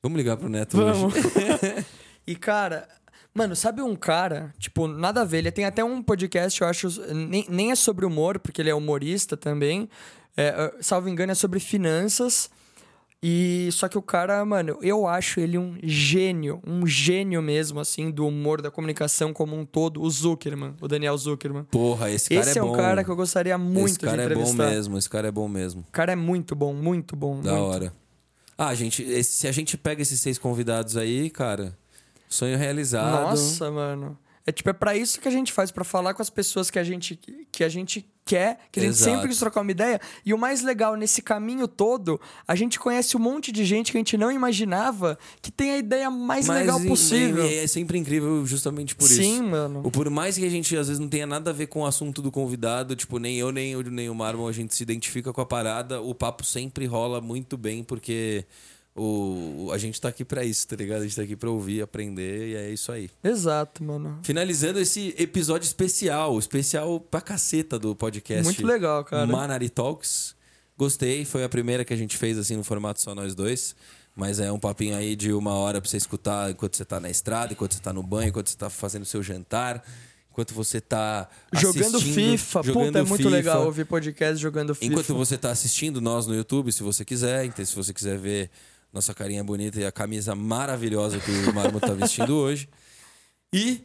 vamos 0.00 0.16
ligar 0.16 0.36
pro 0.36 0.48
Neto 0.48 0.76
Vamos. 0.76 1.12
hoje. 1.14 1.22
e, 2.26 2.34
cara, 2.36 2.86
mano, 3.34 3.54
sabe 3.56 3.82
um 3.82 3.94
cara, 3.96 4.52
tipo, 4.58 4.86
nada 4.86 5.22
a 5.22 5.24
ver, 5.24 5.38
ele 5.38 5.50
tem 5.52 5.64
até 5.64 5.82
um 5.84 6.02
podcast, 6.02 6.60
eu 6.60 6.68
acho, 6.68 6.88
nem, 7.14 7.46
nem 7.48 7.70
é 7.70 7.74
sobre 7.74 8.04
humor, 8.06 8.38
porque 8.38 8.60
ele 8.62 8.70
é 8.70 8.74
humorista 8.74 9.36
também. 9.36 9.88
É, 10.36 10.44
é, 10.46 10.74
salvo 10.82 11.08
engano, 11.08 11.32
é 11.32 11.34
sobre 11.34 11.60
finanças. 11.60 12.50
E 13.24 13.68
só 13.70 13.86
que 13.86 13.96
o 13.96 14.02
cara, 14.02 14.44
mano, 14.44 14.76
eu 14.82 15.06
acho 15.06 15.38
ele 15.38 15.56
um 15.56 15.76
gênio, 15.80 16.60
um 16.66 16.84
gênio 16.84 17.40
mesmo, 17.40 17.78
assim, 17.78 18.10
do 18.10 18.26
humor, 18.26 18.60
da 18.60 18.68
comunicação 18.68 19.32
como 19.32 19.56
um 19.56 19.64
todo. 19.64 20.02
O 20.02 20.10
Zuckerman, 20.10 20.74
o 20.80 20.88
Daniel 20.88 21.16
Zuckerman. 21.16 21.62
Porra, 21.70 22.10
esse 22.10 22.30
cara 22.30 22.40
Esse 22.40 22.58
é 22.58 22.60
é, 22.60 22.64
bom. 22.64 22.72
um 22.72 22.76
cara 22.76 23.04
que 23.04 23.10
eu 23.10 23.14
gostaria 23.14 23.56
muito 23.56 23.86
esse 23.90 23.98
cara 24.00 24.16
de 24.16 24.22
é 24.22 24.34
bom 24.34 24.40
entrevistar. 24.40 24.70
mesmo, 24.70 24.98
esse 24.98 25.08
cara 25.08 25.28
é 25.28 25.30
bom 25.30 25.46
mesmo. 25.46 25.82
O 25.88 25.92
cara 25.92 26.10
é 26.12 26.16
muito 26.16 26.56
bom, 26.56 26.74
muito 26.74 27.14
bom. 27.14 27.40
Da 27.40 27.52
muito. 27.52 27.64
hora. 27.64 27.92
Ah, 28.58 28.74
gente, 28.74 29.04
esse- 29.04 29.30
se 29.34 29.46
a 29.46 29.52
gente 29.52 29.78
pega 29.78 30.02
esses 30.02 30.18
seis 30.18 30.36
convidados 30.36 30.96
aí, 30.96 31.30
cara, 31.30 31.78
sonho 32.32 32.56
realizado. 32.56 33.28
Nossa, 33.28 33.70
mano. 33.70 34.18
É 34.44 34.50
tipo, 34.50 34.68
é 34.70 34.72
pra 34.72 34.96
isso 34.96 35.20
que 35.20 35.28
a 35.28 35.30
gente 35.30 35.52
faz, 35.52 35.70
pra 35.70 35.84
falar 35.84 36.14
com 36.14 36.22
as 36.22 36.30
pessoas 36.30 36.68
que 36.68 36.78
a 36.78 36.82
gente, 36.82 37.18
que 37.52 37.62
a 37.62 37.68
gente 37.68 38.04
quer, 38.24 38.58
que 38.72 38.80
a 38.80 38.82
gente 38.82 38.94
Exato. 38.94 39.10
sempre 39.12 39.28
quis 39.28 39.38
trocar 39.38 39.60
uma 39.60 39.70
ideia. 39.70 40.00
E 40.24 40.34
o 40.34 40.38
mais 40.38 40.62
legal, 40.62 40.96
nesse 40.96 41.22
caminho 41.22 41.68
todo, 41.68 42.20
a 42.46 42.54
gente 42.56 42.78
conhece 42.78 43.16
um 43.16 43.20
monte 43.20 43.52
de 43.52 43.64
gente 43.64 43.92
que 43.92 43.98
a 43.98 44.00
gente 44.00 44.16
não 44.16 44.32
imaginava 44.32 45.16
que 45.40 45.52
tem 45.52 45.72
a 45.72 45.78
ideia 45.78 46.10
mais 46.10 46.48
Mas 46.48 46.58
legal 46.58 46.80
possível. 46.80 47.44
É, 47.44 47.64
é 47.64 47.66
sempre 47.68 47.96
incrível 47.98 48.44
justamente 48.44 48.96
por 48.96 49.06
Sim, 49.06 49.34
isso. 49.34 49.42
mano. 49.44 49.82
O 49.84 49.90
Por 49.92 50.10
mais 50.10 50.36
que 50.36 50.44
a 50.44 50.50
gente 50.50 50.76
às 50.76 50.88
vezes 50.88 50.98
não 50.98 51.08
tenha 51.08 51.26
nada 51.26 51.50
a 51.50 51.52
ver 51.52 51.68
com 51.68 51.82
o 51.82 51.86
assunto 51.86 52.20
do 52.20 52.32
convidado, 52.32 52.96
tipo, 52.96 53.20
nem 53.20 53.38
eu, 53.38 53.52
nem 53.52 53.72
eu, 53.72 53.82
nem 53.84 54.10
o 54.10 54.14
Marmon, 54.14 54.48
a 54.48 54.52
gente 54.52 54.74
se 54.74 54.82
identifica 54.82 55.32
com 55.32 55.40
a 55.40 55.46
parada, 55.46 56.00
o 56.00 56.14
papo 56.14 56.44
sempre 56.44 56.84
rola 56.84 57.20
muito 57.20 57.56
bem, 57.56 57.84
porque 57.84 58.44
o, 58.94 59.70
a 59.72 59.78
gente 59.78 60.00
tá 60.00 60.08
aqui 60.08 60.24
pra 60.24 60.44
isso, 60.44 60.68
tá 60.68 60.76
ligado? 60.76 61.00
A 61.00 61.04
gente 61.04 61.16
tá 61.16 61.22
aqui 61.22 61.34
pra 61.34 61.48
ouvir, 61.50 61.82
aprender, 61.82 62.48
e 62.48 62.54
é 62.56 62.70
isso 62.70 62.92
aí. 62.92 63.08
Exato, 63.24 63.82
mano. 63.82 64.18
Finalizando 64.22 64.78
esse 64.78 65.14
episódio 65.18 65.64
especial, 65.66 66.38
especial 66.38 67.00
pra 67.00 67.20
caceta 67.20 67.78
do 67.78 67.96
podcast. 67.96 68.44
Muito 68.44 68.66
legal, 68.66 69.02
cara. 69.04 69.26
Manari 69.26 69.70
Talks. 69.70 70.34
Gostei, 70.76 71.24
foi 71.24 71.44
a 71.44 71.48
primeira 71.48 71.84
que 71.84 71.92
a 71.92 71.96
gente 71.96 72.16
fez 72.16 72.36
assim 72.36 72.56
no 72.56 72.64
formato 72.64 73.00
só 73.00 73.14
nós 73.14 73.34
dois. 73.34 73.74
Mas 74.14 74.40
é 74.40 74.52
um 74.52 74.58
papinho 74.58 74.94
aí 74.94 75.16
de 75.16 75.32
uma 75.32 75.54
hora 75.54 75.80
pra 75.80 75.88
você 75.88 75.96
escutar 75.96 76.50
enquanto 76.50 76.76
você 76.76 76.84
tá 76.84 77.00
na 77.00 77.08
estrada, 77.08 77.54
enquanto 77.54 77.72
você 77.74 77.80
tá 77.80 77.94
no 77.94 78.02
banho, 78.02 78.28
enquanto 78.28 78.50
você 78.50 78.56
tá 78.58 78.68
fazendo 78.68 79.06
seu 79.06 79.22
jantar, 79.22 79.82
enquanto 80.30 80.52
você 80.52 80.82
tá 80.82 81.30
Jogando 81.50 81.98
FIFA. 81.98 82.62
jogando 82.62 82.86
Puta, 82.86 82.98
é 82.98 83.02
muito 83.04 83.22
FIFA. 83.22 83.30
legal 83.30 83.64
ouvir 83.64 83.86
podcast 83.86 84.36
jogando 84.36 84.74
FIFA. 84.74 84.92
Enquanto 84.92 85.14
você 85.14 85.38
tá 85.38 85.50
assistindo 85.50 85.98
nós 85.98 86.26
no 86.26 86.34
YouTube, 86.34 86.70
se 86.70 86.82
você 86.82 87.06
quiser, 87.06 87.46
então 87.46 87.64
se 87.64 87.74
você 87.74 87.94
quiser 87.94 88.18
ver 88.18 88.50
nossa 88.92 89.14
carinha 89.14 89.42
bonita 89.42 89.80
e 89.80 89.86
a 89.86 89.92
camisa 89.92 90.34
maravilhosa 90.34 91.18
que 91.18 91.30
o 91.30 91.54
Marmo 91.54 91.80
tá 91.80 91.94
vestindo 91.94 92.34
hoje. 92.36 92.68
E 93.52 93.82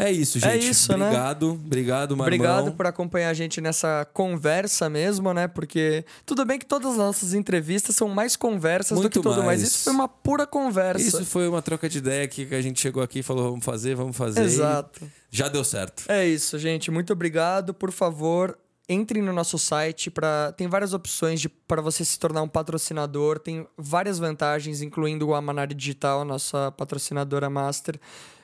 é 0.00 0.10
isso, 0.10 0.38
gente. 0.38 0.50
É 0.50 0.56
isso, 0.56 0.96
né? 0.96 1.04
obrigado, 1.04 1.50
obrigado, 1.52 2.16
Marmão. 2.16 2.26
Obrigado 2.26 2.72
por 2.72 2.86
acompanhar 2.86 3.28
a 3.28 3.34
gente 3.34 3.60
nessa 3.60 4.06
conversa 4.14 4.88
mesmo, 4.88 5.34
né? 5.34 5.46
Porque 5.46 6.06
tudo 6.24 6.42
bem 6.46 6.58
que 6.58 6.64
todas 6.64 6.92
as 6.92 6.96
nossas 6.96 7.34
entrevistas 7.34 7.96
são 7.96 8.08
mais 8.08 8.34
conversas 8.34 8.96
do 8.96 9.02
Muito 9.02 9.20
que 9.20 9.22
tudo, 9.22 9.36
mas 9.38 9.46
mais. 9.46 9.62
isso 9.62 9.84
foi 9.84 9.92
uma 9.92 10.08
pura 10.08 10.46
conversa. 10.46 11.06
Isso 11.06 11.24
foi 11.26 11.46
uma 11.46 11.60
troca 11.60 11.86
de 11.86 11.98
ideia 11.98 12.26
que 12.26 12.54
a 12.54 12.62
gente 12.62 12.80
chegou 12.80 13.02
aqui 13.02 13.18
e 13.18 13.22
falou, 13.22 13.50
vamos 13.50 13.64
fazer, 13.64 13.94
vamos 13.94 14.16
fazer. 14.16 14.42
Exato. 14.42 15.06
Já 15.30 15.48
deu 15.48 15.62
certo. 15.62 16.04
É 16.08 16.26
isso, 16.26 16.58
gente. 16.58 16.90
Muito 16.90 17.12
obrigado. 17.12 17.74
Por 17.74 17.92
favor, 17.92 18.58
entrem 18.92 19.22
no 19.22 19.32
nosso 19.32 19.56
site 19.56 20.10
para 20.10 20.52
tem 20.52 20.66
várias 20.66 20.92
opções 20.92 21.46
para 21.68 21.80
você 21.80 22.04
se 22.04 22.18
tornar 22.18 22.42
um 22.42 22.48
patrocinador, 22.48 23.38
tem 23.38 23.66
várias 23.78 24.18
vantagens, 24.18 24.82
incluindo 24.82 25.32
a 25.32 25.40
Manari 25.40 25.74
Digital, 25.74 26.24
nossa 26.24 26.72
patrocinadora 26.72 27.48
master. 27.48 27.98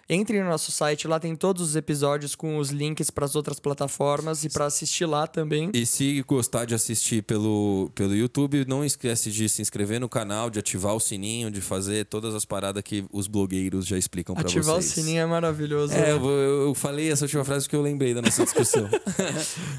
Entrem 0.08 0.40
no 0.40 0.50
nosso 0.50 0.70
site, 0.70 1.08
lá 1.08 1.18
tem 1.18 1.34
todos 1.34 1.60
os 1.60 1.74
episódios 1.74 2.36
com 2.36 2.58
os 2.58 2.70
links 2.70 3.10
para 3.10 3.24
as 3.24 3.34
outras 3.34 3.58
plataformas 3.58 4.44
e 4.44 4.48
para 4.48 4.66
assistir 4.66 5.04
lá 5.04 5.26
também. 5.26 5.68
E 5.74 5.84
se 5.84 6.22
gostar 6.22 6.64
de 6.64 6.76
assistir 6.76 7.24
pelo, 7.24 7.90
pelo 7.92 8.14
YouTube, 8.14 8.64
não 8.68 8.84
esquece 8.84 9.32
de 9.32 9.48
se 9.48 9.60
inscrever 9.60 9.98
no 9.98 10.08
canal, 10.08 10.48
de 10.48 10.60
ativar 10.60 10.94
o 10.94 11.00
sininho, 11.00 11.50
de 11.50 11.60
fazer 11.60 12.06
todas 12.06 12.36
as 12.36 12.44
paradas 12.44 12.84
que 12.84 13.04
os 13.12 13.26
blogueiros 13.26 13.84
já 13.84 13.98
explicam 13.98 14.32
pra 14.32 14.44
vocês. 14.44 14.58
Ativar 14.58 14.78
o 14.78 14.82
sininho 14.82 15.22
é 15.22 15.26
maravilhoso. 15.26 15.92
É, 15.92 15.98
né? 15.98 16.12
eu, 16.12 16.24
eu 16.24 16.74
falei 16.74 17.10
essa 17.10 17.24
última 17.24 17.44
frase 17.44 17.64
porque 17.64 17.74
eu 17.74 17.82
lembrei 17.82 18.14
da 18.14 18.22
nossa 18.22 18.44
discussão. 18.44 18.88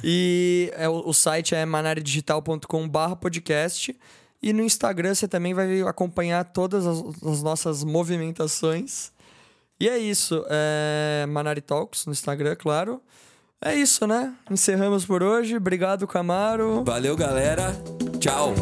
E 0.04 0.72
é, 0.76 0.88
o, 0.90 1.10
o 1.10 1.14
site 1.14 1.56
é 1.56 1.66
manaredigital.com.br 1.66 3.16
podcast. 3.20 3.96
E 4.42 4.54
no 4.54 4.62
Instagram 4.62 5.16
você 5.16 5.28
também 5.28 5.54
vai 5.54 5.82
acompanhar 5.82 6.44
todas 6.46 6.86
as, 6.86 7.00
as 7.24 7.42
nossas 7.42 7.84
movimentações. 7.84 9.12
E 9.80 9.88
é 9.88 9.98
isso. 9.98 10.46
É 10.50 11.26
Manari 11.28 11.62
Talks 11.62 12.06
no 12.06 12.12
Instagram, 12.12 12.56
claro. 12.56 13.02
É 13.62 13.76
isso, 13.76 14.06
né? 14.06 14.34
Encerramos 14.50 15.06
por 15.06 15.24
hoje. 15.24 15.58
Obrigado, 15.58 16.08
Camaro. 16.08 16.84
Valeu, 16.84 17.16
galera. 17.16 17.74
Tchau. 18.20 18.54